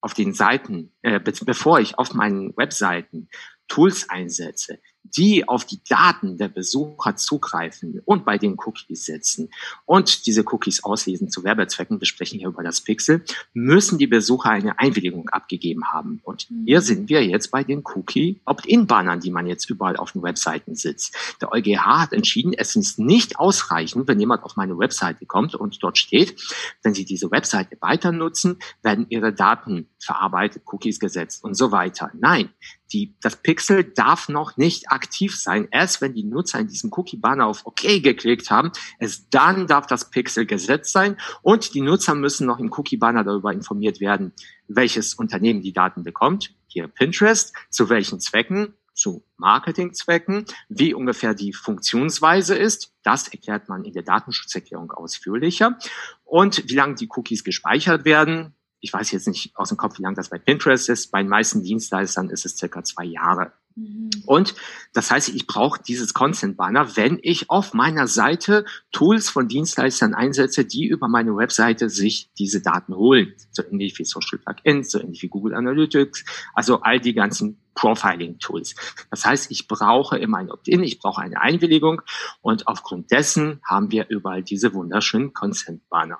auf 0.02 0.14
den 0.14 0.34
Seiten, 0.34 0.94
äh, 1.02 1.20
be 1.20 1.34
bevor 1.46 1.80
ich 1.80 1.98
auf 1.98 2.14
meinen 2.14 2.56
Webseiten 2.58 3.30
Tools 3.68 4.10
einsetze, 4.10 4.80
die 5.16 5.47
auf 5.47 5.66
die 5.66 5.80
Daten 5.88 6.38
der 6.38 6.47
Besucher 6.47 7.16
zugreifen 7.16 8.01
und 8.06 8.26
bei 8.26 8.38
den 8.38 8.58
Cookies 8.58 9.06
setzen 9.06 9.49
und 9.86 10.26
diese 10.26 10.43
Cookies 10.45 10.84
auslesen 10.84 11.30
zu 11.30 11.43
Werbezwecken, 11.43 11.99
wir 11.99 12.08
sprechen 12.08 12.39
hier 12.39 12.47
über 12.47 12.64
das 12.64 12.82
Pixel, 12.82 13.24
müssen 13.53 13.97
die 13.97 14.08
Besucher 14.08 14.49
eine 14.49 14.80
Einwilligung 14.80 15.30
abgegeben 15.30 15.91
haben. 15.91 16.20
Und 16.24 16.49
mhm. 16.49 16.66
hier 16.66 16.82
sind 16.82 17.10
wir 17.10 17.26
jetzt 17.26 17.51
bei 17.51 17.64
den 17.64 17.84
Cookie-Opt-in-Bannern, 17.84 19.20
die 19.20 19.32
man 19.32 19.47
jetzt 19.47 19.70
überall 19.70 19.97
auf 19.97 20.12
den 20.12 20.24
Webseiten 20.24 20.76
sitzt. 20.76 21.16
Der 21.41 21.51
EuGH 21.51 21.86
hat 21.86 22.14
entschieden, 22.14 22.53
es 22.53 22.76
ist 22.76 22.99
nicht 22.99 23.39
ausreichend, 23.39 24.08
wenn 24.08 24.20
jemand 24.20 24.43
auf 24.43 24.56
meine 24.56 24.78
Webseite 24.78 25.26
kommt 25.26 25.56
und 25.56 25.82
dort 25.84 25.97
steht, 25.97 26.41
wenn 26.84 26.93
Sie 26.93 27.06
diese 27.06 27.32
Webseite 27.32 27.78
weiter 27.82 28.12
nutzen, 28.12 28.60
werden 28.82 29.06
Ihre 29.10 29.34
Daten 29.34 29.88
verarbeitet, 29.99 30.64
Cookies 30.66 30.99
gesetzt 30.99 31.43
und 31.43 31.56
so 31.56 31.72
weiter. 31.72 32.12
Nein, 32.14 32.49
die, 32.94 33.16
das 33.22 33.38
Pixel 33.38 33.84
darf 33.84 34.30
noch 34.30 34.58
nicht 34.58 34.92
aktiv 34.92 35.36
sein. 35.36 35.68
Erst 35.72 36.02
wenn 36.02 36.14
die 36.14 36.24
Nutzer 36.24 36.60
in 36.60 36.68
diesem 36.68 36.92
Cookie-Banner 36.92 37.48
auf 37.48 37.66
OK 37.66 37.82
geklickt 38.02 38.50
haben, 38.50 38.72
erst 39.00 39.28
dann 39.32 39.68
darf 39.68 39.88
das 39.88 40.10
Pixel 40.10 40.46
gesetzt 40.46 40.92
sein 40.92 41.18
und 41.42 41.74
die 41.74 41.82
Nutzer 41.82 42.16
müssen 42.16 42.48
noch 42.48 42.60
im 42.60 42.72
Cookie-Banner 42.72 43.24
darüber 43.24 43.54
informiert 43.54 44.00
werden, 44.00 44.34
welches 44.68 45.16
Unternehmen 45.16 45.62
die 45.62 45.74
Daten 45.74 46.04
bekommt. 46.04 46.54
Hier 46.68 46.88
Pinterest, 46.88 47.54
zu 47.70 47.90
welchen 47.90 48.20
Zwecken, 48.20 48.74
zu 48.96 49.26
Marketingzwecken, 49.38 50.46
wie 50.70 50.94
ungefähr 50.94 51.34
die 51.34 51.54
Funktionsweise 51.54 52.56
ist. 52.56 52.94
Das 53.04 53.28
erklärt 53.28 53.70
man 53.70 53.84
in 53.84 53.94
der 53.94 54.04
Datenschutzerklärung 54.04 54.92
ausführlicher. 54.92 55.78
Und 56.24 56.68
wie 56.70 56.76
lange 56.76 56.96
die 56.96 57.10
Cookies 57.16 57.44
gespeichert 57.44 58.06
werden, 58.06 58.55
ich 58.86 58.94
weiß 58.94 59.12
jetzt 59.14 59.28
nicht 59.28 59.58
aus 59.58 59.70
dem 59.70 59.78
Kopf, 59.78 59.98
wie 59.98 60.04
lange 60.04 60.16
das 60.16 60.30
bei 60.30 60.38
Pinterest 60.38 60.90
ist. 60.90 61.10
Bei 61.12 61.24
den 61.24 61.28
meisten 61.28 61.64
Dienstleistern 61.64 62.30
ist 62.30 62.46
es 62.46 62.56
circa 62.56 62.84
zwei 62.84 63.04
Jahre. 63.04 63.52
Mhm. 63.76 64.12
Und 64.28 64.54
das 64.94 65.10
heißt, 65.10 65.30
ich 65.30 65.48
brauche 65.48 65.82
dieses 65.82 66.14
Consent 66.14 66.56
Banner, 66.56 66.96
wenn 66.96 67.18
ich 67.24 67.50
auf 67.50 67.74
meiner 67.74 68.06
Seite 68.06 68.64
Tools 68.92 69.28
von 69.28 69.48
Dienstleistern 69.48 70.14
einsetze, 70.14 70.66
die 70.66 70.86
über 70.86 71.08
meine 71.08 71.36
Webseite 71.36 71.90
sich 71.90 72.30
diese 72.38 72.62
Daten 72.62 72.94
holen. 72.96 73.34
So 73.50 73.64
ähnlich 73.64 73.98
wie 73.98 74.06
Social 74.06 74.38
Plugins, 74.38 74.92
so 74.92 75.00
ähnlich 75.00 75.24
wie 75.24 75.30
Google 75.30 75.56
Analytics, 75.56 76.24
also 76.54 76.82
all 76.82 77.00
die 77.00 77.16
ganzen 77.16 77.60
Profiling-Tools. 77.74 78.76
Das 79.10 79.26
heißt, 79.26 79.50
ich 79.50 79.68
brauche 79.68 80.20
immer 80.20 80.38
ein 80.38 80.52
Opt-in, 80.52 80.84
ich 80.84 81.00
brauche 81.00 81.24
eine 81.24 81.42
Einwilligung 81.42 82.04
und 82.42 82.68
aufgrund 82.68 83.10
dessen 83.10 83.62
haben 83.68 83.90
wir 83.90 84.10
überall 84.10 84.44
diese 84.44 84.76
wunderschönen 84.76 85.34
Consent-Banner. 85.34 86.20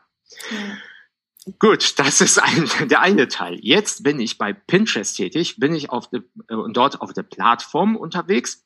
Mhm. 0.50 0.78
Gut, 1.60 2.00
das 2.00 2.22
ist 2.22 2.42
ein, 2.42 2.70
der 2.90 3.02
eine 3.02 3.28
Teil. 3.28 3.60
Jetzt 3.62 4.04
bin 4.04 4.20
ich 4.20 4.38
bei 4.38 4.54
Pinterest 4.54 5.16
tätig, 5.16 5.58
bin 5.60 5.76
ich 5.76 5.90
auf 5.90 6.10
de, 6.10 6.22
äh, 6.50 6.56
dort 6.72 7.02
auf 7.02 7.14
der 7.14 7.24
Plattform 7.24 7.96
unterwegs 7.96 8.66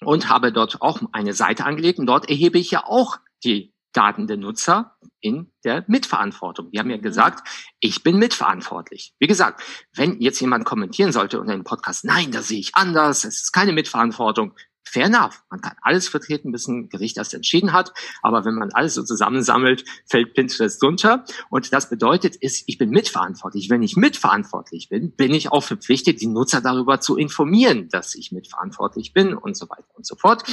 und 0.00 0.28
habe 0.28 0.52
dort 0.52 0.80
auch 0.80 1.00
eine 1.12 1.34
Seite 1.34 1.64
angelegt 1.64 1.98
und 1.98 2.06
dort 2.06 2.28
erhebe 2.28 2.58
ich 2.58 2.70
ja 2.70 2.84
auch 2.84 3.18
die 3.44 3.74
Daten 3.92 4.26
der 4.26 4.36
Nutzer 4.36 4.96
in 5.20 5.52
der 5.64 5.84
Mitverantwortung. 5.88 6.70
Die 6.70 6.78
haben 6.78 6.90
ja 6.90 6.98
gesagt, 6.98 7.48
ich 7.80 8.02
bin 8.02 8.18
mitverantwortlich. 8.18 9.14
Wie 9.18 9.26
gesagt, 9.26 9.62
wenn 9.94 10.20
jetzt 10.20 10.40
jemand 10.40 10.66
kommentieren 10.66 11.12
sollte 11.12 11.40
unter 11.40 11.54
dem 11.54 11.64
Podcast, 11.64 12.04
nein, 12.04 12.30
das 12.30 12.48
sehe 12.48 12.60
ich 12.60 12.74
anders, 12.74 13.24
es 13.24 13.42
ist 13.42 13.52
keine 13.52 13.72
Mitverantwortung, 13.72 14.54
fair 14.88 15.06
enough. 15.06 15.42
Man 15.50 15.60
kann 15.60 15.76
alles 15.82 16.08
vertreten, 16.08 16.52
bis 16.52 16.68
ein 16.68 16.88
Gericht 16.88 17.16
das 17.16 17.32
entschieden 17.34 17.72
hat. 17.72 17.92
Aber 18.22 18.44
wenn 18.44 18.54
man 18.54 18.72
alles 18.72 18.94
so 18.94 19.02
zusammensammelt, 19.02 19.84
fällt 20.06 20.34
Pinterest 20.34 20.82
runter. 20.82 21.24
Und 21.50 21.72
das 21.72 21.90
bedeutet, 21.90 22.36
ist, 22.36 22.64
ich 22.66 22.78
bin 22.78 22.90
mitverantwortlich. 22.90 23.68
Wenn 23.68 23.82
ich 23.82 23.96
mitverantwortlich 23.96 24.88
bin, 24.88 25.12
bin 25.12 25.34
ich 25.34 25.52
auch 25.52 25.62
verpflichtet, 25.62 26.20
die 26.20 26.26
Nutzer 26.26 26.60
darüber 26.60 27.00
zu 27.00 27.16
informieren, 27.16 27.88
dass 27.88 28.14
ich 28.14 28.32
mitverantwortlich 28.32 29.12
bin 29.12 29.34
und 29.34 29.56
so 29.56 29.68
weiter 29.68 29.94
und 29.94 30.06
so 30.06 30.16
fort 30.16 30.44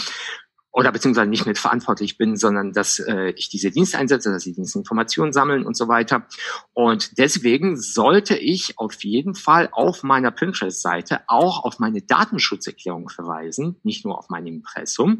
oder 0.73 0.91
beziehungsweise 0.91 1.29
nicht 1.29 1.45
mit 1.45 1.59
verantwortlich 1.59 2.17
bin, 2.17 2.35
sondern 2.35 2.73
dass 2.73 2.97
äh, 2.97 3.29
ich 3.37 3.47
diese 3.47 3.69
Dienste 3.69 3.99
einsetze, 3.99 4.31
dass 4.31 4.43
die 4.43 4.53
Dienste 4.53 4.79
Informationen 4.79 5.31
sammeln 5.31 5.65
und 5.65 5.77
so 5.77 5.87
weiter. 5.87 6.25
Und 6.73 7.19
deswegen 7.19 7.77
sollte 7.79 8.35
ich 8.35 8.79
auf 8.79 9.03
jeden 9.03 9.35
Fall 9.35 9.69
auf 9.71 10.01
meiner 10.01 10.31
Pinterest-Seite 10.31 11.21
auch 11.27 11.63
auf 11.63 11.77
meine 11.77 12.01
Datenschutzerklärung 12.01 13.07
verweisen, 13.09 13.75
nicht 13.83 14.03
nur 14.03 14.17
auf 14.17 14.29
mein 14.29 14.47
Impressum. 14.47 15.19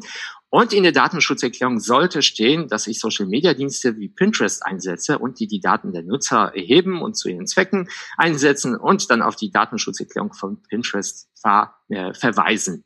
Und 0.50 0.72
in 0.72 0.82
der 0.82 0.92
Datenschutzerklärung 0.92 1.78
sollte 1.78 2.22
stehen, 2.22 2.66
dass 2.66 2.88
ich 2.88 2.98
Social-Media-Dienste 2.98 3.96
wie 3.96 4.08
Pinterest 4.08 4.64
einsetze 4.66 5.18
und 5.18 5.38
die 5.38 5.46
die 5.46 5.60
Daten 5.60 5.92
der 5.92 6.02
Nutzer 6.02 6.52
erheben 6.54 7.00
und 7.00 7.16
zu 7.16 7.28
ihren 7.28 7.46
Zwecken 7.46 7.88
einsetzen 8.16 8.76
und 8.76 9.08
dann 9.08 9.22
auf 9.22 9.36
die 9.36 9.52
Datenschutzerklärung 9.52 10.32
von 10.32 10.62
Pinterest 10.62 11.28
ver 11.40 11.74
äh, 11.88 12.12
verweisen 12.12 12.84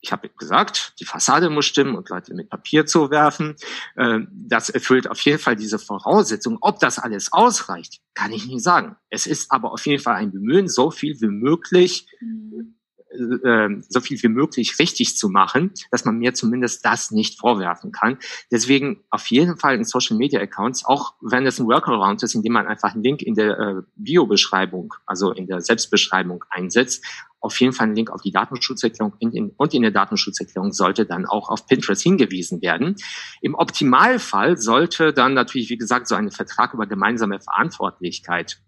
ich 0.00 0.12
habe 0.12 0.28
gesagt, 0.28 0.94
die 1.00 1.04
Fassade 1.04 1.50
muss 1.50 1.66
stimmen 1.66 1.96
und 1.96 2.08
Leute 2.08 2.34
mit 2.34 2.48
Papier 2.48 2.86
zu 2.86 3.10
werfen. 3.10 3.56
Ähm, 3.98 4.28
das 4.32 4.68
erfüllt 4.68 5.10
auf 5.10 5.20
jeden 5.20 5.38
Fall 5.38 5.56
diese 5.56 5.78
Voraussetzung. 5.78 6.58
Ob 6.60 6.78
das 6.78 6.98
alles 6.98 7.32
ausreicht, 7.32 8.00
kann 8.14 8.32
ich 8.32 8.46
nicht 8.46 8.62
sagen. 8.62 8.96
Es 9.10 9.26
ist 9.26 9.50
aber 9.50 9.72
auf 9.72 9.84
jeden 9.86 10.02
Fall 10.02 10.16
ein 10.16 10.32
Bemühen, 10.32 10.68
so 10.68 10.90
viel 10.90 11.20
wie 11.20 11.28
möglich 11.28 12.06
mhm. 12.20 12.75
Äh, 13.16 13.80
so 13.88 14.00
viel 14.00 14.22
wie 14.22 14.28
möglich 14.28 14.78
richtig 14.78 15.16
zu 15.16 15.28
machen, 15.28 15.72
dass 15.90 16.04
man 16.04 16.18
mir 16.18 16.34
zumindest 16.34 16.84
das 16.84 17.10
nicht 17.10 17.38
vorwerfen 17.38 17.92
kann. 17.92 18.18
Deswegen 18.50 19.04
auf 19.10 19.26
jeden 19.28 19.56
Fall 19.56 19.74
in 19.74 19.84
Social 19.84 20.16
Media 20.16 20.40
Accounts, 20.40 20.84
auch 20.84 21.14
wenn 21.20 21.46
es 21.46 21.58
ein 21.58 21.66
Workaround 21.66 22.22
ist, 22.22 22.34
indem 22.34 22.52
man 22.52 22.66
einfach 22.66 22.94
einen 22.94 23.02
Link 23.02 23.22
in 23.22 23.34
der 23.34 23.58
äh, 23.58 23.82
Bio-Beschreibung, 23.96 24.94
also 25.06 25.32
in 25.32 25.46
der 25.46 25.60
Selbstbeschreibung 25.60 26.44
einsetzt, 26.50 27.04
auf 27.40 27.58
jeden 27.60 27.72
Fall 27.72 27.86
einen 27.86 27.96
Link 27.96 28.10
auf 28.10 28.22
die 28.22 28.32
Datenschutzerklärung 28.32 29.14
und 29.56 29.74
in 29.74 29.82
der 29.82 29.90
Datenschutzerklärung 29.90 30.72
sollte 30.72 31.06
dann 31.06 31.26
auch 31.26 31.48
auf 31.48 31.66
Pinterest 31.66 32.02
hingewiesen 32.02 32.60
werden. 32.60 32.96
Im 33.40 33.54
Optimalfall 33.54 34.56
sollte 34.58 35.12
dann 35.12 35.34
natürlich, 35.34 35.70
wie 35.70 35.78
gesagt, 35.78 36.08
so 36.08 36.14
ein 36.14 36.30
Vertrag 36.30 36.74
über 36.74 36.86
gemeinsame 36.86 37.40
Verantwortlichkeit 37.40 38.58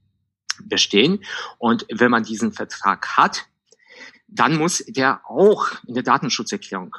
bestehen. 0.65 1.25
Und 1.59 1.87
wenn 1.93 2.11
man 2.11 2.23
diesen 2.23 2.53
Vertrag 2.53 3.17
hat, 3.17 3.47
dann 4.29 4.57
muss 4.57 4.85
der 4.87 5.23
auch 5.29 5.69
in 5.87 5.95
der 5.95 6.03
Datenschutzerklärung 6.03 6.95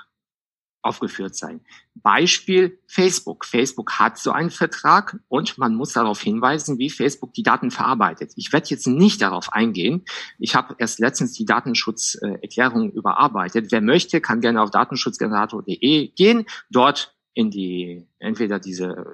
aufgeführt 0.82 1.36
sein. 1.36 1.62
Beispiel 1.96 2.80
Facebook. 2.88 3.46
Facebook 3.46 4.00
hat 4.00 4.18
so 4.18 4.32
einen 4.32 4.50
Vertrag 4.50 5.20
und 5.28 5.58
man 5.58 5.76
muss 5.76 5.94
darauf 5.94 6.22
hinweisen, 6.22 6.78
wie 6.80 6.90
Facebook 6.90 7.34
die 7.34 7.44
Daten 7.44 7.72
verarbeitet. 7.72 8.32
Ich 8.38 8.54
werde 8.54 8.70
jetzt 8.70 8.88
nicht 8.88 9.22
darauf 9.22 9.52
eingehen. 9.52 10.06
Ich 10.38 10.56
habe 10.56 10.76
erst 10.78 11.00
letztens 11.00 11.34
die 11.34 11.46
Datenschutzerklärung 11.46 12.92
überarbeitet. 12.92 13.72
Wer 13.72 13.82
möchte, 13.82 14.22
kann 14.22 14.42
gerne 14.42 14.62
auf 14.62 14.72
datenschutzgenerator.de 14.72 16.08
gehen. 16.10 16.46
Dort 16.70 17.14
in 17.40 17.50
die 17.50 18.06
entweder 18.20 18.60
diese 18.60 19.06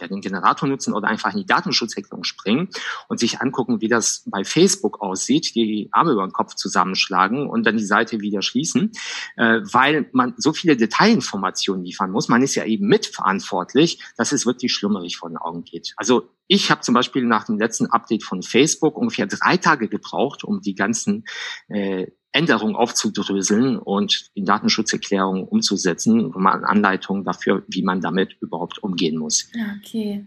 ja, 0.00 0.08
den 0.08 0.20
Generator 0.20 0.68
nutzen 0.68 0.92
oder 0.92 1.06
einfach 1.06 1.32
in 1.32 1.38
die 1.38 1.46
Datenschutzerklärung 1.46 2.24
springen 2.24 2.68
und 3.08 3.20
sich 3.20 3.40
angucken, 3.40 3.80
wie 3.80 3.86
das 3.86 4.24
bei 4.26 4.42
Facebook 4.42 5.00
aussieht, 5.00 5.54
die 5.54 5.88
Arme 5.92 6.10
über 6.10 6.26
den 6.26 6.32
Kopf 6.32 6.56
zusammenschlagen 6.56 7.48
und 7.48 7.64
dann 7.64 7.76
die 7.76 7.84
Seite 7.84 8.20
wieder 8.20 8.42
schließen, 8.42 8.90
äh, 9.36 9.60
weil 9.62 10.10
man 10.12 10.34
so 10.36 10.52
viele 10.52 10.76
Detailinformationen 10.76 11.84
liefern 11.84 12.10
muss. 12.10 12.28
Man 12.28 12.42
ist 12.42 12.56
ja 12.56 12.64
eben 12.64 12.88
mitverantwortlich, 12.88 14.02
dass 14.16 14.32
es 14.32 14.46
wirklich 14.46 14.72
schlummerig 14.72 15.16
vor 15.16 15.28
den 15.28 15.38
Augen 15.38 15.62
geht. 15.62 15.94
Also 15.96 16.28
ich 16.48 16.72
habe 16.72 16.80
zum 16.80 16.94
Beispiel 16.94 17.24
nach 17.24 17.44
dem 17.44 17.56
letzten 17.56 17.86
Update 17.86 18.24
von 18.24 18.42
Facebook 18.42 18.98
ungefähr 18.98 19.28
drei 19.28 19.58
Tage 19.58 19.86
gebraucht, 19.86 20.42
um 20.42 20.60
die 20.60 20.74
ganzen 20.74 21.24
äh, 21.68 22.08
Änderungen 22.32 22.76
aufzudröseln 22.76 23.78
und 23.78 24.30
die 24.36 24.44
Datenschutzerklärung 24.44 25.46
umzusetzen, 25.46 26.26
und 26.26 26.36
mal 26.36 26.64
Anleitungen 26.64 27.24
dafür, 27.24 27.64
wie 27.68 27.82
man 27.82 28.00
damit 28.00 28.36
überhaupt 28.40 28.82
umgehen 28.82 29.18
muss. 29.18 29.48
Ja, 29.52 29.76
okay. 29.78 30.26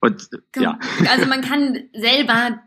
Und 0.00 0.28
ja. 0.56 0.78
Also 1.08 1.26
man 1.26 1.40
kann 1.40 1.84
selber 1.94 2.60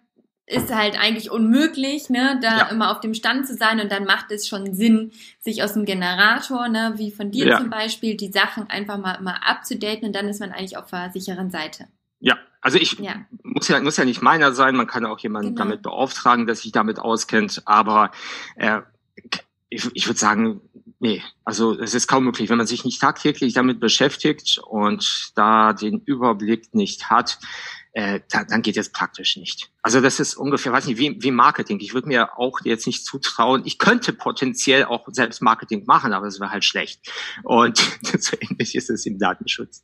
ist 0.49 0.73
halt 0.73 0.97
eigentlich 0.97 1.29
unmöglich, 1.29 2.09
ne, 2.09 2.39
da 2.41 2.57
ja. 2.57 2.69
immer 2.69 2.91
auf 2.91 3.01
dem 3.01 3.13
Stand 3.13 3.45
zu 3.45 3.53
sein 3.55 3.81
und 3.81 3.91
dann 3.91 4.05
macht 4.05 4.31
es 4.31 4.47
schon 4.47 4.73
Sinn, 4.73 5.11
sich 5.41 5.61
aus 5.61 5.73
dem 5.73 5.83
Generator, 5.83 6.69
ne, 6.69 6.93
wie 6.95 7.11
von 7.11 7.31
dir 7.31 7.47
ja. 7.47 7.57
zum 7.57 7.69
Beispiel, 7.69 8.15
die 8.15 8.31
Sachen 8.31 8.69
einfach 8.69 8.97
mal 8.97 9.15
immer 9.15 9.45
abzudaten 9.45 10.07
und 10.07 10.15
dann 10.15 10.29
ist 10.29 10.39
man 10.39 10.53
eigentlich 10.53 10.77
auf 10.77 10.89
der 10.89 11.11
sicheren 11.11 11.51
Seite. 11.51 11.89
Ja, 12.19 12.37
also 12.61 12.77
ich 12.77 12.99
ja. 12.99 13.25
muss 13.43 13.67
ja 13.67 13.79
muss 13.81 13.97
ja 13.97 14.05
nicht 14.05 14.21
meiner 14.21 14.53
sein, 14.53 14.75
man 14.75 14.87
kann 14.87 15.05
auch 15.05 15.19
jemanden 15.19 15.55
genau. 15.55 15.65
damit 15.65 15.81
beauftragen, 15.81 16.47
dass 16.47 16.61
sich 16.61 16.71
damit 16.71 16.99
auskennt, 16.99 17.61
aber 17.65 18.11
äh, 18.55 18.81
ich, 19.69 19.89
ich 19.93 20.07
würde 20.07 20.19
sagen, 20.19 20.61
nee, 20.99 21.21
also 21.43 21.79
es 21.79 21.93
ist 21.93 22.07
kaum 22.07 22.23
möglich, 22.23 22.49
wenn 22.49 22.57
man 22.57 22.67
sich 22.67 22.85
nicht 22.85 23.01
tagtäglich 23.01 23.53
damit 23.53 23.79
beschäftigt 23.79 24.59
und 24.65 25.31
da 25.35 25.73
den 25.73 26.01
Überblick 26.05 26.73
nicht 26.73 27.09
hat, 27.09 27.39
äh, 27.91 28.21
da, 28.29 28.43
dann 28.43 28.61
geht 28.61 28.77
es 28.77 28.91
praktisch 28.91 29.37
nicht. 29.37 29.71
Also 29.81 30.01
das 30.01 30.19
ist 30.19 30.35
ungefähr, 30.35 30.71
weiß 30.71 30.85
nicht, 30.85 30.99
wie, 30.99 31.17
wie 31.21 31.31
Marketing. 31.31 31.79
Ich 31.79 31.93
würde 31.93 32.07
mir 32.07 32.37
auch 32.37 32.59
jetzt 32.63 32.85
nicht 32.85 33.05
zutrauen, 33.05 33.63
ich 33.65 33.79
könnte 33.79 34.13
potenziell 34.13 34.85
auch 34.85 35.07
selbst 35.11 35.41
Marketing 35.41 35.83
machen, 35.85 36.13
aber 36.13 36.27
es 36.27 36.39
wäre 36.39 36.51
halt 36.51 36.63
schlecht. 36.63 37.01
Und 37.43 37.77
so 38.19 38.37
ähnlich 38.39 38.75
ist 38.75 38.89
es 38.89 39.05
im 39.05 39.17
Datenschutz. 39.19 39.83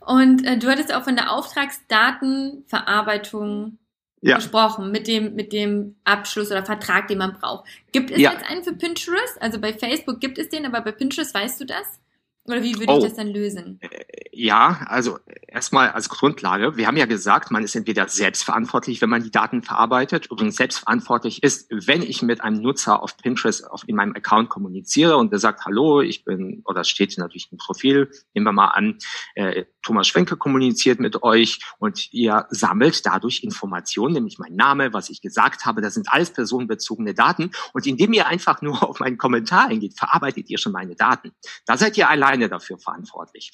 Und 0.00 0.44
äh, 0.46 0.58
du 0.58 0.68
hattest 0.68 0.92
auch 0.92 1.04
von 1.04 1.16
der 1.16 1.32
Auftragsdatenverarbeitung 1.32 3.78
ja. 4.22 4.36
gesprochen, 4.36 4.90
mit 4.90 5.06
dem, 5.06 5.34
mit 5.34 5.52
dem 5.52 5.96
Abschluss 6.04 6.50
oder 6.50 6.64
Vertrag, 6.64 7.08
den 7.08 7.18
man 7.18 7.34
braucht. 7.34 7.68
Gibt 7.92 8.10
es 8.10 8.18
ja. 8.18 8.32
jetzt 8.32 8.48
einen 8.48 8.64
für 8.64 8.74
Pinterest? 8.74 9.40
Also 9.40 9.60
bei 9.60 9.72
Facebook 9.72 10.20
gibt 10.20 10.38
es 10.38 10.48
den, 10.48 10.66
aber 10.66 10.80
bei 10.80 10.92
Pinterest 10.92 11.34
weißt 11.34 11.60
du 11.60 11.66
das? 11.66 12.00
Oder 12.46 12.62
wie 12.62 12.78
würde 12.78 12.92
oh. 12.92 12.98
ich 12.98 13.04
das 13.04 13.14
dann 13.14 13.28
lösen? 13.28 13.78
Äh, 13.80 13.88
ja, 14.32 14.86
also 14.86 15.18
erstmal 15.46 15.90
als 15.90 16.08
Grundlage. 16.08 16.76
Wir 16.76 16.86
haben 16.86 16.96
ja 16.96 17.06
gesagt, 17.06 17.50
man 17.50 17.62
ist 17.62 17.74
entweder 17.76 18.08
selbstverantwortlich, 18.08 19.02
wenn 19.02 19.10
man 19.10 19.22
die 19.22 19.30
Daten 19.30 19.62
verarbeitet. 19.62 20.28
Übrigens 20.30 20.56
selbstverantwortlich 20.56 21.42
ist, 21.42 21.70
wenn 21.70 22.02
ich 22.02 22.22
mit 22.22 22.40
einem 22.40 22.60
Nutzer 22.62 23.02
auf 23.02 23.16
Pinterest 23.16 23.70
auf, 23.70 23.82
in 23.86 23.96
meinem 23.96 24.14
Account 24.14 24.48
kommuniziere 24.48 25.16
und 25.16 25.32
der 25.32 25.38
sagt, 25.38 25.64
hallo, 25.64 26.00
ich 26.00 26.24
bin, 26.24 26.62
oder 26.64 26.84
steht 26.84 27.16
natürlich 27.18 27.48
im 27.52 27.58
Profil, 27.58 28.10
nehmen 28.34 28.46
wir 28.46 28.52
mal 28.52 28.68
an, 28.68 28.98
äh, 29.34 29.64
Thomas 29.82 30.08
Schwenke 30.08 30.36
kommuniziert 30.36 31.00
mit 31.00 31.22
euch 31.22 31.60
und 31.78 32.12
ihr 32.12 32.46
sammelt 32.50 33.04
dadurch 33.06 33.42
Informationen, 33.42 34.14
nämlich 34.14 34.38
mein 34.38 34.54
Name, 34.54 34.92
was 34.92 35.10
ich 35.10 35.22
gesagt 35.22 35.64
habe, 35.64 35.80
das 35.80 35.94
sind 35.94 36.12
alles 36.12 36.30
personenbezogene 36.30 37.14
Daten. 37.14 37.50
Und 37.72 37.86
indem 37.86 38.12
ihr 38.12 38.26
einfach 38.26 38.62
nur 38.62 38.82
auf 38.88 39.00
meinen 39.00 39.18
Kommentar 39.18 39.68
eingeht, 39.68 39.98
verarbeitet 39.98 40.50
ihr 40.50 40.58
schon 40.58 40.72
meine 40.72 40.94
Daten. 40.94 41.32
Da 41.66 41.76
seid 41.76 41.96
ihr 41.96 42.08
alleine 42.40 42.48
dafür 42.48 42.78
verantwortlich 42.78 43.52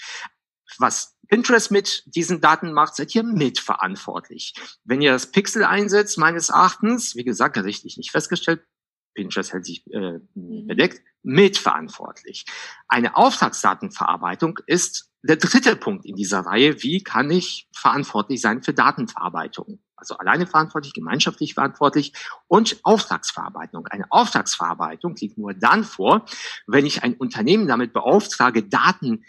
was 0.78 1.16
Pinterest 1.28 1.70
mit 1.70 2.02
diesen 2.06 2.40
Daten 2.40 2.72
macht, 2.72 2.96
seid 2.96 3.14
ihr 3.14 3.22
mitverantwortlich. 3.22 4.52
Wenn 4.84 5.00
ihr 5.00 5.12
das 5.12 5.30
Pixel 5.30 5.64
einsetzt, 5.64 6.18
meines 6.18 6.48
Erachtens, 6.48 7.14
wie 7.14 7.22
gesagt, 7.22 7.56
richtig 7.58 7.96
nicht 7.96 8.10
festgestellt, 8.10 8.66
Pinterest 9.14 9.52
hält 9.52 9.64
sich 9.64 9.86
äh, 9.92 10.18
mhm. 10.34 10.66
bedeckt, 10.66 11.02
mitverantwortlich. 11.22 12.46
Eine 12.88 13.16
Auftragsdatenverarbeitung 13.16 14.58
ist 14.66 15.10
der 15.22 15.36
dritte 15.36 15.76
Punkt 15.76 16.04
in 16.04 16.16
dieser 16.16 16.40
Reihe. 16.40 16.82
Wie 16.82 17.02
kann 17.02 17.30
ich 17.30 17.68
verantwortlich 17.72 18.40
sein 18.40 18.62
für 18.62 18.74
Datenverarbeitung? 18.74 19.78
Also 19.96 20.16
alleine 20.18 20.46
verantwortlich, 20.46 20.92
gemeinschaftlich 20.92 21.54
verantwortlich 21.54 22.12
und 22.48 22.78
Auftragsverarbeitung. 22.82 23.86
Eine 23.86 24.04
Auftragsverarbeitung 24.10 25.16
liegt 25.16 25.38
nur 25.38 25.54
dann 25.54 25.84
vor, 25.84 26.26
wenn 26.66 26.84
ich 26.84 27.02
ein 27.02 27.14
Unternehmen 27.14 27.66
damit 27.66 27.92
beauftrage, 27.92 28.62
Daten 28.62 29.24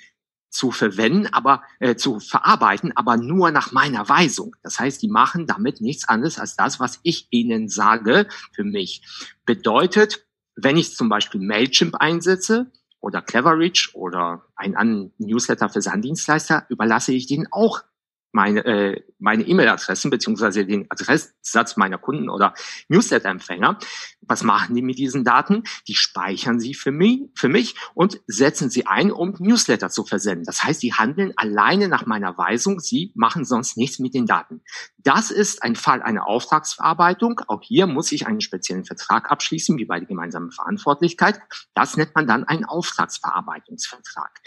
zu 0.49 0.71
verwenden, 0.71 1.27
aber 1.31 1.61
äh, 1.79 1.95
zu 1.95 2.19
verarbeiten, 2.19 2.91
aber 2.95 3.17
nur 3.17 3.51
nach 3.51 3.71
meiner 3.71 4.07
Weisung. 4.09 4.55
Das 4.63 4.79
heißt, 4.79 5.01
die 5.01 5.07
machen 5.07 5.45
damit 5.45 5.81
nichts 5.81 6.07
anderes 6.07 6.39
als 6.39 6.55
das, 6.55 6.79
was 6.79 6.99
ich 7.03 7.27
ihnen 7.31 7.69
sage 7.69 8.27
für 8.53 8.63
mich. 8.63 9.03
Bedeutet, 9.45 10.25
wenn 10.55 10.77
ich 10.77 10.95
zum 10.95 11.09
Beispiel 11.09 11.41
Mailchimp 11.41 11.95
einsetze 11.95 12.71
oder 12.99 13.21
Cleverreach 13.21 13.91
oder 13.93 14.45
einen 14.55 14.75
anderen 14.75 15.13
Newsletter 15.17 15.69
für 15.69 15.81
Sanddienstleister, 15.81 16.65
überlasse 16.69 17.13
ich 17.13 17.27
denen 17.27 17.47
auch 17.51 17.83
meine 18.31 18.65
äh, 18.65 19.03
meine 19.19 19.43
E-Mail-Adressen 19.43 20.11
beziehungsweise 20.11 20.65
den 20.65 20.85
Adresssatz 20.89 21.77
meiner 21.77 21.97
Kunden 21.97 22.29
oder 22.29 22.53
Newsletter-Empfänger. 22.89 23.79
Was 24.21 24.43
machen 24.43 24.75
die 24.75 24.81
mit 24.81 24.97
diesen 24.97 25.23
Daten? 25.23 25.63
Die 25.87 25.95
speichern 25.95 26.59
sie 26.59 26.73
für 26.73 26.91
mich, 26.91 27.21
für 27.35 27.49
mich 27.49 27.75
und 27.93 28.19
setzen 28.27 28.69
sie 28.69 28.85
ein, 28.85 29.11
um 29.11 29.35
Newsletter 29.39 29.89
zu 29.89 30.03
versenden. 30.05 30.43
Das 30.45 30.63
heißt, 30.63 30.83
die 30.83 30.93
handeln 30.93 31.33
alleine 31.35 31.87
nach 31.87 32.05
meiner 32.05 32.37
Weisung. 32.37 32.79
Sie 32.79 33.11
machen 33.15 33.45
sonst 33.45 33.77
nichts 33.77 33.99
mit 33.99 34.13
den 34.13 34.25
Daten. 34.25 34.61
Das 34.97 35.31
ist 35.31 35.63
ein 35.63 35.75
Fall 35.75 36.01
einer 36.01 36.27
Auftragsverarbeitung. 36.27 37.41
Auch 37.47 37.61
hier 37.61 37.87
muss 37.87 38.11
ich 38.11 38.27
einen 38.27 38.41
speziellen 38.41 38.85
Vertrag 38.85 39.31
abschließen, 39.31 39.77
wie 39.77 39.85
bei 39.85 39.99
der 39.99 40.07
gemeinsamen 40.07 40.51
Verantwortlichkeit. 40.51 41.39
Das 41.73 41.97
nennt 41.97 42.13
man 42.13 42.27
dann 42.27 42.43
einen 42.43 42.65
Auftragsverarbeitungsvertrag. 42.65 44.41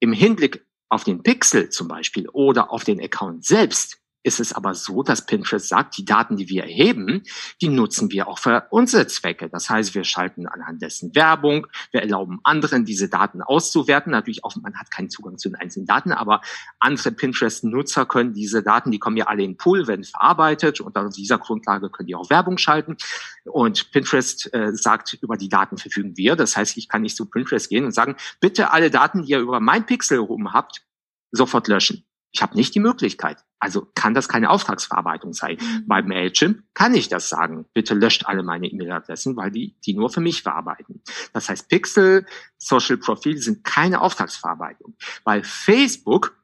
Im 0.00 0.12
Hinblick 0.12 0.66
auf 0.92 1.04
den 1.04 1.22
Pixel 1.22 1.70
zum 1.70 1.88
Beispiel 1.88 2.28
oder 2.28 2.70
auf 2.70 2.84
den 2.84 3.00
Account 3.00 3.44
selbst 3.44 4.01
ist 4.22 4.40
es 4.40 4.52
aber 4.52 4.74
so, 4.74 5.02
dass 5.02 5.26
Pinterest 5.26 5.68
sagt, 5.68 5.96
die 5.96 6.04
Daten, 6.04 6.36
die 6.36 6.48
wir 6.48 6.62
erheben, 6.64 7.22
die 7.60 7.68
nutzen 7.68 8.10
wir 8.10 8.28
auch 8.28 8.38
für 8.38 8.66
unsere 8.70 9.06
Zwecke. 9.06 9.48
Das 9.48 9.68
heißt, 9.68 9.94
wir 9.94 10.04
schalten 10.04 10.46
anhand 10.46 10.80
dessen 10.82 11.14
Werbung, 11.14 11.66
wir 11.90 12.02
erlauben 12.02 12.40
anderen, 12.44 12.84
diese 12.84 13.08
Daten 13.08 13.42
auszuwerten. 13.42 14.12
Natürlich 14.12 14.44
auch, 14.44 14.54
man 14.56 14.78
hat 14.78 14.90
keinen 14.90 15.10
Zugang 15.10 15.38
zu 15.38 15.48
den 15.48 15.56
einzelnen 15.56 15.86
Daten, 15.86 16.12
aber 16.12 16.40
andere 16.78 17.12
Pinterest-Nutzer 17.12 18.06
können 18.06 18.32
diese 18.32 18.62
Daten, 18.62 18.90
die 18.90 18.98
kommen 18.98 19.16
ja 19.16 19.26
alle 19.26 19.42
in 19.42 19.52
den 19.52 19.56
Pool, 19.56 19.86
werden 19.86 20.04
verarbeitet 20.04 20.80
und 20.80 20.96
auf 20.96 21.12
dieser 21.12 21.38
Grundlage 21.38 21.90
können 21.90 22.06
die 22.06 22.14
auch 22.14 22.30
Werbung 22.30 22.58
schalten. 22.58 22.96
Und 23.44 23.90
Pinterest 23.90 24.52
äh, 24.54 24.72
sagt, 24.74 25.18
über 25.20 25.36
die 25.36 25.48
Daten 25.48 25.78
verfügen 25.78 26.16
wir. 26.16 26.36
Das 26.36 26.56
heißt, 26.56 26.76
ich 26.76 26.88
kann 26.88 27.02
nicht 27.02 27.16
zu 27.16 27.26
Pinterest 27.26 27.68
gehen 27.68 27.84
und 27.84 27.92
sagen, 27.92 28.16
bitte 28.40 28.70
alle 28.70 28.90
Daten, 28.90 29.22
die 29.22 29.32
ihr 29.32 29.40
über 29.40 29.60
mein 29.60 29.84
Pixel 29.86 30.18
rum 30.18 30.52
habt, 30.52 30.84
sofort 31.32 31.66
löschen. 31.66 32.04
Ich 32.32 32.42
habe 32.42 32.56
nicht 32.56 32.74
die 32.74 32.80
Möglichkeit. 32.80 33.44
Also 33.58 33.86
kann 33.94 34.14
das 34.14 34.28
keine 34.28 34.50
Auftragsverarbeitung 34.50 35.34
sein. 35.34 35.58
Mhm. 35.60 35.86
Bei 35.86 36.02
Mailchimp 36.02 36.62
kann 36.74 36.94
ich 36.94 37.08
das 37.08 37.28
sagen. 37.28 37.66
Bitte 37.74 37.94
löscht 37.94 38.26
alle 38.26 38.42
meine 38.42 38.66
E-Mail-Adressen, 38.66 39.36
weil 39.36 39.50
die 39.50 39.76
die 39.84 39.94
nur 39.94 40.10
für 40.10 40.20
mich 40.20 40.42
verarbeiten. 40.42 41.02
Das 41.32 41.48
heißt, 41.48 41.68
Pixel, 41.68 42.26
Social 42.56 42.96
Profil 42.96 43.38
sind 43.38 43.64
keine 43.64 44.00
Auftragsverarbeitung. 44.00 44.96
Bei 45.24 45.42
Facebook 45.42 46.36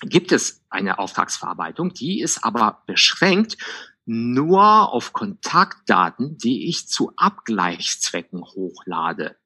gibt 0.00 0.32
es 0.32 0.64
eine 0.70 0.98
Auftragsverarbeitung, 0.98 1.92
die 1.92 2.20
ist 2.20 2.44
aber 2.44 2.82
beschränkt 2.86 3.56
nur 4.04 4.92
auf 4.92 5.12
Kontaktdaten, 5.12 6.38
die 6.38 6.68
ich 6.68 6.88
zu 6.88 7.12
Abgleichszwecken 7.16 8.42
hochlade. 8.42 9.36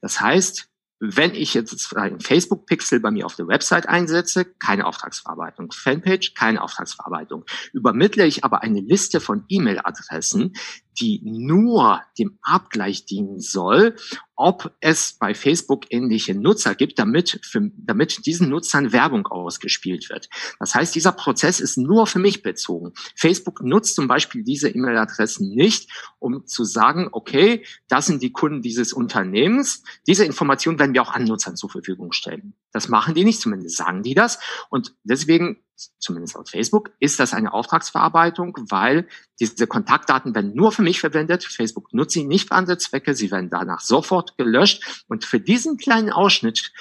Das 0.00 0.20
heißt, 0.20 0.68
wenn 1.04 1.34
ich 1.34 1.52
jetzt 1.52 1.96
einen 1.96 2.20
Facebook-Pixel 2.20 3.00
bei 3.00 3.10
mir 3.10 3.26
auf 3.26 3.34
der 3.34 3.48
Website 3.48 3.88
einsetze, 3.88 4.44
keine 4.44 4.86
Auftragsverarbeitung. 4.86 5.72
Fanpage, 5.72 6.34
keine 6.34 6.62
Auftragsverarbeitung. 6.62 7.44
Übermittle 7.72 8.24
ich 8.24 8.44
aber 8.44 8.62
eine 8.62 8.80
Liste 8.80 9.20
von 9.20 9.44
E-Mail-Adressen, 9.48 10.52
die 11.00 11.20
nur 11.24 12.02
dem 12.18 12.38
Abgleich 12.42 13.06
dienen 13.06 13.40
soll, 13.40 13.96
ob 14.34 14.74
es 14.80 15.12
bei 15.12 15.34
Facebook 15.34 15.84
ähnliche 15.90 16.34
Nutzer 16.34 16.74
gibt, 16.74 16.98
damit, 16.98 17.38
für, 17.42 17.70
damit 17.76 18.26
diesen 18.26 18.48
Nutzern 18.48 18.92
Werbung 18.92 19.26
ausgespielt 19.26 20.10
wird. 20.10 20.28
Das 20.58 20.74
heißt, 20.74 20.94
dieser 20.94 21.12
Prozess 21.12 21.60
ist 21.60 21.76
nur 21.78 22.06
für 22.06 22.18
mich 22.18 22.42
bezogen. 22.42 22.92
Facebook 23.14 23.62
nutzt 23.62 23.94
zum 23.94 24.08
Beispiel 24.08 24.42
diese 24.42 24.68
E-Mail-Adressen 24.68 25.54
nicht, 25.54 25.90
um 26.18 26.46
zu 26.46 26.64
sagen, 26.64 27.08
okay, 27.12 27.64
das 27.88 28.06
sind 28.06 28.22
die 28.22 28.32
Kunden 28.32 28.62
dieses 28.62 28.92
Unternehmens. 28.92 29.84
Diese 30.06 30.24
Informationen 30.24 30.78
werden 30.78 30.94
wir 30.94 31.02
auch 31.02 31.12
an 31.12 31.24
Nutzern 31.24 31.56
zur 31.56 31.70
Verfügung 31.70 32.12
stellen. 32.12 32.54
Das 32.72 32.88
machen 32.88 33.14
die 33.14 33.24
nicht, 33.24 33.40
zumindest 33.40 33.76
sagen 33.76 34.02
die 34.02 34.14
das. 34.14 34.38
Und 34.70 34.94
deswegen 35.04 35.58
zumindest 35.98 36.36
auf 36.36 36.48
Facebook, 36.48 36.90
ist 36.98 37.20
das 37.20 37.34
eine 37.34 37.52
Auftragsverarbeitung, 37.52 38.56
weil 38.70 39.08
diese 39.40 39.66
Kontaktdaten 39.66 40.34
werden 40.34 40.54
nur 40.54 40.72
für 40.72 40.82
mich 40.82 41.00
verwendet. 41.00 41.44
Facebook 41.44 41.92
nutzt 41.92 42.14
sie 42.14 42.24
nicht 42.24 42.48
für 42.48 42.54
andere 42.54 42.78
Zwecke. 42.78 43.14
Sie 43.14 43.30
werden 43.30 43.50
danach 43.50 43.80
sofort 43.80 44.36
gelöscht. 44.36 45.04
Und 45.08 45.24
für 45.24 45.40
diesen 45.40 45.76
kleinen 45.76 46.10
Ausschnitt 46.10 46.72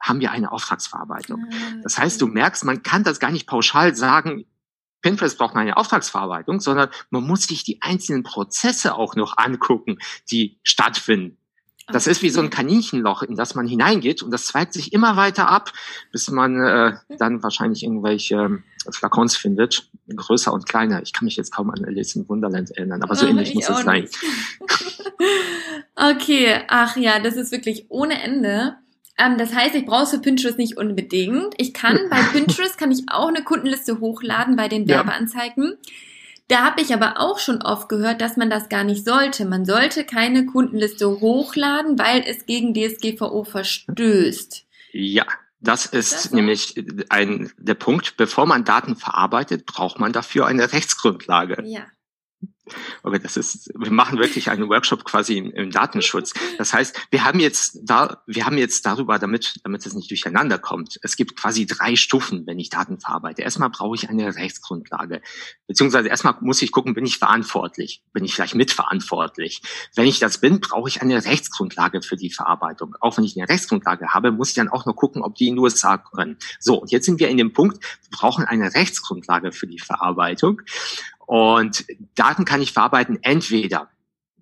haben 0.00 0.20
wir 0.20 0.30
eine 0.30 0.52
Auftragsverarbeitung. 0.52 1.46
Ah, 1.50 1.74
das 1.82 1.98
heißt, 1.98 2.20
du 2.20 2.26
merkst, 2.26 2.64
man 2.64 2.82
kann 2.82 3.04
das 3.04 3.20
gar 3.20 3.30
nicht 3.30 3.46
pauschal 3.46 3.94
sagen, 3.94 4.44
Pinterest 5.02 5.38
braucht 5.38 5.54
eine 5.54 5.76
Auftragsverarbeitung, 5.76 6.60
sondern 6.60 6.90
man 7.10 7.24
muss 7.24 7.44
sich 7.44 7.62
die 7.62 7.82
einzelnen 7.82 8.24
Prozesse 8.24 8.94
auch 8.94 9.14
noch 9.14 9.36
angucken, 9.38 9.98
die 10.30 10.58
stattfinden. 10.62 11.38
Das 11.92 12.06
ist 12.06 12.22
wie 12.22 12.30
so 12.30 12.40
ein 12.40 12.50
Kaninchenloch, 12.50 13.22
in 13.22 13.34
das 13.34 13.54
man 13.54 13.66
hineingeht 13.66 14.22
und 14.22 14.30
das 14.30 14.46
zweigt 14.46 14.72
sich 14.72 14.92
immer 14.92 15.16
weiter 15.16 15.48
ab, 15.48 15.72
bis 16.12 16.30
man 16.30 16.60
äh, 16.60 16.92
dann 17.18 17.42
wahrscheinlich 17.42 17.82
irgendwelche 17.82 18.62
äh, 18.86 18.92
Flakons 18.92 19.36
findet, 19.36 19.90
größer 20.14 20.52
und 20.52 20.68
kleiner. 20.68 21.02
Ich 21.02 21.12
kann 21.12 21.24
mich 21.24 21.36
jetzt 21.36 21.52
kaum 21.54 21.70
an 21.70 21.84
Alice 21.84 22.14
in 22.14 22.28
Wunderland 22.28 22.70
erinnern, 22.72 23.02
aber 23.02 23.14
so 23.14 23.26
oh, 23.26 23.30
ähnlich 23.30 23.54
muss 23.54 23.68
es 23.68 23.82
sein. 23.82 24.08
okay, 25.96 26.60
ach 26.68 26.96
ja, 26.96 27.20
das 27.20 27.36
ist 27.36 27.52
wirklich 27.52 27.86
ohne 27.88 28.22
Ende. 28.22 28.76
Ähm, 29.18 29.36
das 29.38 29.54
heißt, 29.54 29.74
ich 29.74 29.84
brauche 29.84 30.06
für 30.06 30.18
Pinterest 30.18 30.58
nicht 30.58 30.76
unbedingt. 30.76 31.54
Ich 31.56 31.74
kann 31.74 31.98
bei 32.10 32.22
Pinterest 32.32 32.78
kann 32.78 32.92
ich 32.92 33.04
auch 33.08 33.28
eine 33.28 33.42
Kundenliste 33.42 34.00
hochladen 34.00 34.56
bei 34.56 34.68
den 34.68 34.86
Werbeanzeigen. 34.88 35.64
Ja. 35.64 35.90
Da 36.48 36.64
habe 36.64 36.80
ich 36.80 36.94
aber 36.94 37.20
auch 37.20 37.38
schon 37.38 37.60
oft 37.62 37.90
gehört, 37.90 38.22
dass 38.22 38.38
man 38.38 38.48
das 38.48 38.70
gar 38.70 38.82
nicht 38.82 39.04
sollte. 39.04 39.44
Man 39.44 39.66
sollte 39.66 40.04
keine 40.04 40.46
Kundenliste 40.46 41.20
hochladen, 41.20 41.98
weil 41.98 42.24
es 42.26 42.46
gegen 42.46 42.72
DSGVO 42.72 43.44
verstößt. 43.44 44.64
Ja, 44.92 45.26
das 45.60 45.84
ist 45.84 46.12
das 46.12 46.32
nämlich 46.32 46.82
ein, 47.10 47.52
der 47.58 47.74
Punkt. 47.74 48.16
Bevor 48.16 48.46
man 48.46 48.64
Daten 48.64 48.96
verarbeitet, 48.96 49.66
braucht 49.66 49.98
man 49.98 50.12
dafür 50.12 50.46
eine 50.46 50.72
Rechtsgrundlage. 50.72 51.62
Ja. 51.66 51.82
Aber 53.02 53.18
das 53.18 53.36
ist, 53.36 53.70
wir 53.74 53.90
machen 53.90 54.18
wirklich 54.18 54.50
einen 54.50 54.68
Workshop 54.68 55.04
quasi 55.04 55.38
im, 55.38 55.50
im, 55.52 55.70
Datenschutz. 55.70 56.34
Das 56.56 56.72
heißt, 56.72 56.96
wir 57.10 57.24
haben 57.24 57.40
jetzt 57.40 57.78
da, 57.82 58.22
wir 58.26 58.46
haben 58.46 58.58
jetzt 58.58 58.86
darüber, 58.86 59.18
damit, 59.18 59.60
damit 59.64 59.84
es 59.84 59.94
nicht 59.94 60.10
durcheinander 60.10 60.58
kommt. 60.58 60.98
Es 61.02 61.16
gibt 61.16 61.36
quasi 61.36 61.66
drei 61.66 61.96
Stufen, 61.96 62.46
wenn 62.46 62.58
ich 62.58 62.70
Daten 62.70 63.00
verarbeite. 63.00 63.42
Erstmal 63.42 63.70
brauche 63.70 63.94
ich 63.94 64.08
eine 64.08 64.34
Rechtsgrundlage. 64.36 65.20
Beziehungsweise 65.66 66.08
erstmal 66.08 66.36
muss 66.40 66.62
ich 66.62 66.72
gucken, 66.72 66.94
bin 66.94 67.06
ich 67.06 67.18
verantwortlich? 67.18 68.02
Bin 68.12 68.24
ich 68.24 68.34
vielleicht 68.34 68.54
mitverantwortlich? 68.54 69.62
Wenn 69.94 70.06
ich 70.06 70.18
das 70.18 70.38
bin, 70.38 70.60
brauche 70.60 70.88
ich 70.88 71.02
eine 71.02 71.24
Rechtsgrundlage 71.24 72.02
für 72.02 72.16
die 72.16 72.30
Verarbeitung. 72.30 72.96
Auch 73.00 73.16
wenn 73.16 73.24
ich 73.24 73.36
eine 73.36 73.48
Rechtsgrundlage 73.48 74.08
habe, 74.08 74.32
muss 74.32 74.50
ich 74.50 74.54
dann 74.54 74.68
auch 74.68 74.86
noch 74.86 74.94
gucken, 74.94 75.22
ob 75.22 75.34
die 75.34 75.48
in 75.48 75.54
den 75.54 75.60
USA 75.60 75.98
können. 75.98 76.38
So, 76.58 76.80
und 76.80 76.90
jetzt 76.90 77.06
sind 77.06 77.20
wir 77.20 77.28
in 77.28 77.36
dem 77.36 77.52
Punkt, 77.52 77.82
wir 77.82 78.18
brauchen 78.18 78.44
eine 78.44 78.74
Rechtsgrundlage 78.74 79.52
für 79.52 79.66
die 79.66 79.78
Verarbeitung. 79.78 80.62
Und 81.28 81.84
Daten 82.14 82.46
kann 82.46 82.62
ich 82.62 82.72
verarbeiten 82.72 83.18
entweder, 83.20 83.90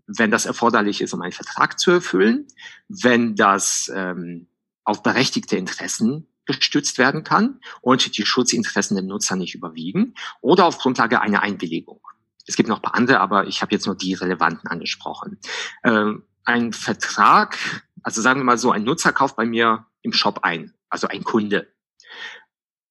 wenn 0.06 0.30
das 0.30 0.46
erforderlich 0.46 1.00
ist, 1.00 1.12
um 1.14 1.20
einen 1.20 1.32
Vertrag 1.32 1.80
zu 1.80 1.90
erfüllen, 1.90 2.46
wenn 2.86 3.34
das 3.34 3.90
ähm, 3.92 4.46
auf 4.84 5.02
berechtigte 5.02 5.56
Interessen 5.56 6.28
gestützt 6.44 6.98
werden 6.98 7.24
kann 7.24 7.58
und 7.80 8.16
die 8.16 8.24
Schutzinteressen 8.24 8.94
der 8.96 9.04
Nutzer 9.04 9.34
nicht 9.34 9.56
überwiegen 9.56 10.14
oder 10.40 10.64
auf 10.64 10.78
Grundlage 10.78 11.20
einer 11.20 11.42
Einwilligung. 11.42 12.00
Es 12.46 12.54
gibt 12.54 12.68
noch 12.68 12.76
ein 12.76 12.82
paar 12.82 12.94
andere, 12.94 13.18
aber 13.18 13.48
ich 13.48 13.62
habe 13.62 13.72
jetzt 13.72 13.86
nur 13.86 13.96
die 13.96 14.14
relevanten 14.14 14.70
angesprochen. 14.70 15.40
Ähm, 15.82 16.22
ein 16.44 16.72
Vertrag, 16.72 17.58
also 18.04 18.22
sagen 18.22 18.38
wir 18.38 18.44
mal 18.44 18.58
so, 18.58 18.70
ein 18.70 18.84
Nutzer 18.84 19.12
kauft 19.12 19.34
bei 19.34 19.44
mir 19.44 19.86
im 20.02 20.12
Shop 20.12 20.44
ein, 20.44 20.72
also 20.88 21.08
ein 21.08 21.24
Kunde 21.24 21.66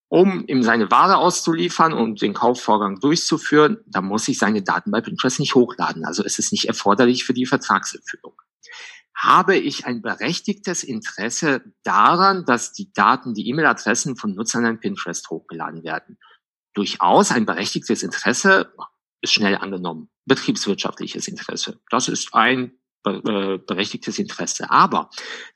um 0.08 0.46
ihm 0.48 0.64
seine 0.64 0.92
Ware 0.92 1.18
auszuliefern 1.18 1.94
und 1.94 2.22
den 2.22 2.34
Kaufvorgang 2.34 3.00
durchzuführen, 3.00 3.78
da 3.88 4.02
muss 4.02 4.28
ich 4.28 4.38
seine 4.38 4.62
Daten 4.62 4.92
bei 4.92 5.02
Pinterest 5.02 5.40
nicht 5.40 5.56
hochladen. 5.56 6.06
Also 6.06 6.24
ist 6.24 6.40
es 6.40 6.52
nicht 6.52 6.66
erforderlich 6.66 7.26
für 7.26 7.34
die 7.34 7.46
Vertragserfüllung. 7.46 8.34
Habe 9.16 9.56
ich 9.56 9.86
ein 9.86 10.02
berechtigtes 10.02 10.84
Interesse 10.84 11.64
daran, 11.84 12.46
dass 12.46 12.74
die 12.74 12.92
Daten, 12.94 13.34
die 13.34 13.48
E-Mail-Adressen 13.50 14.18
von 14.18 14.36
Nutzern 14.36 14.66
in 14.66 14.80
Pinterest 14.80 15.30
hochgeladen 15.30 15.84
werden? 15.84 16.18
Durchaus 16.74 17.32
ein 17.32 17.46
berechtigtes 17.46 18.04
Interesse 18.04 18.74
ist 19.22 19.34
schnell 19.34 19.56
angenommen. 19.56 20.10
Betriebswirtschaftliches 20.26 21.28
Interesse. 21.28 21.80
Das 21.90 22.10
ist 22.10 22.34
ein 22.34 22.78
berechtigtes 23.06 24.20
Interesse. 24.20 24.70
Aber 24.72 25.10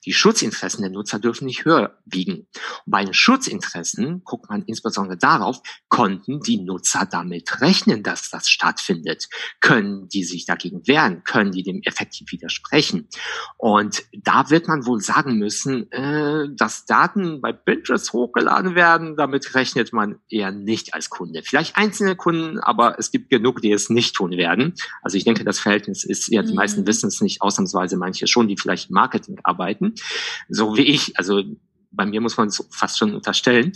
die 0.05 0.13
Schutzinteressen 0.13 0.81
der 0.81 0.91
Nutzer 0.91 1.19
dürfen 1.19 1.45
nicht 1.45 1.65
höher 1.65 1.97
wiegen. 2.05 2.47
Und 2.85 2.91
bei 2.91 3.03
den 3.03 3.13
Schutzinteressen 3.13 4.23
guckt 4.23 4.49
man 4.49 4.63
insbesondere 4.63 5.17
darauf, 5.17 5.61
konnten 5.87 6.39
die 6.41 6.57
Nutzer 6.57 7.07
damit 7.09 7.61
rechnen, 7.61 8.03
dass 8.03 8.29
das 8.29 8.49
stattfindet? 8.49 9.27
Können 9.61 10.07
die 10.09 10.23
sich 10.23 10.45
dagegen 10.45 10.87
wehren? 10.87 11.23
Können 11.23 11.51
die 11.51 11.63
dem 11.63 11.81
effektiv 11.83 12.31
widersprechen? 12.31 13.07
Und 13.57 14.03
da 14.13 14.49
wird 14.49 14.67
man 14.67 14.85
wohl 14.85 15.01
sagen 15.01 15.37
müssen, 15.37 15.91
äh, 15.91 16.47
dass 16.55 16.85
Daten 16.85 17.41
bei 17.41 17.51
Pinterest 17.51 18.13
hochgeladen 18.13 18.75
werden, 18.75 19.15
damit 19.15 19.55
rechnet 19.55 19.93
man 19.93 20.19
eher 20.29 20.51
nicht 20.51 20.93
als 20.93 21.09
Kunde. 21.09 21.41
Vielleicht 21.43 21.77
einzelne 21.77 22.15
Kunden, 22.15 22.59
aber 22.59 22.97
es 22.99 23.11
gibt 23.11 23.29
genug, 23.29 23.61
die 23.61 23.71
es 23.71 23.89
nicht 23.89 24.15
tun 24.15 24.31
werden. 24.31 24.75
Also 25.01 25.17
ich 25.17 25.23
denke, 25.23 25.43
das 25.43 25.59
Verhältnis 25.59 26.03
ist 26.03 26.27
ja, 26.29 26.43
die 26.43 26.53
meisten 26.53 26.81
mhm. 26.81 26.87
wissen 26.87 27.07
es 27.07 27.21
nicht 27.21 27.38
ausnahmsweise 27.39 27.97
manche 27.97 28.27
schon, 28.27 28.47
die 28.47 28.57
vielleicht 28.57 28.91
Marketing 28.91 29.39
arbeiten, 29.43 29.95
so 30.47 30.75
wie 30.77 30.83
ich. 30.83 31.17
Also 31.17 31.43
bei 31.91 32.05
mir 32.05 32.21
muss 32.21 32.37
man 32.37 32.47
es 32.47 32.65
fast 32.71 32.97
schon 32.97 33.15
unterstellen. 33.15 33.73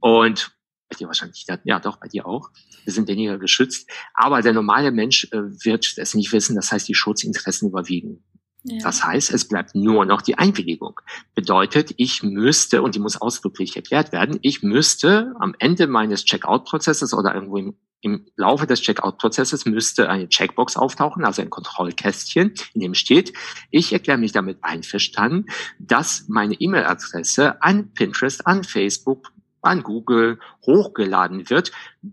Und 0.00 0.52
bei 0.88 0.96
dir 0.96 1.06
wahrscheinlich, 1.06 1.46
ja 1.64 1.80
doch, 1.80 1.96
bei 1.96 2.08
dir 2.08 2.26
auch. 2.26 2.50
Wir 2.84 2.92
sind 2.92 3.08
weniger 3.08 3.38
geschützt. 3.38 3.90
Aber 4.14 4.40
der 4.40 4.54
normale 4.54 4.90
Mensch 4.90 5.28
äh, 5.32 5.38
wird 5.64 5.94
es 5.96 6.14
nicht 6.14 6.32
wissen. 6.32 6.56
Das 6.56 6.72
heißt, 6.72 6.88
die 6.88 6.94
Schutzinteressen 6.94 7.68
überwiegen. 7.68 8.24
Das 8.64 9.04
heißt, 9.04 9.32
es 9.32 9.46
bleibt 9.46 9.74
nur 9.74 10.04
noch 10.04 10.20
die 10.20 10.36
Einwilligung. 10.36 11.00
Bedeutet, 11.34 11.94
ich 11.96 12.22
müsste, 12.22 12.82
und 12.82 12.94
die 12.94 12.98
muss 12.98 13.20
ausdrücklich 13.20 13.76
erklärt 13.76 14.12
werden, 14.12 14.38
ich 14.42 14.62
müsste 14.62 15.34
am 15.38 15.54
Ende 15.58 15.86
meines 15.86 16.24
Checkout-Prozesses 16.24 17.14
oder 17.14 17.34
irgendwo 17.34 17.56
im, 17.58 17.76
im 18.00 18.26
Laufe 18.36 18.66
des 18.66 18.82
Checkout-Prozesses 18.82 19.64
müsste 19.64 20.08
eine 20.10 20.28
Checkbox 20.28 20.76
auftauchen, 20.76 21.24
also 21.24 21.40
ein 21.40 21.50
Kontrollkästchen, 21.50 22.54
in 22.74 22.80
dem 22.80 22.94
steht, 22.94 23.32
ich 23.70 23.92
erkläre 23.92 24.18
mich 24.18 24.32
damit 24.32 24.58
einverstanden, 24.62 25.46
dass 25.78 26.26
meine 26.28 26.54
E-Mail-Adresse 26.54 27.62
an 27.62 27.92
Pinterest, 27.94 28.46
an 28.46 28.64
Facebook, 28.64 29.32
an 29.62 29.82
Google 29.82 30.38
hochgeladen 30.66 31.48
wird 31.50 31.72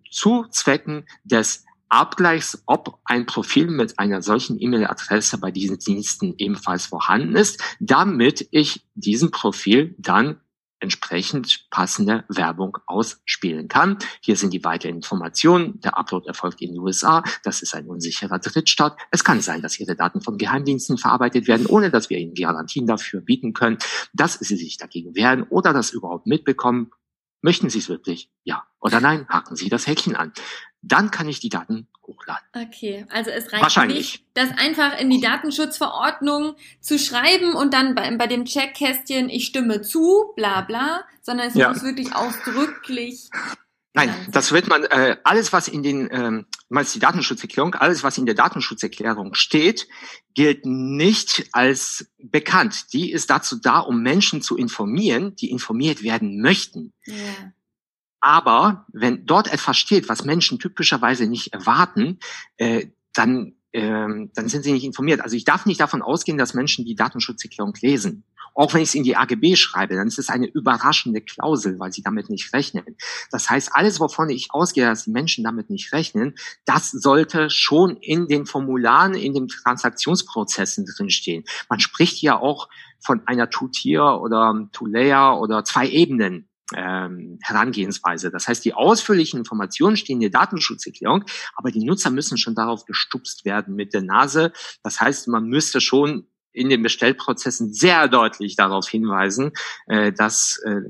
zu 0.10 0.46
Zwecken 0.50 1.06
des 1.24 1.65
Abgleichs, 1.96 2.62
ob 2.66 3.00
ein 3.06 3.26
Profil 3.26 3.68
mit 3.68 3.98
einer 4.00 4.22
solchen 4.22 4.62
E-Mail-Adresse 4.62 5.38
bei 5.38 5.52
diesen 5.52 5.80
Diensten 5.80 6.36
ebenfalls 6.38 6.86
vorhanden 6.88 7.36
ist, 7.36 7.62
damit 7.80 8.48
ich 8.52 8.86
diesem 8.96 9.32
Profil 9.32 9.96
dann 9.98 10.42
entsprechend 10.80 11.68
passende 11.72 12.26
Werbung 12.28 12.78
ausspielen 12.86 13.70
kann. 13.70 13.98
Hier 14.22 14.36
sind 14.36 14.52
die 14.54 14.64
weiteren 14.64 14.96
Informationen. 14.96 15.80
Der 15.82 15.98
Upload 15.98 16.28
erfolgt 16.28 16.62
in 16.62 16.74
den 16.74 16.80
USA. 16.80 17.24
Das 17.44 17.62
ist 17.62 17.74
ein 17.74 17.88
unsicherer 17.88 18.40
Drittstaat. 18.40 18.98
Es 19.10 19.24
kann 19.24 19.42
sein, 19.42 19.62
dass 19.62 19.80
Ihre 19.80 19.96
Daten 19.96 20.22
von 20.22 20.38
Geheimdiensten 20.38 20.98
verarbeitet 20.98 21.48
werden, 21.48 21.66
ohne 21.66 21.92
dass 21.92 22.10
wir 22.10 22.18
Ihnen 22.18 22.36
Garantien 22.36 22.88
dafür 22.88 23.22
bieten 23.22 23.54
können, 23.54 23.78
dass 24.14 24.34
Sie 24.34 24.58
sich 24.58 24.78
dagegen 24.78 25.16
wehren 25.16 25.44
oder 25.44 25.72
das 25.72 25.92
überhaupt 25.92 26.28
mitbekommen 26.28 26.92
Möchten 27.46 27.70
Sie 27.70 27.78
es 27.78 27.90
wirklich? 27.90 28.32
Ja 28.44 28.66
oder 28.80 29.00
nein? 29.00 29.28
Haken 29.30 29.56
Sie 29.56 29.70
das 29.70 29.86
Häkchen 29.86 30.16
an. 30.16 30.34
Dann 30.82 31.12
kann 31.12 31.30
ich 31.30 31.40
die 31.40 31.50
Daten 31.50 31.88
hochladen. 32.08 32.44
Okay, 32.56 33.06
also 33.12 33.30
es 33.30 33.54
reicht 33.54 33.88
nicht, 33.88 34.24
das 34.34 34.50
einfach 34.58 35.00
in 35.00 35.12
die 35.12 35.22
Datenschutzverordnung 35.22 36.56
zu 36.80 36.98
schreiben 36.98 37.54
und 37.54 37.72
dann 37.72 37.94
bei, 37.94 38.16
bei 38.18 38.26
dem 38.26 38.46
Checkkästchen, 38.46 39.30
ich 39.30 39.46
stimme 39.46 39.84
zu, 39.84 40.34
bla 40.36 40.62
bla, 40.62 41.04
sondern 41.22 41.50
es 41.50 41.54
ja. 41.54 41.70
muss 41.70 41.84
wirklich 41.84 42.16
ausdrücklich 42.16 43.30
Nein, 43.96 44.14
das 44.30 44.52
wird 44.52 44.68
man, 44.68 44.84
äh, 44.84 45.16
alles 45.24 45.54
was 45.54 45.70
in 45.70 45.82
den, 45.82 46.10
ähm, 46.12 46.46
meinst 46.68 46.94
die 46.96 47.00
Datenschutzerklärung, 47.00 47.76
alles 47.76 48.04
was 48.04 48.18
in 48.18 48.26
der 48.26 48.36
Datenschutzerklärung 48.36 49.36
steht, 49.36 49.88
gilt 50.34 50.66
nicht 50.66 51.48
als 51.54 52.12
bekannt. 52.18 52.92
Die 52.92 53.10
ist 53.10 53.30
dazu 53.30 53.56
da, 53.56 53.80
um 53.80 54.02
Menschen 54.02 54.42
zu 54.42 54.58
informieren, 54.58 55.38
die 55.38 55.50
informiert 55.50 56.04
werden 56.04 56.42
möchten. 56.42 56.92
Ja. 57.06 57.54
Aber 58.20 58.86
wenn 58.92 59.26
dort 59.26 59.48
etwas 59.48 59.78
steht, 59.78 60.10
was 60.10 60.26
Menschen 60.26 60.60
typischerweise 60.60 61.26
nicht 61.26 61.54
erwarten, 61.54 62.20
äh, 62.58 62.88
dann, 63.14 63.54
ähm, 63.72 64.30
dann 64.34 64.50
sind 64.50 64.64
sie 64.64 64.74
nicht 64.74 64.84
informiert. 64.84 65.22
Also 65.22 65.38
ich 65.38 65.46
darf 65.46 65.66
nicht 65.66 65.80
davon 65.80 66.02
ausgehen, 66.02 66.38
dass 66.38 66.54
Menschen 66.54 66.84
die 66.84 66.96
Datenschutzerklärung 66.96 67.74
lesen. 67.80 68.26
Auch 68.56 68.74
wenn 68.74 68.82
ich 68.82 68.90
es 68.90 68.96
in 68.96 69.04
die 69.04 69.18
AGB 69.18 69.56
schreibe, 69.56 69.96
dann 69.96 70.08
ist 70.08 70.18
es 70.18 70.30
eine 70.30 70.48
überraschende 70.48 71.22
Klausel, 71.22 71.78
weil 71.78 71.92
sie 71.92 72.02
damit 72.02 72.30
nicht 72.30 72.54
rechnen. 72.54 72.96
Das 73.30 73.50
heißt, 73.50 73.72
alles, 73.74 74.00
wovon 74.00 74.30
ich 74.30 74.48
ausgehe, 74.52 74.86
dass 74.86 75.04
die 75.04 75.12
Menschen 75.12 75.44
damit 75.44 75.70
nicht 75.70 75.92
rechnen, 75.92 76.36
das 76.66 76.90
sollte 76.92 77.50
schon 77.50 77.98
in 77.98 78.28
den 78.28 78.46
Formularen, 78.46 79.14
in 79.14 79.34
den 79.34 79.50
Transaktionsprozessen 79.50 80.86
drinstehen. 80.86 81.44
Man 81.70 81.82
spricht 81.82 82.22
ja 82.22 82.40
auch 82.40 82.70
von 83.04 83.28
einer 83.28 83.50
Two-Tier 83.50 84.20
oder 84.22 84.68
Two-Layer 84.72 85.40
oder 85.40 85.66
zwei 85.66 85.88
Ebenen 85.90 86.48
ähm, 86.74 87.38
Herangehensweise. 87.42 88.32
Das 88.32 88.48
heißt, 88.48 88.64
die 88.66 88.74
ausführlichen 88.74 89.40
Informationen 89.40 89.98
stehen 89.98 90.16
in 90.16 90.32
der 90.32 90.40
Datenschutzerklärung, 90.40 91.26
aber 91.56 91.72
die 91.72 91.84
Nutzer 91.84 92.10
müssen 92.10 92.38
schon 92.38 92.56
darauf 92.56 92.86
gestupst 92.86 93.46
werden 93.46 93.76
mit 93.76 93.94
der 93.94 94.02
Nase. 94.02 94.52
Das 94.82 95.00
heißt, 95.00 95.28
man 95.28 95.46
müsste 95.46 95.82
schon 95.82 96.28
in 96.56 96.70
den 96.70 96.82
Bestellprozessen 96.82 97.74
sehr 97.74 98.08
deutlich 98.08 98.56
darauf 98.56 98.88
hinweisen, 98.88 99.52
äh, 99.88 100.12
dass 100.12 100.60
äh, 100.66 100.82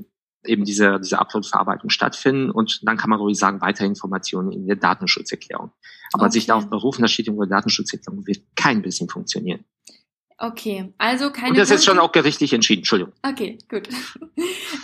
eben 0.44 0.64
diese, 0.64 1.00
diese 1.00 1.18
Upload-Verarbeitung 1.18 1.90
stattfinden 1.90 2.50
und 2.50 2.80
dann 2.82 2.96
kann 2.96 3.10
man 3.10 3.18
ruhig 3.18 3.38
sagen, 3.38 3.60
weitere 3.60 3.86
Informationen 3.86 4.52
in 4.52 4.66
der 4.66 4.76
Datenschutzerklärung. 4.76 5.72
Aber 6.12 6.24
okay. 6.24 6.32
sich 6.32 6.46
darauf 6.46 6.70
berufen, 6.70 7.02
das 7.02 7.12
steht 7.12 7.28
in 7.28 7.36
der 7.36 7.48
Datenschutzerklärung, 7.48 8.26
wird 8.26 8.42
kein 8.54 8.82
bisschen 8.82 9.08
funktionieren. 9.08 9.64
Okay, 10.38 10.92
also 10.98 11.30
keine. 11.30 11.52
Und 11.52 11.58
das 11.58 11.68
Kunden 11.68 11.78
ist 11.78 11.84
schon 11.86 11.98
auch 11.98 12.12
gerichtlich 12.12 12.52
entschieden, 12.52 12.80
Entschuldigung. 12.80 13.14
Okay, 13.22 13.58
gut. 13.70 13.88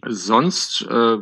Sonst, 0.07 0.85
äh, 0.91 1.19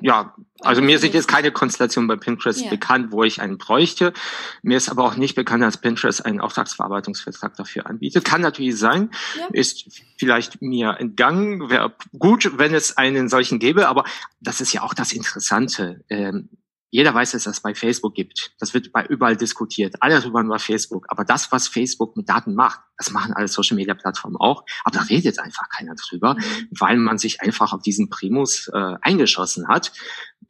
ja, 0.00 0.34
also 0.60 0.80
mir 0.80 0.98
sind 0.98 1.12
jetzt 1.12 1.28
keine 1.28 1.52
Konstellationen 1.52 2.08
bei 2.08 2.16
Pinterest 2.16 2.62
ja. 2.62 2.70
bekannt, 2.70 3.12
wo 3.12 3.22
ich 3.22 3.42
einen 3.42 3.58
bräuchte. 3.58 4.14
Mir 4.62 4.78
ist 4.78 4.88
aber 4.88 5.04
auch 5.04 5.16
nicht 5.16 5.34
bekannt, 5.34 5.62
dass 5.62 5.76
Pinterest 5.76 6.24
einen 6.24 6.40
Auftragsverarbeitungsvertrag 6.40 7.54
dafür 7.54 7.86
anbietet. 7.86 8.24
Kann 8.24 8.40
natürlich 8.40 8.78
sein, 8.78 9.10
ja. 9.38 9.46
ist 9.52 10.02
vielleicht 10.16 10.62
mir 10.62 10.96
entgangen. 10.98 11.68
Wäre 11.68 11.92
gut, 12.18 12.56
wenn 12.56 12.72
es 12.72 12.96
einen 12.96 13.28
solchen 13.28 13.58
gäbe, 13.58 13.88
aber 13.88 14.04
das 14.40 14.62
ist 14.62 14.72
ja 14.72 14.80
auch 14.82 14.94
das 14.94 15.12
Interessante. 15.12 16.02
Ähm, 16.08 16.48
jeder 16.94 17.12
weiß, 17.12 17.32
dass 17.32 17.46
es 17.46 17.58
bei 17.58 17.74
Facebook 17.74 18.14
gibt. 18.14 18.52
Das 18.60 18.72
wird 18.72 18.92
bei 18.92 19.04
überall 19.04 19.36
diskutiert. 19.36 19.96
Alle 19.98 20.20
darüber 20.20 20.42
über 20.42 20.60
Facebook. 20.60 21.06
Aber 21.08 21.24
das, 21.24 21.50
was 21.50 21.66
Facebook 21.66 22.16
mit 22.16 22.28
Daten 22.28 22.54
macht, 22.54 22.78
das 22.96 23.10
machen 23.10 23.32
alle 23.32 23.48
Social 23.48 23.74
Media 23.74 23.94
Plattformen 23.94 24.36
auch. 24.36 24.64
Aber 24.84 24.98
da 24.98 25.02
redet 25.02 25.40
einfach 25.40 25.68
keiner 25.68 25.96
drüber, 25.96 26.34
mhm. 26.34 26.68
weil 26.70 26.96
man 26.98 27.18
sich 27.18 27.40
einfach 27.40 27.72
auf 27.72 27.82
diesen 27.82 28.10
Primus 28.10 28.70
äh, 28.72 28.94
eingeschossen 29.02 29.66
hat. 29.66 29.90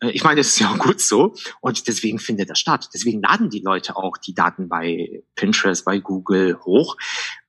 Äh, 0.00 0.10
ich 0.10 0.22
meine, 0.22 0.36
das 0.36 0.48
ist 0.48 0.58
ja 0.58 0.70
auch 0.70 0.78
gut 0.78 1.00
so. 1.00 1.34
Und 1.62 1.88
deswegen 1.88 2.18
findet 2.18 2.50
das 2.50 2.58
statt. 2.58 2.90
Deswegen 2.92 3.22
laden 3.22 3.48
die 3.48 3.62
Leute 3.62 3.96
auch 3.96 4.18
die 4.18 4.34
Daten 4.34 4.68
bei 4.68 5.22
Pinterest, 5.36 5.86
bei 5.86 5.98
Google 5.98 6.58
hoch. 6.62 6.98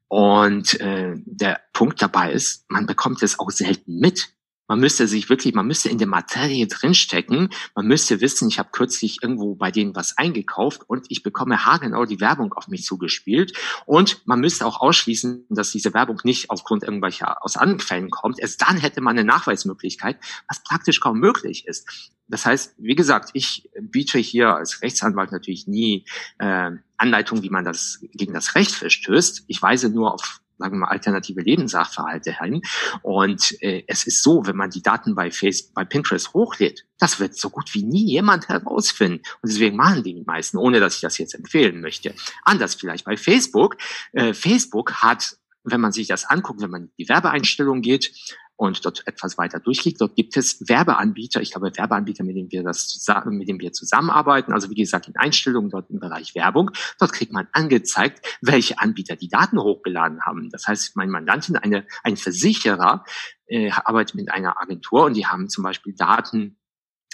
Und 0.08 0.80
äh, 0.80 1.16
der 1.26 1.60
Punkt 1.74 2.02
dabei 2.02 2.32
ist, 2.32 2.64
man 2.70 2.86
bekommt 2.86 3.22
es 3.24 3.39
auch 3.41 3.52
selten 3.52 4.00
mit. 4.00 4.30
Man 4.68 4.80
müsste 4.80 5.07
sich 5.07 5.30
wirklich, 5.30 5.53
man 5.53 5.68
müsste 5.68 5.89
in 5.89 5.97
der 5.97 6.07
Materie 6.07 6.68
drinstecken. 6.68 7.49
Man 7.76 7.88
müsste 7.88 8.22
wissen, 8.22 8.47
ich 8.47 8.59
habe 8.59 8.70
kürzlich 8.72 9.20
irgendwo 9.22 9.55
bei 9.55 9.72
denen 9.72 9.95
was 9.95 10.18
eingekauft 10.18 10.82
und 10.88 11.05
ich 11.09 11.24
bekomme 11.24 11.66
haargenau 11.66 12.05
die 12.05 12.20
Werbung 12.20 12.53
auf 12.53 12.68
mich 12.68 12.84
zugespielt. 12.84 13.53
Und 13.86 14.26
man 14.26 14.39
müsste 14.39 14.66
auch 14.66 14.82
ausschließen, 14.82 15.45
dass 15.49 15.72
diese 15.72 15.93
Werbung 15.93 16.20
nicht 16.24 16.49
aufgrund 16.49 16.84
irgendwelcher 16.84 17.43
aus 17.43 17.57
anderen 17.57 17.80
Quellen 17.80 18.09
kommt. 18.09 18.39
Erst 18.39 18.61
dann 18.61 18.78
hätte 18.78 19.01
man 19.01 19.18
eine 19.18 19.28
Nachweismöglichkeit, 19.28 20.18
was 20.47 20.63
praktisch 20.63 20.99
kaum 20.99 21.20
möglich 21.20 21.68
ist. 21.68 22.11
Das 22.28 22.45
heißt, 22.45 22.76
wie 22.78 22.95
gesagt, 22.95 23.30
ich 23.34 23.70
biete 23.80 24.18
hier 24.18 24.55
als 24.55 24.82
Rechtsanwalt 24.82 25.32
natürlich 25.32 25.68
nie 25.68 26.05
äh, 26.39 26.72
Anleitungen, 26.97 27.43
wie 27.43 27.49
man 27.49 27.66
das 27.66 27.99
gegen 28.13 28.34
das 28.34 28.55
Recht 28.55 28.72
verstößt. 28.72 29.43
Ich 29.47 29.61
weise 29.61 29.89
nur 29.89 30.13
auf 30.13 30.41
sagen 30.58 30.76
wir 30.76 30.80
mal, 30.80 30.88
alternative 30.88 31.41
Lebenssachverhalte 31.41 32.38
hin. 32.39 32.62
Und 33.01 33.62
äh, 33.62 33.84
es 33.88 34.08
ist 34.08 34.24
so, 34.24 34.45
wenn 34.45 34.56
man 34.56 34.70
die 34.70 34.82
Daten 34.82 35.16
bei 35.16 35.32
Facebook, 35.32 35.74
bei 35.74 35.86
Pinterest 35.86 36.34
hochlädt, 36.34 36.86
das 36.99 37.20
wird 37.20 37.36
so 37.36 37.49
gut 37.49 37.74
wie 37.74 37.84
nie 37.84 38.06
jemand 38.06 38.47
herausfinden. 38.47 39.22
Und 39.41 39.51
deswegen 39.51 39.76
machen 39.76 40.03
die 40.03 40.24
meisten, 40.26 40.58
ohne 40.58 40.80
dass 40.80 40.95
ich 40.95 41.01
das 41.01 41.18
jetzt 41.18 41.36
empfehlen 41.36 41.82
möchte. 41.82 42.14
Anders 42.43 42.76
vielleicht 42.76 43.06
bei 43.06 43.18
Facebook. 43.18 43.78
Äh, 44.14 44.34
Facebook 44.34 44.93
hat 45.01 45.38
wenn 45.66 45.82
man 45.82 45.91
sich 45.91 46.08
das 46.08 46.26
anguckt, 46.26 46.62
wenn 46.62 46.70
man 46.70 46.84
in 46.84 46.91
die 46.99 47.10
Werbeeinstellung 47.10 47.82
geht, 47.82 48.14
und 48.58 48.86
dort 48.86 49.06
etwas 49.08 49.38
weiter 49.38 49.60
durchklickt. 49.60 49.99
Dort 49.99 50.16
gibt 50.16 50.38
es 50.38 50.68
Werbeanbieter, 50.68 51.41
ich 51.41 51.51
glaube 51.51 51.72
Werbeanbieter, 51.76 52.24
mit 52.24 52.36
denen 52.36 52.51
wir 52.51 52.64
das 52.64 52.88
zusammen, 52.88 53.38
mit 53.38 53.47
denen 53.47 53.60
wir 53.60 53.74
zusammenarbeiten. 53.74 54.53
Also 54.53 54.70
wie 54.70 54.76
gesagt, 54.76 55.08
in 55.08 55.16
Einstellungen 55.16 55.70
dort 55.70 55.89
im 55.89 55.99
Bereich 55.99 56.36
Werbung. 56.36 56.72
Dort 56.99 57.14
kriegt 57.14 57.34
man 57.34 57.47
angezeigt, 57.51 58.26
welche 58.41 58.80
Anbieter 58.80 59.16
die 59.16 59.28
Daten 59.28 59.60
hochgeladen 59.60 60.22
haben. 60.26 60.49
Das 60.49 60.68
heißt, 60.68 60.95
mein 60.95 61.10
Mandantin, 61.10 61.58
eine, 61.58 61.86
ein 62.03 62.18
Versicherer, 62.18 63.03
äh, 63.47 63.72
arbeitet 63.72 64.16
mit 64.16 64.32
einer 64.32 64.60
Agentur 64.62 65.06
und 65.06 65.16
die 65.16 65.28
haben 65.28 65.49
zum 65.49 65.64
Beispiel 65.64 65.93
Daten 65.93 66.58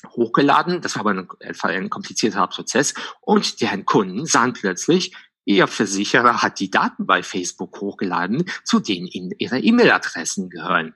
hochgeladen. 0.07 0.81
Das 0.81 0.95
war 0.95 1.01
aber 1.01 1.11
ein, 1.11 1.27
ein 1.63 1.89
komplizierter 1.89 2.47
Prozess. 2.47 2.93
Und 3.21 3.61
deren 3.61 3.85
Kunden 3.85 4.25
sahen 4.25 4.53
plötzlich, 4.53 5.15
Ihr 5.43 5.65
Versicherer 5.65 6.43
hat 6.43 6.59
die 6.59 6.69
Daten 6.69 7.07
bei 7.07 7.23
Facebook 7.23 7.79
hochgeladen, 7.81 8.45
zu 8.63 8.79
denen 8.79 9.07
Ihnen 9.07 9.31
Ihre 9.39 9.59
E-Mail-Adressen 9.59 10.49
gehören. 10.49 10.93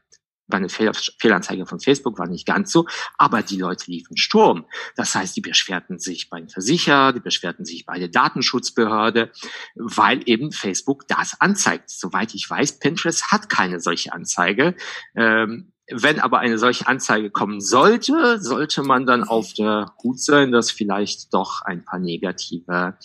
War 0.48 0.58
eine 0.58 0.70
Fehlanzeige 0.70 1.66
von 1.66 1.80
Facebook, 1.80 2.20
war 2.20 2.28
nicht 2.28 2.46
ganz 2.46 2.72
so, 2.72 2.86
aber 3.18 3.42
die 3.42 3.58
Leute 3.58 3.90
liefen 3.92 4.18
Sturm. 4.18 4.66
Das 4.96 5.16
heißt, 5.16 5.36
die 5.36 5.42
beschwerten 5.42 6.00
sich 6.00 6.30
beim 6.30 6.50
Versicherer, 6.50 7.14
die 7.14 7.20
beschwerten 7.20 7.66
sich 7.66 7.86
bei 7.86 8.00
der 8.00 8.10
Datenschutzbehörde, 8.10 9.32
weil 9.76 10.22
eben 10.26 10.52
Facebook 10.52 11.08
das 11.08 11.40
anzeigt. 11.40 11.90
Soweit 11.90 12.34
ich 12.34 12.50
weiß, 12.50 12.80
Pinterest 12.80 13.32
hat 13.32 13.50
keine 13.50 13.80
solche 13.80 14.14
Anzeige. 14.14 14.76
Ähm, 15.16 15.72
wenn 15.92 16.20
aber 16.20 16.40
eine 16.40 16.58
solche 16.58 16.88
Anzeige 16.88 17.30
kommen 17.30 17.62
sollte, 17.62 18.40
sollte 18.42 18.82
man 18.82 19.06
dann 19.06 19.24
auf 19.24 19.54
der 19.54 19.94
Hut 20.02 20.20
sein, 20.20 20.52
dass 20.52 20.72
vielleicht 20.72 21.32
doch 21.34 21.62
ein 21.62 21.86
paar 21.86 22.00
negative 22.00 22.98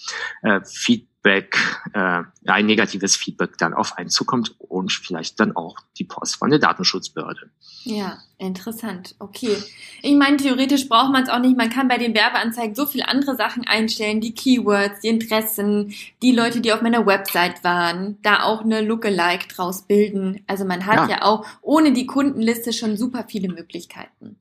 äh, 0.43 0.61
Feedback 0.65 1.10
Feedback, 1.23 1.59
äh, 1.93 2.23
ein 2.47 2.67
negatives 2.67 3.15
Feedback 3.17 3.59
dann 3.59 3.75
auf 3.75 3.99
einen 3.99 4.09
zukommt 4.09 4.55
und 4.59 4.91
vielleicht 4.91 5.39
dann 5.39 5.55
auch 5.55 5.77
die 5.99 6.05
Post 6.05 6.37
von 6.37 6.51
der 6.51 6.59
Datenschutzbehörde. 6.59 7.51
Ja, 7.85 8.19
interessant. 8.39 9.15
Okay. 9.19 9.57
Ich 10.03 10.17
meine, 10.17 10.39
theoretisch 10.39 10.89
braucht 10.89 11.13
man 11.13 11.23
es 11.23 11.29
auch 11.29 11.39
nicht. 11.39 11.59
Man 11.59 11.69
kann 11.69 11.89
bei 11.89 11.99
den 11.99 12.15
Werbeanzeigen 12.15 12.75
so 12.75 12.87
viele 12.87 13.09
andere 13.09 13.37
Sachen 13.37 13.67
einstellen, 13.67 14.21
die 14.21 14.35
Keywords, 14.35 15.01
die 15.01 15.09
Interessen, 15.09 15.93
die 16.23 16.33
Leute, 16.33 16.63
die 16.63 16.73
auf 16.73 16.81
meiner 16.81 17.05
Website 17.05 17.63
waren, 17.65 18.19
da 18.23 18.45
auch 18.45 18.63
eine 18.63 18.81
Lookalike 18.81 19.49
draus 19.49 19.83
bilden. 19.83 20.43
Also 20.47 20.65
man 20.65 20.87
hat 20.87 21.11
ja, 21.11 21.17
ja 21.17 21.23
auch 21.23 21.47
ohne 21.61 21.93
die 21.93 22.07
Kundenliste 22.07 22.73
schon 22.73 22.97
super 22.97 23.27
viele 23.29 23.49
Möglichkeiten. 23.49 24.39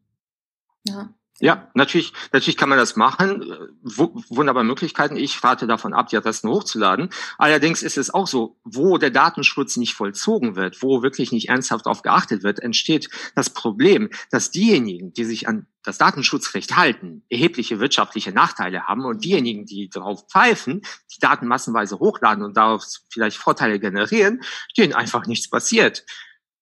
Ja. 0.87 1.09
Ja, 1.41 1.69
natürlich, 1.73 2.11
natürlich 2.33 2.57
kann 2.57 2.67
man 2.67 2.77
das 2.77 2.97
machen. 2.97 3.41
W 3.81 4.07
wunderbare 4.29 4.65
Möglichkeiten. 4.65 5.15
Ich 5.15 5.41
rate 5.41 5.67
davon 5.67 5.93
ab, 5.93 6.09
die 6.09 6.17
Adressen 6.17 6.49
hochzuladen. 6.49 7.09
Allerdings 7.37 7.81
ist 7.81 7.97
es 7.97 8.13
auch 8.13 8.27
so, 8.27 8.57
wo 8.63 8.97
der 8.97 9.09
Datenschutz 9.09 9.77
nicht 9.77 9.93
vollzogen 9.93 10.57
wird, 10.57 10.81
wo 10.81 11.01
wirklich 11.01 11.31
nicht 11.31 11.47
ernsthaft 11.47 11.85
darauf 11.85 12.01
geachtet 12.01 12.43
wird, 12.43 12.59
entsteht 12.59 13.09
das 13.35 13.49
Problem, 13.49 14.09
dass 14.31 14.51
diejenigen, 14.51 15.13
die 15.13 15.23
sich 15.23 15.47
an 15.47 15.67
das 15.83 15.97
Datenschutzrecht 15.97 16.75
halten, 16.75 17.23
erhebliche 17.29 17.79
wirtschaftliche 17.79 18.33
Nachteile 18.33 18.83
haben 18.83 19.05
und 19.05 19.23
diejenigen, 19.23 19.65
die 19.65 19.89
darauf 19.89 20.27
pfeifen, 20.27 20.81
die 21.15 21.19
Daten 21.19 21.47
massenweise 21.47 21.99
hochladen 21.99 22.43
und 22.43 22.57
daraus 22.57 23.05
vielleicht 23.09 23.37
Vorteile 23.37 23.79
generieren, 23.79 24.41
denen 24.77 24.93
einfach 24.93 25.25
nichts 25.25 25.49
passiert. 25.49 26.05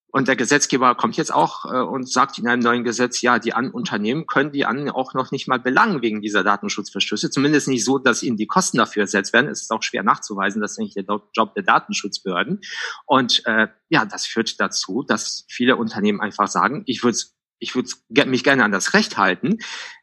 Und 0.09 0.27
der 0.27 0.35
Gesetzgeber 0.37 0.95
kommt 0.95 1.17
jetzt 1.17 1.33
auch 1.33 1.65
äh, 1.65 1.79
und 1.79 2.09
sagt 2.09 2.37
in 2.37 2.47
einem 2.47 2.61
neuen 2.61 2.83
Gesetz, 2.83 3.21
ja, 3.21 3.39
die 3.39 3.53
an 3.53 3.71
Unternehmen 3.71 4.25
können 4.25 4.51
die 4.51 4.65
an 4.65 4.89
auch 4.89 5.13
noch 5.13 5.31
nicht 5.31 5.47
mal 5.47 5.59
belangen 5.59 6.01
wegen 6.01 6.21
dieser 6.21 6.43
Datenschutzverstöße. 6.43 7.29
Zumindest 7.29 7.67
nicht 7.67 7.83
so, 7.83 7.97
dass 7.97 8.23
ihnen 8.23 8.37
die 8.37 8.47
Kosten 8.47 8.77
dafür 8.77 9.01
ersetzt 9.01 9.33
werden. 9.33 9.49
Es 9.49 9.61
ist 9.61 9.71
auch 9.71 9.83
schwer 9.83 10.03
nachzuweisen, 10.03 10.61
das 10.61 10.71
ist 10.71 10.79
nicht 10.79 10.95
der 10.95 11.03
Job 11.33 11.53
der 11.55 11.63
Datenschutzbehörden. 11.63 12.61
Und 13.05 13.45
äh, 13.45 13.67
ja, 13.89 14.05
das 14.05 14.25
führt 14.25 14.59
dazu, 14.61 15.03
dass 15.03 15.45
viele 15.49 15.75
Unternehmen 15.75 16.21
einfach 16.21 16.47
sagen, 16.47 16.83
ich 16.85 17.03
würde 17.03 17.17
ich 17.59 17.75
würde 17.75 17.89
mich 18.27 18.43
gerne 18.43 18.63
an 18.63 18.71
das 18.71 18.93
Recht 18.93 19.17
halten, 19.17 19.57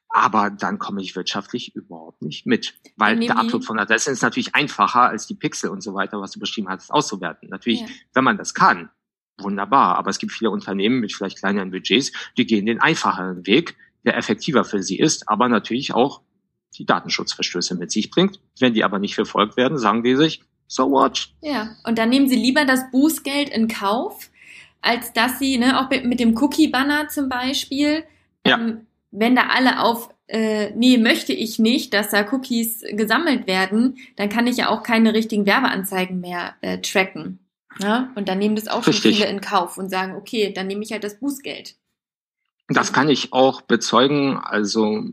aber 0.09 0.51
dann 0.51 0.79
komme 0.79 1.03
ich 1.03 1.17
wirtschaftlich 1.17 1.75
überhaupt 1.75 2.23
nicht 2.23 2.47
mit. 2.47 2.75
Weil 2.97 3.19
der 3.19 3.37
Upload 3.37 3.65
von 3.65 3.79
Adressen 3.79 4.13
ist 4.13 4.23
natürlich 4.23 4.55
einfacher 4.55 5.03
als 5.03 5.27
die 5.27 5.35
Pixel 5.35 5.71
und 5.71 5.83
so 5.83 5.95
weiter, 5.95 6.21
was 6.21 6.31
du 6.31 6.41
beschrieben 6.41 6.69
hast, 6.69 6.93
auszuwerten. 6.93 7.49
Natürlich, 7.49 7.81
ja. 7.81 7.87
wenn 8.13 8.25
man 8.25 8.39
das 8.39 8.55
kann, 8.55 8.91
wunderbar. 9.39 9.97
Aber 9.97 10.11
es 10.11 10.19
gibt 10.19 10.33
viele 10.33 10.51
Unternehmen 10.51 11.01
mit 11.01 11.13
vielleicht 11.13 11.39
kleineren 11.39 11.71
Budgets, 11.71 12.13
die 12.37 12.47
gehen 12.47 12.67
den 12.67 12.81
einfacheren 12.81 13.47
Weg, 13.47 13.77
der 14.05 14.17
effektiver 14.17 14.65
für 14.65 14.83
sie 14.83 14.99
ist, 14.99 15.29
aber 15.29 15.49
natürlich 15.49 15.95
auch 15.95 16.21
die 16.77 16.87
Datenschutzverstöße 16.87 17.77
mit 17.77 17.91
sich 17.91 18.11
bringt. 18.11 18.41
Wenn 18.59 18.75
die 18.75 18.85
aber 18.85 18.99
nicht 18.99 19.15
verfolgt 19.15 19.57
werden, 19.57 19.79
sagen 19.79 20.03
die 20.03 20.17
sich, 20.17 20.43
so 20.67 20.91
what? 20.91 21.29
Ja, 21.41 21.77
und 21.85 21.99
dann 21.99 22.09
nehmen 22.09 22.29
sie 22.29 22.37
lieber 22.37 22.65
das 22.65 22.91
Bußgeld 22.91 23.49
in 23.49 23.69
Kauf, 23.69 24.31
als 24.81 25.13
dass 25.13 25.39
sie, 25.39 25.59
ne, 25.59 25.81
auch 25.81 25.91
mit 25.91 26.21
dem 26.21 26.37
Cookie-Banner 26.37 27.09
zum 27.09 27.29
Beispiel, 27.29 28.05
ja. 28.47 28.59
ähm, 28.59 28.87
wenn 29.11 29.37
da 29.37 29.49
alle 29.49 29.81
auf 29.81 30.11
äh, 30.27 30.71
nee, 30.75 30.97
möchte 30.97 31.33
ich 31.33 31.59
nicht, 31.59 31.93
dass 31.93 32.11
da 32.11 32.27
Cookies 32.33 32.83
gesammelt 32.93 33.47
werden, 33.47 33.99
dann 34.17 34.29
kann 34.29 34.47
ich 34.47 34.57
ja 34.57 34.71
auch 34.71 34.83
keine 34.83 35.13
richtigen 35.13 35.45
Werbeanzeigen 35.47 36.21
mehr 36.21 36.55
äh, 36.63 36.79
tracken. 36.79 37.44
Ja? 37.79 38.11
Und 38.15 38.29
dann 38.29 38.39
nehmen 38.39 38.57
das 38.57 38.69
auch 38.69 38.87
Richtig. 38.87 39.03
schon 39.03 39.13
viele 39.13 39.27
in 39.29 39.41
Kauf 39.41 39.79
und 39.79 39.91
sagen, 39.91 40.15
okay, 40.17 40.53
dann 40.53 40.67
nehme 40.67 40.83
ich 40.83 40.93
halt 40.93 41.05
das 41.05 41.19
Bußgeld. 41.19 41.77
Das 42.69 42.93
kann 42.93 43.09
ich 43.11 43.33
auch 43.33 43.63
bezeugen. 43.63 44.39
Also 44.39 45.05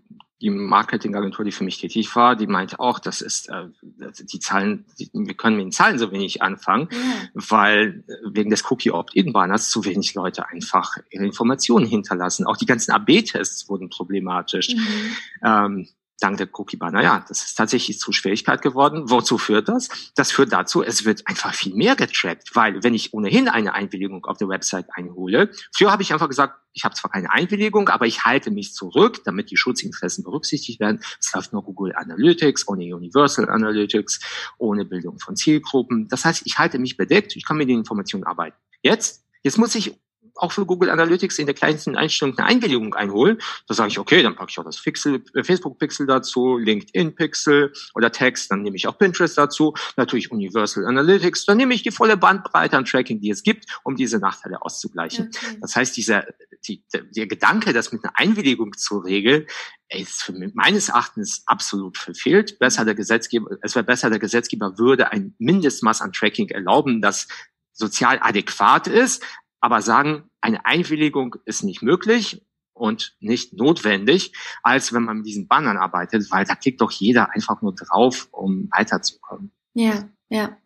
die 0.41 0.49
Marketingagentur, 0.49 1.45
die 1.45 1.51
für 1.51 1.64
mich 1.64 1.80
tätig 1.80 2.16
war, 2.16 2.36
die 2.36 2.47
meinte 2.47 2.80
auch, 2.80 2.97
das 2.97 3.22
ist 3.22 3.49
äh, 3.49 3.68
die 3.84 4.39
Zahlen, 4.39 4.86
die, 4.99 5.09
wir 5.14 5.36
können 5.36 5.57
mit 5.57 5.66
den 5.66 5.72
Zahlen 5.72 5.99
so 5.99 6.12
wenig 6.12 6.41
anfangen, 6.41 6.89
ja. 6.91 6.97
weil 7.34 8.03
wegen 8.26 8.49
des 8.49 8.70
Cookie 8.72 8.91
Opt-in-Banners 8.91 9.70
zu 9.70 9.86
wenig 9.86 10.16
Leute 10.16 10.49
einfach 10.49 10.97
ihre 11.12 11.26
Informationen 11.26 11.86
hinterlassen. 11.86 12.47
Auch 12.47 12.57
die 12.57 12.66
ganzen 12.66 12.91
AB-Tests 12.91 13.70
wurden 13.70 13.89
problematisch. 13.89 14.70
Mhm. 14.70 15.16
Ähm, 15.43 15.88
dank 16.22 16.38
der 16.38 16.47
Cookie-Banner. 16.51 17.01
Ja, 17.01 17.26
das 17.28 17.43
ist 17.43 17.55
tatsächlich 17.55 17.99
zu 17.99 18.11
Schwierigkeit 18.11 18.61
geworden. 18.61 19.09
Wozu 19.09 19.38
führt 19.38 19.67
das? 19.67 19.89
Das 20.15 20.32
führt 20.32 20.53
dazu, 20.53 20.84
es 20.84 21.05
wird 21.05 21.28
einfach 21.28 21.53
viel 21.53 21.74
mehr 21.76 21.95
getrackt, 21.95 22.55
weil 22.55 22.84
wenn 22.84 22.93
ich 22.93 23.13
ohnehin 23.13 23.47
eine 23.49 23.74
Einwilligung 23.74 24.26
auf 24.26 24.38
der 24.38 24.47
Website 24.47 24.88
einhole, 24.93 25.51
früher 25.76 25.91
habe 25.91 26.03
ich 26.03 26.13
einfach 26.13 26.30
gesagt, 26.30 26.55
ich 26.74 26.86
habe 26.86 26.95
zwar 26.95 27.11
keine 27.11 27.32
Einwilligung, 27.32 27.89
aber 27.89 28.05
ich 28.05 28.24
halte 28.24 28.51
mich 28.51 28.74
zurück, 28.74 29.22
damit 29.26 29.51
die 29.51 29.57
Schutzinteressen 29.57 30.24
berücksichtigt 30.24 30.80
werden. 30.80 31.01
Es 31.19 31.34
läuft 31.34 31.53
nur 31.53 31.63
Google 31.63 31.93
Analytics, 31.95 32.67
ohne 32.67 32.95
Universal 32.95 33.49
Analytics, 33.49 34.19
ohne 34.57 34.86
Bildung 34.86 35.19
von 35.19 35.36
Zielgruppen. 35.36 36.07
Das 36.07 36.24
heißt, 36.24 36.43
ich 36.45 36.57
halte 36.59 36.80
mich 36.80 36.97
bedeckt, 36.97 37.36
ich 37.36 37.45
kann 37.45 37.57
mit 37.57 37.67
den 37.67 37.80
Informationen 37.80 38.24
arbeiten. 38.24 38.55
Jetzt, 38.82 39.26
jetzt 39.43 39.57
muss 39.57 39.76
ich 39.76 39.99
auch 40.36 40.51
für 40.51 40.65
Google 40.65 40.89
Analytics 40.89 41.39
in 41.39 41.45
der 41.45 41.55
kleinsten 41.55 41.95
Einstellung 41.95 42.38
eine 42.38 42.47
Einwilligung 42.47 42.93
einholen. 42.93 43.38
Da 43.67 43.73
sage 43.73 43.89
ich, 43.89 43.99
okay, 43.99 44.23
dann 44.23 44.36
packe 44.36 44.51
ich 44.51 44.59
auch 44.59 44.63
das 44.63 44.82
Pixel, 44.82 45.23
äh, 45.34 45.43
Facebook-Pixel 45.43 46.07
dazu, 46.07 46.57
LinkedIn-Pixel 46.57 47.73
oder 47.95 48.11
Text, 48.11 48.51
dann 48.51 48.61
nehme 48.61 48.75
ich 48.75 48.88
auch 48.88 48.97
Pinterest 48.97 49.38
dazu, 49.38 49.73
natürlich 49.97 50.32
Universal 50.32 50.86
Analytics, 50.86 51.45
dann 51.45 51.57
nehme 51.57 51.73
ich 51.73 51.84
die 51.84 51.91
volle 51.91 52.17
Bandbreite 52.17 52.77
an 52.77 52.86
Tracking, 52.86 53.19
die 53.19 53.29
es 53.29 53.43
gibt, 53.43 53.65
um 53.84 53.95
diese 53.95 54.19
Nachteile 54.19 54.61
auszugleichen. 54.61 55.32
Okay. 55.36 55.57
Das 55.61 55.75
heißt, 55.75 55.95
dieser, 55.97 56.25
die, 56.67 56.84
der, 56.93 57.03
der 57.03 57.27
Gedanke, 57.27 57.73
das 57.73 57.91
mit 57.91 58.03
einer 58.03 58.17
Einwilligung 58.17 58.77
zu 58.77 58.99
regeln, 58.99 59.45
ist 59.89 60.23
für 60.23 60.34
mich, 60.34 60.53
meines 60.53 60.89
Erachtens 60.89 61.43
absolut 61.45 61.97
verfehlt. 61.97 62.59
Besser 62.59 62.86
der 62.86 62.95
Gesetzgeber, 62.95 63.57
es 63.61 63.75
wäre 63.75 63.84
besser, 63.84 64.09
der 64.09 64.19
Gesetzgeber 64.19 64.77
würde 64.77 65.11
ein 65.11 65.36
Mindestmaß 65.39 66.01
an 66.01 66.13
Tracking 66.13 66.49
erlauben, 66.49 67.01
das 67.01 67.27
sozial 67.73 68.19
adäquat 68.21 68.88
ist, 68.88 69.23
aber 69.62 69.82
sagen, 69.82 70.30
eine 70.41 70.66
Einwilligung 70.66 71.38
ist 71.45 71.64
nicht 71.64 71.82
möglich 71.82 72.45
und 72.74 73.16
nicht 73.20 73.53
notwendig, 73.53 74.34
als 74.64 74.91
wenn 74.91 75.03
man 75.03 75.18
mit 75.18 75.28
diesen 75.28 75.47
Bannern 75.47 75.78
arbeitet, 75.78 76.32
weil 76.32 76.45
da 76.45 76.55
klickt 76.55 76.82
doch 76.82 76.91
jeder 76.91 77.34
einfach 77.34 77.62
nur 77.62 77.76
drauf, 77.76 78.28
um 78.32 78.70
weiterzukommen. 78.72 79.51
Ja, 79.74 80.09
ja, 80.30 80.57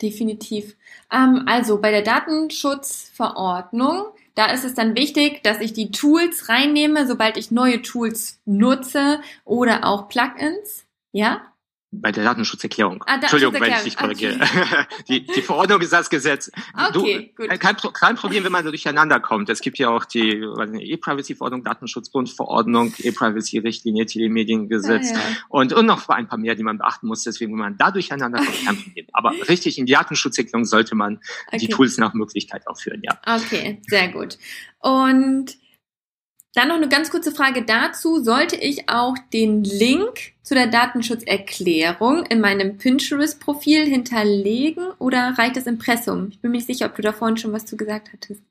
definitiv. 0.00 0.76
Ähm, 1.10 1.42
also 1.46 1.80
bei 1.80 1.90
der 1.90 2.02
Datenschutzverordnung, 2.02 4.06
da 4.34 4.46
ist 4.46 4.64
es 4.64 4.74
dann 4.74 4.96
wichtig, 4.96 5.42
dass 5.42 5.60
ich 5.60 5.72
die 5.72 5.90
Tools 5.90 6.48
reinnehme, 6.48 7.06
sobald 7.06 7.36
ich 7.36 7.50
neue 7.50 7.82
Tools 7.82 8.40
nutze 8.44 9.20
oder 9.44 9.84
auch 9.84 10.08
Plugins. 10.08 10.86
Ja? 11.12 11.51
Bei 11.92 12.10
der 12.10 12.24
Datenschutzerklärung. 12.24 13.04
Ah, 13.06 13.16
Entschuldigung, 13.16 13.54
wenn 13.60 13.70
ich 13.70 13.82
dich 13.82 13.96
korrigiere. 13.96 14.36
Okay. 14.36 14.86
die, 15.08 15.26
die 15.26 15.42
Verordnung 15.42 15.80
ist 15.82 15.92
das 15.92 16.08
Gesetz. 16.08 16.50
Okay, 16.74 17.32
du, 17.36 17.48
gut. 17.48 17.60
Kein, 17.60 17.76
kein 17.76 18.16
Problem, 18.16 18.44
wenn 18.44 18.52
man 18.52 18.64
so 18.64 18.70
durcheinander 18.70 19.20
kommt. 19.20 19.50
Es 19.50 19.60
gibt 19.60 19.78
ja 19.78 19.90
auch 19.90 20.06
die 20.06 20.30
E-Privacy-Verordnung, 20.30 21.64
Datenschutzgrundverordnung, 21.64 22.94
E-Privacy-Richtlinie, 22.98 24.06
Telemediengesetz 24.06 25.12
ah, 25.12 25.16
ja. 25.16 25.20
und, 25.50 25.74
und 25.74 25.84
noch 25.84 26.08
ein 26.08 26.26
paar 26.28 26.38
mehr, 26.38 26.54
die 26.54 26.62
man 26.62 26.78
beachten 26.78 27.06
muss. 27.06 27.24
Deswegen, 27.24 27.52
wenn 27.52 27.60
man 27.60 27.76
da 27.76 27.90
durcheinander 27.90 28.38
kommt, 28.38 28.64
kein 28.64 28.76
Problem. 28.76 29.06
Aber 29.12 29.34
richtig 29.50 29.78
in 29.78 29.84
die 29.84 29.92
Datenschutzerklärung 29.92 30.64
sollte 30.64 30.94
man 30.94 31.20
okay. 31.48 31.58
die 31.58 31.68
Tools 31.68 31.98
nach 31.98 32.14
Möglichkeit 32.14 32.66
auch 32.68 32.80
führen, 32.80 33.02
ja. 33.02 33.20
Okay, 33.26 33.82
sehr 33.86 34.08
gut. 34.08 34.38
Und 34.80 35.56
dann 36.54 36.68
noch 36.68 36.76
eine 36.76 36.88
ganz 36.88 37.10
kurze 37.10 37.32
Frage 37.32 37.62
dazu. 37.62 38.22
Sollte 38.22 38.56
ich 38.56 38.88
auch 38.88 39.16
den 39.32 39.64
Link 39.64 40.32
zu 40.42 40.54
der 40.54 40.66
Datenschutzerklärung 40.66 42.26
in 42.26 42.40
meinem 42.40 42.76
Pinterest-Profil 42.76 43.86
hinterlegen 43.86 44.88
oder 44.98 45.34
reicht 45.38 45.56
das 45.56 45.66
Impressum? 45.66 46.28
Ich 46.30 46.40
bin 46.40 46.50
mir 46.50 46.58
nicht 46.58 46.66
sicher, 46.66 46.86
ob 46.86 46.96
du 46.96 47.02
da 47.02 47.12
vorhin 47.12 47.38
schon 47.38 47.52
was 47.52 47.64
zu 47.64 47.76
gesagt 47.76 48.10
hattest. 48.12 48.42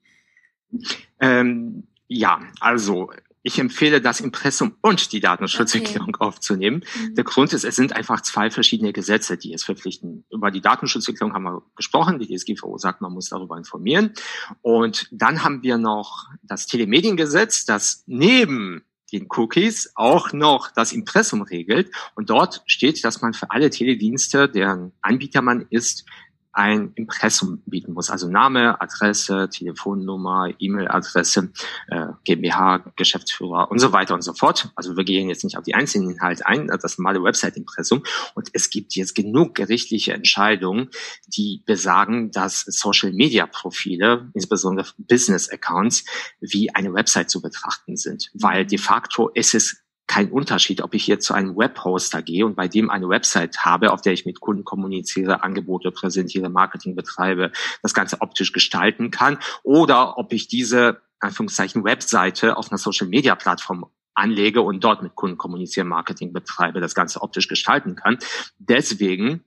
Ähm, 1.20 1.84
ja, 2.08 2.40
also 2.60 3.10
ich 3.42 3.58
empfehle, 3.58 4.00
das 4.00 4.20
Impressum 4.20 4.76
und 4.82 5.12
die 5.12 5.20
Datenschutzerklärung 5.20 6.14
okay. 6.14 6.24
aufzunehmen. 6.24 6.84
Mhm. 6.94 7.14
Der 7.14 7.24
Grund 7.24 7.52
ist, 7.52 7.64
es 7.64 7.76
sind 7.76 7.94
einfach 7.94 8.20
zwei 8.20 8.50
verschiedene 8.50 8.92
Gesetze, 8.92 9.36
die 9.36 9.52
es 9.52 9.64
verpflichten. 9.64 10.24
Über 10.30 10.50
die 10.50 10.60
Datenschutzerklärung 10.60 11.34
haben 11.34 11.44
wir 11.44 11.62
gesprochen. 11.76 12.18
Die 12.18 12.34
DSGVO 12.34 12.78
sagt, 12.78 13.00
man 13.00 13.12
muss 13.12 13.28
darüber 13.28 13.56
informieren. 13.56 14.12
Und 14.60 15.08
dann 15.10 15.42
haben 15.42 15.62
wir 15.62 15.78
noch 15.78 16.28
das 16.42 16.66
Telemediengesetz, 16.66 17.64
das 17.64 18.04
neben 18.06 18.82
den 19.12 19.26
Cookies 19.28 19.92
auch 19.94 20.32
noch 20.32 20.70
das 20.70 20.92
Impressum 20.92 21.42
regelt. 21.42 21.90
Und 22.14 22.30
dort 22.30 22.62
steht, 22.66 23.04
dass 23.04 23.20
man 23.20 23.34
für 23.34 23.50
alle 23.50 23.70
Teledienste, 23.70 24.48
deren 24.48 24.92
Anbieter 25.02 25.42
man 25.42 25.66
ist, 25.68 26.06
ein 26.52 26.92
Impressum 26.94 27.62
bieten 27.66 27.92
muss. 27.92 28.10
Also 28.10 28.28
Name, 28.28 28.80
Adresse, 28.80 29.48
Telefonnummer, 29.50 30.50
E-Mail-Adresse, 30.58 31.50
äh, 31.88 32.06
GmbH, 32.24 32.84
Geschäftsführer 32.96 33.70
und 33.70 33.78
so 33.78 33.92
weiter 33.92 34.14
und 34.14 34.22
so 34.22 34.34
fort. 34.34 34.70
Also 34.74 34.96
wir 34.96 35.04
gehen 35.04 35.28
jetzt 35.28 35.44
nicht 35.44 35.56
auf 35.56 35.64
die 35.64 35.74
einzelnen 35.74 36.10
Inhalte 36.10 36.46
ein, 36.46 36.66
das 36.66 36.98
normale 36.98 37.22
Website-Impressum. 37.22 38.02
Und 38.34 38.50
es 38.52 38.70
gibt 38.70 38.94
jetzt 38.94 39.14
genug 39.14 39.54
gerichtliche 39.54 40.12
Entscheidungen, 40.12 40.90
die 41.26 41.62
besagen, 41.64 42.30
dass 42.30 42.60
Social-Media-Profile, 42.60 44.30
insbesondere 44.34 44.86
Business-Accounts, 44.98 46.04
wie 46.40 46.74
eine 46.74 46.92
Website 46.92 47.30
zu 47.30 47.40
betrachten 47.40 47.96
sind. 47.96 48.30
Weil 48.34 48.66
de 48.66 48.78
facto 48.78 49.28
ist 49.28 49.54
es 49.54 49.81
kein 50.06 50.30
Unterschied, 50.30 50.82
ob 50.82 50.94
ich 50.94 51.06
jetzt 51.06 51.24
zu 51.24 51.34
einem 51.34 51.56
Webhoster 51.56 52.22
gehe 52.22 52.44
und 52.44 52.54
bei 52.56 52.68
dem 52.68 52.90
eine 52.90 53.08
Website 53.08 53.64
habe, 53.64 53.92
auf 53.92 54.02
der 54.02 54.12
ich 54.12 54.26
mit 54.26 54.40
Kunden 54.40 54.64
kommuniziere, 54.64 55.42
Angebote 55.42 55.90
präsentiere, 55.90 56.48
Marketing 56.48 56.94
betreibe, 56.94 57.52
das 57.82 57.94
Ganze 57.94 58.20
optisch 58.20 58.52
gestalten 58.52 59.10
kann, 59.10 59.38
oder 59.62 60.18
ob 60.18 60.32
ich 60.32 60.48
diese 60.48 61.00
Anführungszeichen 61.20 61.84
Webseite 61.84 62.56
auf 62.56 62.70
einer 62.70 62.78
Social 62.78 63.06
Media 63.06 63.34
Plattform 63.34 63.86
anlege 64.14 64.60
und 64.60 64.84
dort 64.84 65.02
mit 65.02 65.14
Kunden 65.14 65.38
kommuniziere, 65.38 65.86
Marketing 65.86 66.32
betreibe, 66.32 66.80
das 66.80 66.94
Ganze 66.94 67.22
optisch 67.22 67.48
gestalten 67.48 67.96
kann. 67.96 68.18
Deswegen 68.58 69.44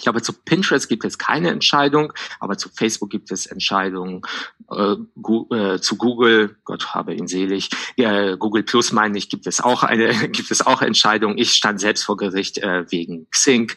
ich 0.00 0.04
glaube, 0.04 0.22
zu 0.22 0.32
Pinterest 0.32 0.88
gibt 0.88 1.04
es 1.04 1.18
keine 1.18 1.50
Entscheidung, 1.50 2.14
aber 2.38 2.56
zu 2.56 2.70
Facebook 2.70 3.10
gibt 3.10 3.30
es 3.30 3.44
Entscheidungen, 3.44 4.22
äh, 4.70 4.96
äh, 5.54 5.78
zu 5.78 5.96
Google, 5.96 6.56
Gott 6.64 6.94
habe 6.94 7.12
ihn 7.12 7.28
selig, 7.28 7.68
äh, 7.98 8.38
Google 8.38 8.62
Plus 8.62 8.92
meine 8.92 9.18
ich, 9.18 9.28
gibt 9.28 9.46
es 9.46 9.60
auch 9.60 9.82
eine, 9.82 10.14
gibt 10.30 10.50
es 10.50 10.66
auch 10.66 10.80
Entscheidungen. 10.80 11.36
Ich 11.36 11.52
stand 11.52 11.80
selbst 11.80 12.04
vor 12.04 12.16
Gericht 12.16 12.56
äh, 12.56 12.90
wegen 12.90 13.28
Xing 13.30 13.72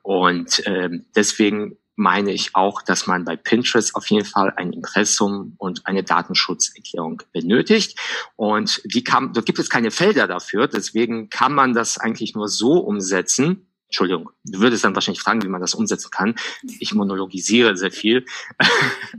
und 0.00 0.66
äh, 0.66 0.88
deswegen 1.14 1.76
meine 1.96 2.32
ich 2.32 2.54
auch, 2.54 2.80
dass 2.80 3.06
man 3.06 3.26
bei 3.26 3.36
Pinterest 3.36 3.94
auf 3.94 4.06
jeden 4.06 4.24
Fall 4.24 4.54
ein 4.56 4.72
Impressum 4.72 5.54
und 5.58 5.84
eine 5.84 6.02
Datenschutzerklärung 6.02 7.22
benötigt. 7.32 7.98
Und 8.36 8.80
die 8.84 9.04
kann, 9.04 9.34
dort 9.34 9.44
gibt 9.44 9.58
es 9.58 9.68
keine 9.68 9.90
Felder 9.90 10.28
dafür, 10.28 10.66
deswegen 10.66 11.28
kann 11.28 11.52
man 11.52 11.74
das 11.74 11.98
eigentlich 11.98 12.34
nur 12.34 12.48
so 12.48 12.78
umsetzen, 12.78 13.67
Entschuldigung, 13.88 14.30
du 14.44 14.60
würdest 14.60 14.84
dann 14.84 14.94
wahrscheinlich 14.94 15.22
fragen, 15.22 15.42
wie 15.42 15.48
man 15.48 15.62
das 15.62 15.74
umsetzen 15.74 16.10
kann. 16.10 16.34
Ich 16.78 16.94
monologisiere 16.94 17.76
sehr 17.76 17.90
viel. 17.90 18.26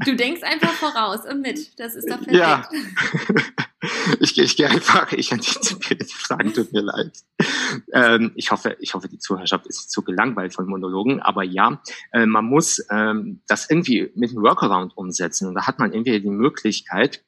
Du 0.05 0.15
denkst 0.15 0.43
einfach 0.43 0.71
voraus 0.73 1.25
und 1.25 1.41
mit. 1.41 1.79
Das 1.79 1.95
ist 1.95 2.09
doch 2.09 2.17
perfekt. 2.17 2.35
Ja. 2.35 2.69
Ich, 4.19 4.37
ich 4.37 4.57
gehe 4.57 4.69
einfach, 4.69 5.13
ich 5.13 5.31
antizipiere 5.31 6.03
die 6.03 6.13
Fragen, 6.13 6.53
tut 6.53 6.73
mir 6.73 6.81
leid. 6.81 7.17
Ähm, 7.93 8.33
ich 8.35 8.51
hoffe, 8.51 8.75
ich 8.81 8.93
hoffe, 8.93 9.07
die 9.07 9.19
Zuhörerschaft 9.19 9.67
ist 9.67 9.77
nicht 9.77 9.91
zu 9.91 10.03
gelangweilt 10.03 10.53
von 10.53 10.67
Monologen, 10.67 11.21
aber 11.21 11.43
ja, 11.43 11.81
äh, 12.11 12.25
man 12.25 12.43
muss 12.43 12.85
ähm, 12.89 13.41
das 13.47 13.69
irgendwie 13.69 14.11
mit 14.15 14.31
einem 14.31 14.43
Workaround 14.43 14.97
umsetzen. 14.97 15.47
Und 15.47 15.55
da 15.55 15.65
hat 15.65 15.79
man 15.79 15.93
entweder 15.93 16.19
die 16.19 16.29
Möglichkeit, 16.29 17.23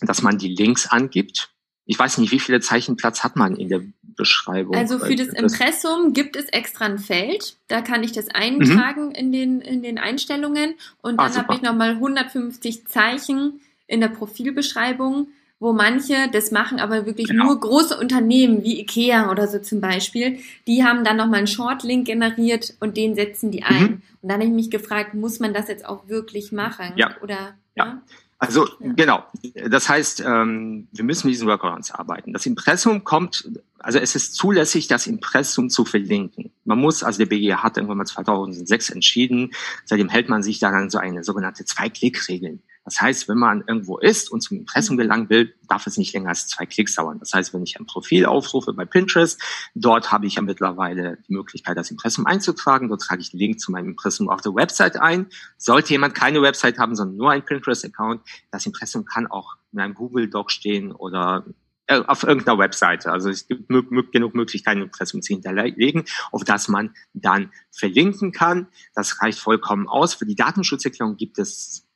dass 0.00 0.22
man 0.22 0.38
die 0.38 0.54
Links 0.54 0.86
angibt. 0.86 1.54
Ich 1.84 1.98
weiß 1.98 2.16
nicht, 2.16 2.32
wie 2.32 2.40
viele 2.40 2.60
Zeichen 2.60 2.96
Platz 2.96 3.22
hat 3.22 3.36
man 3.36 3.54
in 3.54 3.68
der 3.68 3.82
Beschreibung. 4.16 4.74
Also 4.76 4.98
für 4.98 5.16
das 5.16 5.28
Impressum 5.28 6.12
gibt 6.12 6.36
es 6.36 6.46
extra 6.46 6.86
ein 6.86 6.98
Feld. 6.98 7.56
Da 7.68 7.80
kann 7.80 8.02
ich 8.02 8.12
das 8.12 8.28
eintragen 8.28 9.08
mhm. 9.08 9.14
in, 9.14 9.32
den, 9.32 9.60
in 9.60 9.82
den 9.82 9.98
Einstellungen. 9.98 10.74
Und 11.02 11.18
ah, 11.18 11.28
dann 11.28 11.36
habe 11.36 11.54
ich 11.54 11.62
nochmal 11.62 11.90
150 11.90 12.86
Zeichen 12.86 13.60
in 13.86 14.00
der 14.00 14.08
Profilbeschreibung, 14.08 15.28
wo 15.60 15.72
manche 15.72 16.28
das 16.32 16.50
machen, 16.50 16.80
aber 16.80 17.06
wirklich 17.06 17.28
genau. 17.28 17.46
nur 17.46 17.60
große 17.60 17.96
Unternehmen 17.96 18.64
wie 18.64 18.80
Ikea 18.80 19.30
oder 19.30 19.46
so 19.48 19.58
zum 19.58 19.80
Beispiel, 19.80 20.38
die 20.66 20.84
haben 20.84 21.04
dann 21.04 21.16
nochmal 21.16 21.38
einen 21.38 21.46
Shortlink 21.46 22.06
generiert 22.06 22.74
und 22.80 22.96
den 22.96 23.14
setzen 23.14 23.50
die 23.50 23.62
ein. 23.62 23.82
Mhm. 23.82 24.02
Und 24.20 24.28
dann 24.28 24.32
habe 24.32 24.44
ich 24.44 24.50
mich 24.50 24.70
gefragt, 24.70 25.14
muss 25.14 25.40
man 25.40 25.54
das 25.54 25.68
jetzt 25.68 25.86
auch 25.86 26.08
wirklich 26.08 26.52
machen? 26.52 26.92
Ja. 26.96 27.16
Oder, 27.22 27.54
ja. 27.76 27.86
ja? 27.86 28.02
Also 28.46 28.66
ja. 28.80 28.92
genau. 28.94 29.24
Das 29.68 29.88
heißt, 29.88 30.20
ähm, 30.20 30.88
wir 30.92 31.04
müssen 31.04 31.26
mit 31.26 31.34
diesen 31.34 31.48
Workarounds 31.48 31.90
arbeiten. 31.90 32.32
Das 32.32 32.46
Impressum 32.46 33.04
kommt, 33.04 33.48
also 33.78 33.98
es 33.98 34.14
ist 34.14 34.34
zulässig, 34.34 34.88
das 34.88 35.06
Impressum 35.06 35.70
zu 35.70 35.84
verlinken. 35.84 36.50
Man 36.64 36.78
muss, 36.78 37.02
also 37.02 37.18
der 37.18 37.26
BGH 37.26 37.62
hat 37.62 37.76
irgendwann 37.76 37.98
mal 37.98 38.04
2006 38.04 38.90
entschieden, 38.90 39.52
seitdem 39.84 40.08
hält 40.08 40.28
man 40.28 40.42
sich 40.42 40.58
daran 40.58 40.90
so 40.90 40.98
eine 40.98 41.24
sogenannte 41.24 41.64
Zwei-Klick-Regeln. 41.64 42.62
Das 42.84 43.00
heißt, 43.00 43.28
wenn 43.28 43.38
man 43.38 43.64
irgendwo 43.66 43.98
ist 43.98 44.30
und 44.30 44.42
zum 44.42 44.58
Impressum 44.58 44.96
gelangen 44.96 45.30
will, 45.30 45.54
darf 45.68 45.86
es 45.86 45.96
nicht 45.96 46.12
länger 46.12 46.28
als 46.28 46.48
zwei 46.48 46.66
Klicks 46.66 46.94
dauern. 46.94 47.18
Das 47.18 47.32
heißt, 47.32 47.54
wenn 47.54 47.62
ich 47.62 47.78
ein 47.78 47.86
Profil 47.86 48.26
aufrufe 48.26 48.72
bei 48.74 48.84
Pinterest, 48.84 49.40
dort 49.74 50.12
habe 50.12 50.26
ich 50.26 50.34
ja 50.34 50.42
mittlerweile 50.42 51.18
die 51.26 51.32
Möglichkeit, 51.32 51.76
das 51.76 51.90
Impressum 51.90 52.26
einzutragen. 52.26 52.88
Dort 52.88 53.02
trage 53.02 53.22
ich 53.22 53.30
den 53.30 53.40
Link 53.40 53.60
zu 53.60 53.72
meinem 53.72 53.90
Impressum 53.90 54.28
auf 54.28 54.42
der 54.42 54.54
Website 54.54 55.00
ein. 55.00 55.26
Sollte 55.56 55.90
jemand 55.90 56.14
keine 56.14 56.42
Website 56.42 56.78
haben, 56.78 56.94
sondern 56.94 57.16
nur 57.16 57.30
ein 57.30 57.44
Pinterest-Account, 57.44 58.20
das 58.50 58.66
Impressum 58.66 59.04
kann 59.04 59.26
auch 59.26 59.56
in 59.72 59.80
einem 59.80 59.94
Google 59.94 60.28
Doc 60.28 60.50
stehen 60.50 60.92
oder 60.92 61.44
äh, 61.86 62.00
auf 62.06 62.22
irgendeiner 62.22 62.58
Webseite. 62.58 63.12
Also 63.12 63.28
es 63.28 63.46
gibt 63.46 63.68
genug 63.68 64.34
Möglichkeiten, 64.34 64.82
Impressum 64.82 65.20
zu 65.20 65.34
hinterlegen, 65.34 66.04
auf 66.32 66.44
das 66.44 66.68
man 66.68 66.94
dann 67.12 67.50
verlinken 67.70 68.32
kann. 68.32 68.68
Das 68.94 69.20
reicht 69.20 69.38
vollkommen 69.38 69.88
aus. 69.88 70.14
Für 70.14 70.24
die 70.24 70.34
Datenschutzerklärung 70.34 71.16
gibt 71.16 71.38
es 71.38 71.86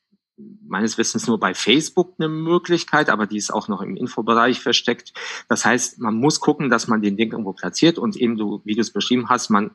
meines 0.66 0.98
Wissens 0.98 1.26
nur 1.26 1.40
bei 1.40 1.54
Facebook 1.54 2.14
eine 2.18 2.28
Möglichkeit, 2.28 3.10
aber 3.10 3.26
die 3.26 3.36
ist 3.36 3.50
auch 3.50 3.68
noch 3.68 3.80
im 3.80 3.96
Infobereich 3.96 4.60
versteckt. 4.60 5.12
Das 5.48 5.64
heißt, 5.64 5.98
man 5.98 6.14
muss 6.14 6.40
gucken, 6.40 6.70
dass 6.70 6.88
man 6.88 7.02
den 7.02 7.16
Link 7.16 7.32
irgendwo 7.32 7.52
platziert 7.52 7.98
und 7.98 8.16
eben 8.16 8.36
du, 8.36 8.62
wie 8.64 8.74
du 8.74 8.80
es 8.80 8.92
beschrieben 8.92 9.28
hast, 9.28 9.50
man 9.50 9.72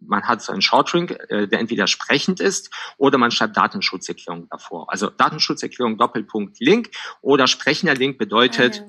man 0.00 0.24
hat 0.24 0.42
so 0.42 0.52
einen 0.52 0.60
Shortring, 0.60 1.08
äh, 1.08 1.48
der 1.48 1.58
entweder 1.58 1.86
sprechend 1.86 2.38
ist 2.38 2.70
oder 2.98 3.16
man 3.16 3.30
schreibt 3.30 3.56
Datenschutzerklärung 3.56 4.46
davor. 4.50 4.92
Also 4.92 5.08
Datenschutzerklärung 5.08 5.96
Doppelpunkt 5.96 6.60
Link 6.60 6.90
oder 7.22 7.46
sprechender 7.46 7.94
Link 7.94 8.18
bedeutet 8.18 8.84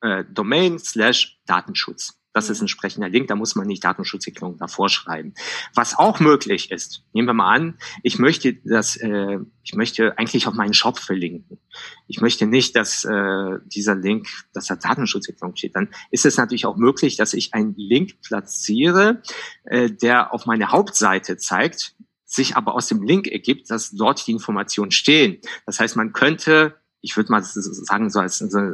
äh, 0.00 0.24
Domain 0.30 0.78
slash 0.78 1.40
Datenschutz. 1.46 2.18
Das 2.38 2.50
ist 2.50 2.60
ein 2.60 2.68
entsprechender 2.68 3.08
Link, 3.08 3.26
da 3.26 3.34
muss 3.34 3.56
man 3.56 3.66
nicht 3.66 3.82
Datenschutzerklärung 3.82 4.58
davor 4.58 4.88
schreiben. 4.88 5.34
Was 5.74 5.98
auch 5.98 6.20
möglich 6.20 6.70
ist, 6.70 7.02
nehmen 7.12 7.26
wir 7.26 7.34
mal 7.34 7.52
an, 7.52 7.78
ich 8.04 8.20
möchte 8.20 8.54
das, 8.64 8.94
äh, 8.94 9.38
ich 9.64 9.74
möchte 9.74 10.16
eigentlich 10.18 10.46
auf 10.46 10.54
meinen 10.54 10.72
Shop 10.72 11.00
verlinken. 11.00 11.58
Ich 12.06 12.20
möchte 12.20 12.46
nicht, 12.46 12.76
dass 12.76 13.04
äh, 13.04 13.58
dieser 13.66 13.96
Link, 13.96 14.28
dass 14.52 14.66
da 14.66 14.76
Datenschutzerklärung 14.76 15.56
steht. 15.56 15.74
Dann 15.74 15.88
ist 16.12 16.26
es 16.26 16.36
natürlich 16.36 16.64
auch 16.64 16.76
möglich, 16.76 17.16
dass 17.16 17.34
ich 17.34 17.54
einen 17.54 17.74
Link 17.76 18.22
platziere, 18.22 19.20
äh, 19.64 19.90
der 19.90 20.32
auf 20.32 20.46
meine 20.46 20.70
Hauptseite 20.70 21.38
zeigt, 21.38 21.96
sich 22.24 22.54
aber 22.54 22.76
aus 22.76 22.86
dem 22.86 23.02
Link 23.02 23.26
ergibt, 23.26 23.68
dass 23.68 23.90
dort 23.90 24.24
die 24.28 24.30
Informationen 24.30 24.92
stehen. 24.92 25.40
Das 25.66 25.80
heißt, 25.80 25.96
man 25.96 26.12
könnte 26.12 26.76
ich 27.00 27.16
würde 27.16 27.30
mal 27.30 27.42
sagen, 27.42 28.10
so 28.10 28.20
als 28.20 28.40
äh, 28.40 28.72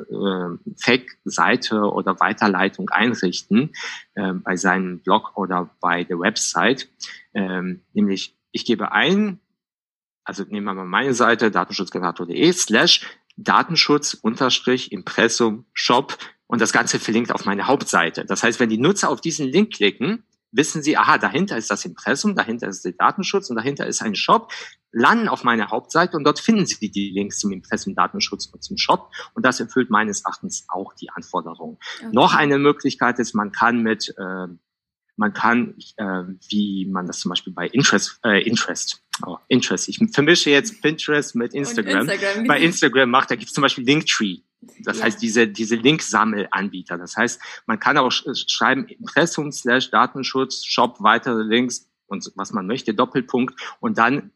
Fake-Seite 0.77 1.81
oder 1.81 2.19
Weiterleitung 2.21 2.89
einrichten 2.91 3.73
äh, 4.15 4.33
bei 4.33 4.57
seinem 4.57 5.01
Blog 5.01 5.37
oder 5.37 5.71
bei 5.81 6.05
der 6.05 6.19
Website. 6.19 6.89
Ähm, 7.35 7.83
nämlich, 7.93 8.37
ich 8.53 8.65
gebe 8.65 8.93
ein, 8.93 9.41
also 10.25 10.45
nehmen 10.45 10.67
wir 10.67 10.75
mal 10.75 10.85
meine 10.85 11.15
Seite, 11.15 11.51
datenschutzgenerator.de 11.51 12.53
slash 12.53 13.07
Datenschutz 13.37 14.15
unterstrich 14.15 14.93
Impressum 14.93 15.67
Shop 15.73 16.17
und 16.47 16.61
das 16.61 16.73
Ganze 16.73 16.99
verlinkt 17.01 17.33
auf 17.33 17.45
meine 17.45 17.67
Hauptseite. 17.67 18.25
Das 18.25 18.43
heißt, 18.43 18.61
wenn 18.61 18.71
die 18.71 18.79
Nutzer 18.79 19.11
auf 19.11 19.21
diesen 19.21 19.47
Link 19.47 19.75
klicken, 19.75 20.25
wissen 20.55 20.83
sie, 20.83 20.97
aha, 20.97 21.19
dahinter 21.19 21.57
ist 21.57 21.71
das 21.71 21.85
Impressum, 21.85 22.35
dahinter 22.35 22.69
ist 22.69 22.85
der 22.85 22.93
Datenschutz 22.93 23.51
und 23.51 23.57
dahinter 23.57 23.87
ist 23.87 24.03
ein 24.03 24.15
Shop, 24.15 24.53
landen 24.93 25.29
auf 25.29 25.45
meiner 25.45 25.71
Hauptseite 25.71 26.17
und 26.17 26.25
dort 26.25 26.39
finden 26.39 26.67
sie 26.67 26.91
die 26.91 27.11
Links 27.11 27.39
zum 27.39 27.53
Impressum, 27.53 27.95
Datenschutz 27.95 28.47
und 28.47 28.63
zum 28.63 28.77
Shop 28.77 29.11
und 29.35 29.45
das 29.45 29.61
erfüllt 29.61 29.91
meines 29.91 30.23
Erachtens 30.25 30.67
auch 30.69 30.95
die 30.95 31.11
Anforderungen. 31.11 31.79
Okay. 31.99 32.11
Noch 32.13 32.35
eine 32.35 32.59
Möglichkeit 32.59 33.19
ist, 33.19 33.35
man 33.35 33.53
kann 33.53 33.83
mit 33.83 34.15
äh, 34.17 34.47
man 35.17 35.33
kann, 35.33 35.77
äh, 35.97 36.23
wie 36.49 36.87
man 36.91 37.07
das 37.07 37.21
zum 37.21 37.29
Beispiel 37.29 37.53
bei 37.53 37.69
Interest, 37.69 38.19
äh, 38.25 38.43
Interest, 38.43 39.01
oh, 39.25 39.37
Interest, 39.49 39.89
ich 39.89 40.01
vermische 40.13 40.51
jetzt 40.51 40.83
Pinterest 40.83 41.37
mit 41.37 41.55
Instagram. 41.55 42.09
Instagram. 42.09 42.47
Bei 42.47 42.61
Instagram 42.61 43.11
macht, 43.11 43.31
da 43.31 43.37
gibt 43.37 43.49
es 43.49 43.55
zum 43.55 43.63
Beispiel 43.63 43.85
Linktree. 43.85 44.39
Das 44.81 44.99
ja. 44.99 45.05
heißt, 45.05 45.21
diese, 45.23 45.49
diese 45.49 45.77
Link-Sammelanbieter. 45.77 46.99
Das 46.99 47.17
heißt, 47.17 47.41
man 47.67 47.79
kann 47.79 47.99
auch 47.99 48.11
schreiben, 48.11 48.87
Impressum 48.87 49.53
slash 49.53 49.91
Datenschutz, 49.91 50.65
Shop, 50.65 50.97
weitere 51.01 51.43
Links 51.43 51.91
und 52.07 52.31
was 52.37 52.53
man 52.53 52.67
möchte, 52.67 52.95
Doppelpunkt. 52.95 53.55
Und 53.81 53.99
dann 53.99 54.31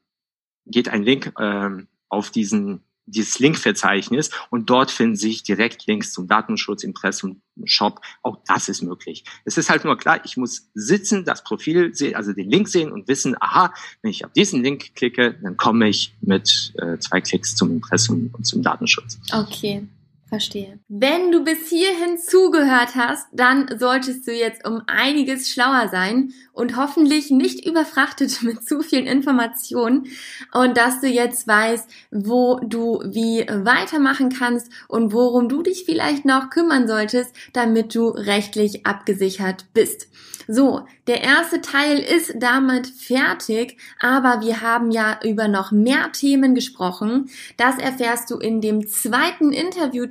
geht 0.67 0.89
ein 0.89 1.03
Link 1.03 1.33
ähm, 1.39 1.89
auf 2.09 2.31
diesen 2.31 2.83
dieses 3.09 3.39
Linkverzeichnis 3.39 4.31
und 4.51 4.71
dort 4.71 4.91
finden 4.91 5.17
sich 5.17 5.43
direkt 5.43 5.87
Links 5.87 6.13
zum 6.13 6.29
Datenschutz, 6.29 6.85
Impressum, 6.85 7.43
Shop. 7.65 8.01
Auch 8.23 8.39
das 8.47 8.69
ist 8.69 8.83
möglich. 8.83 9.25
Es 9.45 9.57
ist 9.57 9.71
halt 9.71 9.85
nur 9.85 9.97
klar, 9.97 10.21
ich 10.25 10.37
muss 10.37 10.71
sitzen, 10.75 11.25
das 11.25 11.43
Profil 11.43 11.95
sehen, 11.95 12.15
also 12.15 12.33
den 12.33 12.51
Link 12.51 12.69
sehen 12.69 12.93
und 12.93 13.09
wissen, 13.09 13.35
aha, 13.41 13.73
wenn 14.03 14.11
ich 14.11 14.25
auf 14.25 14.33
diesen 14.33 14.63
Link 14.63 14.95
klicke, 14.95 15.39
dann 15.43 15.57
komme 15.57 15.89
ich 15.89 16.15
mit 16.21 16.73
äh, 16.79 16.99
zwei 16.99 17.21
Klicks 17.21 17.57
zum 17.57 17.71
Impressum 17.71 18.31
und 18.33 18.47
zum 18.47 18.63
Datenschutz. 18.63 19.19
Okay. 19.33 19.87
Verstehe. 20.29 20.79
Wenn 20.89 21.33
du 21.33 21.43
bis 21.43 21.69
hierhin 21.69 22.19
zugehört 22.19 22.95
hast, 22.97 23.27
dann 23.33 23.67
solltest 23.79 24.27
du 24.27 24.33
jetzt 24.33 24.67
um 24.67 24.83
einiges 24.87 25.49
schlauer 25.49 25.89
sein 25.91 26.35
und 26.53 26.77
hoffentlich 26.77 27.31
nicht 27.31 27.65
überfrachtet 27.65 28.43
mit 28.43 28.63
zu 28.63 28.83
vielen 28.83 29.07
Informationen 29.07 30.09
und 30.53 30.77
dass 30.77 31.01
du 31.01 31.07
jetzt 31.07 31.49
weißt, 31.49 31.89
wo 32.11 32.61
du 32.63 33.01
wie 33.07 33.47
weitermachen 33.49 34.29
kannst 34.29 34.71
und 34.89 35.15
worum 35.15 35.49
du 35.49 35.63
dich 35.63 35.85
vielleicht 35.87 36.27
noch 36.27 36.51
kümmern 36.51 36.87
solltest, 36.87 37.35
damit 37.55 37.95
du 37.95 38.09
rechtlich 38.09 38.85
abgesichert 38.85 39.65
bist. 39.73 40.09
So, 40.51 40.87
der 41.07 41.23
erste 41.23 41.61
Teil 41.61 41.99
ist 41.99 42.33
damit 42.37 42.87
fertig, 42.87 43.77
aber 44.01 44.41
wir 44.41 44.63
haben 44.63 44.91
ja 44.91 45.21
über 45.23 45.47
noch 45.47 45.73
mehr 45.73 46.11
Themen 46.13 46.55
gesprochen. 46.55 47.29
Das 47.59 47.77
erfährst 47.77 48.31
du 48.31 48.39
in 48.39 48.63
dem 48.63 48.89
zweiten 48.89 49.53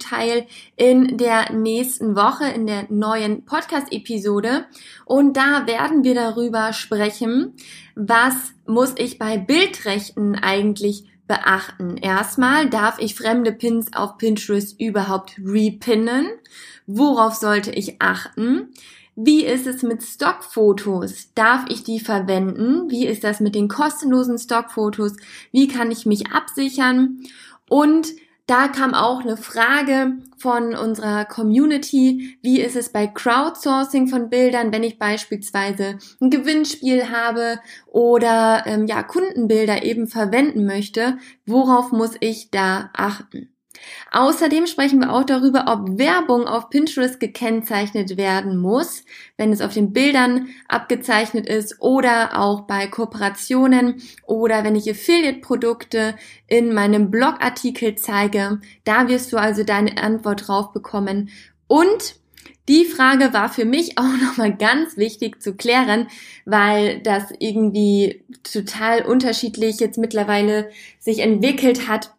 Interviewteil 0.08 0.46
in 0.76 1.18
der 1.18 1.52
nächsten 1.52 2.16
Woche, 2.16 2.46
in 2.46 2.68
der 2.68 2.86
neuen 2.90 3.46
Podcast-Episode. 3.46 4.66
Und 5.06 5.38
da 5.38 5.68
werden 5.68 6.04
wir 6.04 6.16
darüber 6.16 6.74
sprechen, 6.74 7.54
was 7.96 8.54
muss 8.66 8.94
ich 8.98 9.18
bei 9.18 9.38
Bildrechten 9.38 10.36
eigentlich 10.36 11.06
beachten. 11.28 11.98
Erstmal 11.98 12.70
darf 12.70 13.00
ich 13.00 13.16
fremde 13.16 13.52
Pins 13.52 13.94
auf 13.94 14.18
Pinterest 14.18 14.80
überhaupt 14.80 15.38
repinnen? 15.44 16.28
Worauf 16.86 17.34
sollte 17.34 17.72
ich 17.72 18.02
achten? 18.02 18.70
Wie 19.16 19.44
ist 19.44 19.66
es 19.66 19.82
mit 19.82 20.04
Stockfotos? 20.04 21.34
Darf 21.34 21.66
ich 21.70 21.84
die 21.84 22.00
verwenden? 22.00 22.90
Wie 22.90 23.08
ist 23.08 23.24
das 23.24 23.40
mit 23.40 23.56
den 23.56 23.68
kostenlosen 23.68 24.38
Stockfotos? 24.38 25.14
Wie 25.52 25.68
kann 25.68 25.92
ich 25.92 26.06
mich 26.06 26.32
absichern? 26.32 27.24
Und 27.68 28.14
da 28.48 28.70
kam 28.70 28.94
auch 28.94 29.20
eine 29.20 29.36
Frage 29.36 30.18
von 30.38 30.74
unserer 30.74 31.26
Community. 31.26 32.38
Wie 32.42 32.62
ist 32.62 32.78
es 32.78 32.94
bei 32.94 33.06
Crowdsourcing 33.06 34.08
von 34.08 34.30
Bildern, 34.30 34.72
wenn 34.72 34.84
ich 34.84 34.98
beispielsweise 34.98 36.00
ein 36.22 36.30
Gewinnspiel 36.30 37.10
habe 37.10 37.60
oder 37.88 38.64
ähm, 38.66 38.88
ja 38.88 39.04
Kundenbilder 39.04 39.84
eben 39.84 40.08
verwenden 40.08 40.66
möchte? 40.66 41.18
Worauf 41.46 41.92
muss 41.92 42.16
ich 42.22 42.50
da 42.50 42.90
achten? 42.94 43.50
Außerdem 44.12 44.68
sprechen 44.68 45.00
wir 45.00 45.14
auch 45.14 45.24
darüber, 45.24 45.66
ob 45.68 45.98
Werbung 45.98 46.48
auf 46.48 46.70
Pinterest 46.70 47.20
gekennzeichnet 47.20 48.18
werden 48.18 48.58
muss, 48.58 49.04
wenn 49.38 49.52
es 49.52 49.62
auf 49.62 49.74
den 49.74 49.94
Bildern 49.94 50.50
abgezeichnet 50.68 51.48
ist 51.48 51.82
oder 51.82 52.40
auch 52.40 52.62
bei 52.62 52.88
Kooperationen 52.88 54.02
oder 54.26 54.64
wenn 54.64 54.76
ich 54.76 54.90
Affiliate-Produkte 54.90 56.16
in 56.48 56.74
meinem 56.74 57.12
Blogartikel 57.12 57.96
zeige. 57.96 58.60
Da 58.84 59.08
wirst 59.08 59.32
du 59.34 59.38
also 59.38 59.64
deine 59.64 59.98
Antwort 59.98 60.48
drauf 60.48 60.72
bekommen. 60.72 61.30
Und 61.68 62.16
die 62.70 62.86
Frage 62.86 63.34
war 63.34 63.50
für 63.50 63.66
mich 63.66 63.98
auch 63.98 64.18
nochmal 64.22 64.56
ganz 64.56 64.98
wichtig 64.98 65.42
zu 65.42 65.56
klären, 65.56 66.08
weil 66.46 67.02
das 67.02 67.32
irgendwie 67.40 68.24
total 68.44 69.04
unterschiedlich 69.04 69.80
jetzt 69.80 69.98
mittlerweile 69.98 70.70
sich 71.00 71.20
entwickelt 71.20 71.88
hat 71.88 72.12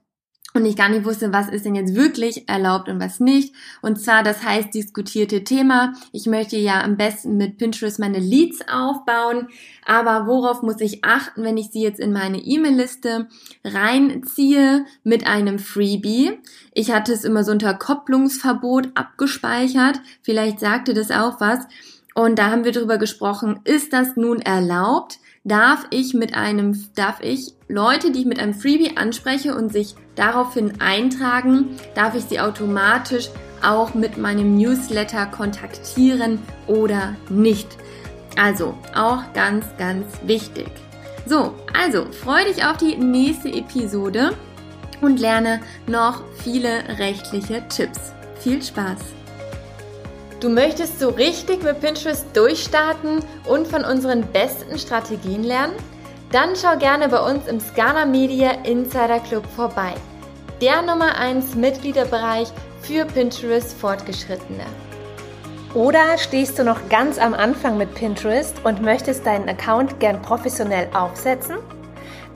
und 0.54 0.64
ich 0.64 0.76
gar 0.76 0.88
nicht 0.88 1.04
wusste, 1.04 1.32
was 1.32 1.48
ist 1.48 1.66
denn 1.66 1.74
jetzt 1.74 1.94
wirklich 1.94 2.48
erlaubt 2.48 2.88
und 2.88 2.98
was 3.00 3.20
nicht. 3.20 3.54
Und 3.82 4.00
zwar 4.00 4.22
das 4.22 4.42
heißt 4.42 4.74
diskutierte 4.74 5.44
Thema. 5.44 5.92
Ich 6.10 6.26
möchte 6.26 6.56
ja 6.56 6.82
am 6.82 6.96
besten 6.96 7.36
mit 7.36 7.58
Pinterest 7.58 7.98
meine 7.98 8.18
Leads 8.18 8.66
aufbauen, 8.66 9.48
aber 9.84 10.26
worauf 10.26 10.62
muss 10.62 10.80
ich 10.80 11.04
achten, 11.04 11.42
wenn 11.42 11.58
ich 11.58 11.70
sie 11.70 11.82
jetzt 11.82 12.00
in 12.00 12.12
meine 12.12 12.38
E-Mail-Liste 12.38 13.28
reinziehe 13.62 14.86
mit 15.04 15.26
einem 15.26 15.58
Freebie? 15.58 16.38
Ich 16.72 16.92
hatte 16.92 17.12
es 17.12 17.24
immer 17.24 17.44
so 17.44 17.52
unter 17.52 17.74
Kopplungsverbot 17.74 18.88
abgespeichert. 18.94 20.00
Vielleicht 20.22 20.60
sagte 20.60 20.94
das 20.94 21.10
auch 21.10 21.40
was. 21.40 21.66
Und 22.14 22.38
da 22.38 22.50
haben 22.50 22.64
wir 22.64 22.72
drüber 22.72 22.98
gesprochen, 22.98 23.60
ist 23.64 23.92
das 23.92 24.16
nun 24.16 24.40
erlaubt? 24.40 25.18
Darf 25.48 25.86
ich 25.90 26.14
mit 26.14 26.34
einem, 26.34 26.88
darf 26.94 27.20
ich 27.20 27.54
Leute, 27.68 28.12
die 28.12 28.20
ich 28.20 28.26
mit 28.26 28.38
einem 28.38 28.54
Freebie 28.54 28.96
anspreche 28.96 29.54
und 29.54 29.72
sich 29.72 29.94
daraufhin 30.14 30.80
eintragen, 30.80 31.76
darf 31.94 32.14
ich 32.14 32.24
sie 32.24 32.40
automatisch 32.40 33.30
auch 33.62 33.94
mit 33.94 34.18
meinem 34.18 34.56
Newsletter 34.56 35.26
kontaktieren 35.26 36.38
oder 36.66 37.14
nicht. 37.28 37.76
Also 38.36 38.78
auch 38.94 39.32
ganz, 39.32 39.66
ganz 39.78 40.06
wichtig. 40.24 40.68
So, 41.26 41.54
also 41.76 42.06
freu 42.12 42.44
dich 42.44 42.64
auf 42.64 42.76
die 42.76 42.96
nächste 42.96 43.48
Episode 43.48 44.32
und 45.00 45.18
lerne 45.18 45.60
noch 45.86 46.22
viele 46.42 46.98
rechtliche 46.98 47.66
Tipps. 47.68 48.12
Viel 48.40 48.62
Spaß! 48.62 49.17
Du 50.40 50.48
möchtest 50.48 51.00
so 51.00 51.08
richtig 51.08 51.64
mit 51.64 51.80
Pinterest 51.80 52.24
durchstarten 52.32 53.24
und 53.48 53.66
von 53.66 53.84
unseren 53.84 54.22
besten 54.22 54.78
Strategien 54.78 55.42
lernen? 55.42 55.72
Dann 56.30 56.54
schau 56.54 56.76
gerne 56.78 57.08
bei 57.08 57.18
uns 57.18 57.48
im 57.48 57.58
Scana 57.58 58.04
Media 58.04 58.52
Insider 58.62 59.18
Club 59.18 59.44
vorbei. 59.56 59.94
Der 60.60 60.82
Nummer 60.82 61.16
1 61.16 61.56
Mitgliederbereich 61.56 62.52
für 62.82 63.04
Pinterest 63.04 63.72
Fortgeschrittene. 63.80 64.64
Oder 65.74 66.16
stehst 66.18 66.56
du 66.60 66.62
noch 66.62 66.88
ganz 66.88 67.18
am 67.18 67.34
Anfang 67.34 67.76
mit 67.76 67.92
Pinterest 67.96 68.54
und 68.62 68.80
möchtest 68.80 69.26
deinen 69.26 69.48
Account 69.48 69.98
gern 69.98 70.22
professionell 70.22 70.88
aufsetzen? 70.94 71.56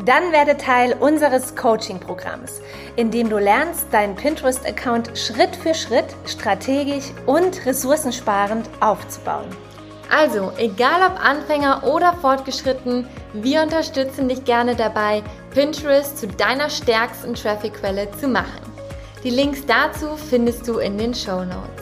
Dann 0.05 0.33
werde 0.33 0.57
Teil 0.57 0.95
unseres 0.99 1.55
Coaching-Programms, 1.55 2.61
in 2.97 3.13
dem 3.13 3.31
du 3.31 3.39
lernst, 3.39 3.87
deinen 3.93 4.17
Pinterest-Account 4.17 5.17
Schritt 5.17 5.55
für 5.55 5.75
Schritt 5.75 6.07
strategisch 6.27 7.13
und 7.27 7.65
ressourcensparend 7.65 8.69
aufzubauen. 8.81 9.47
Also, 10.11 10.53
egal 10.59 11.03
ob 11.07 11.25
Anfänger 11.25 11.85
oder 11.85 12.15
fortgeschritten, 12.15 13.07
wir 13.33 13.63
unterstützen 13.63 14.29
dich 14.29 14.45
gerne 14.45 14.75
dabei, 14.75 15.23
Pinterest 15.55 16.19
zu 16.19 16.27
deiner 16.27 16.69
stärksten 16.69 17.35
Traffic-Quelle 17.35 18.11
zu 18.21 18.29
machen. 18.29 18.61
Die 19.23 19.31
Links 19.31 19.65
dazu 19.65 20.17
findest 20.17 20.67
du 20.67 20.79
in 20.79 20.99
den 20.99 21.15
Show 21.15 21.45
Notes. 21.45 21.82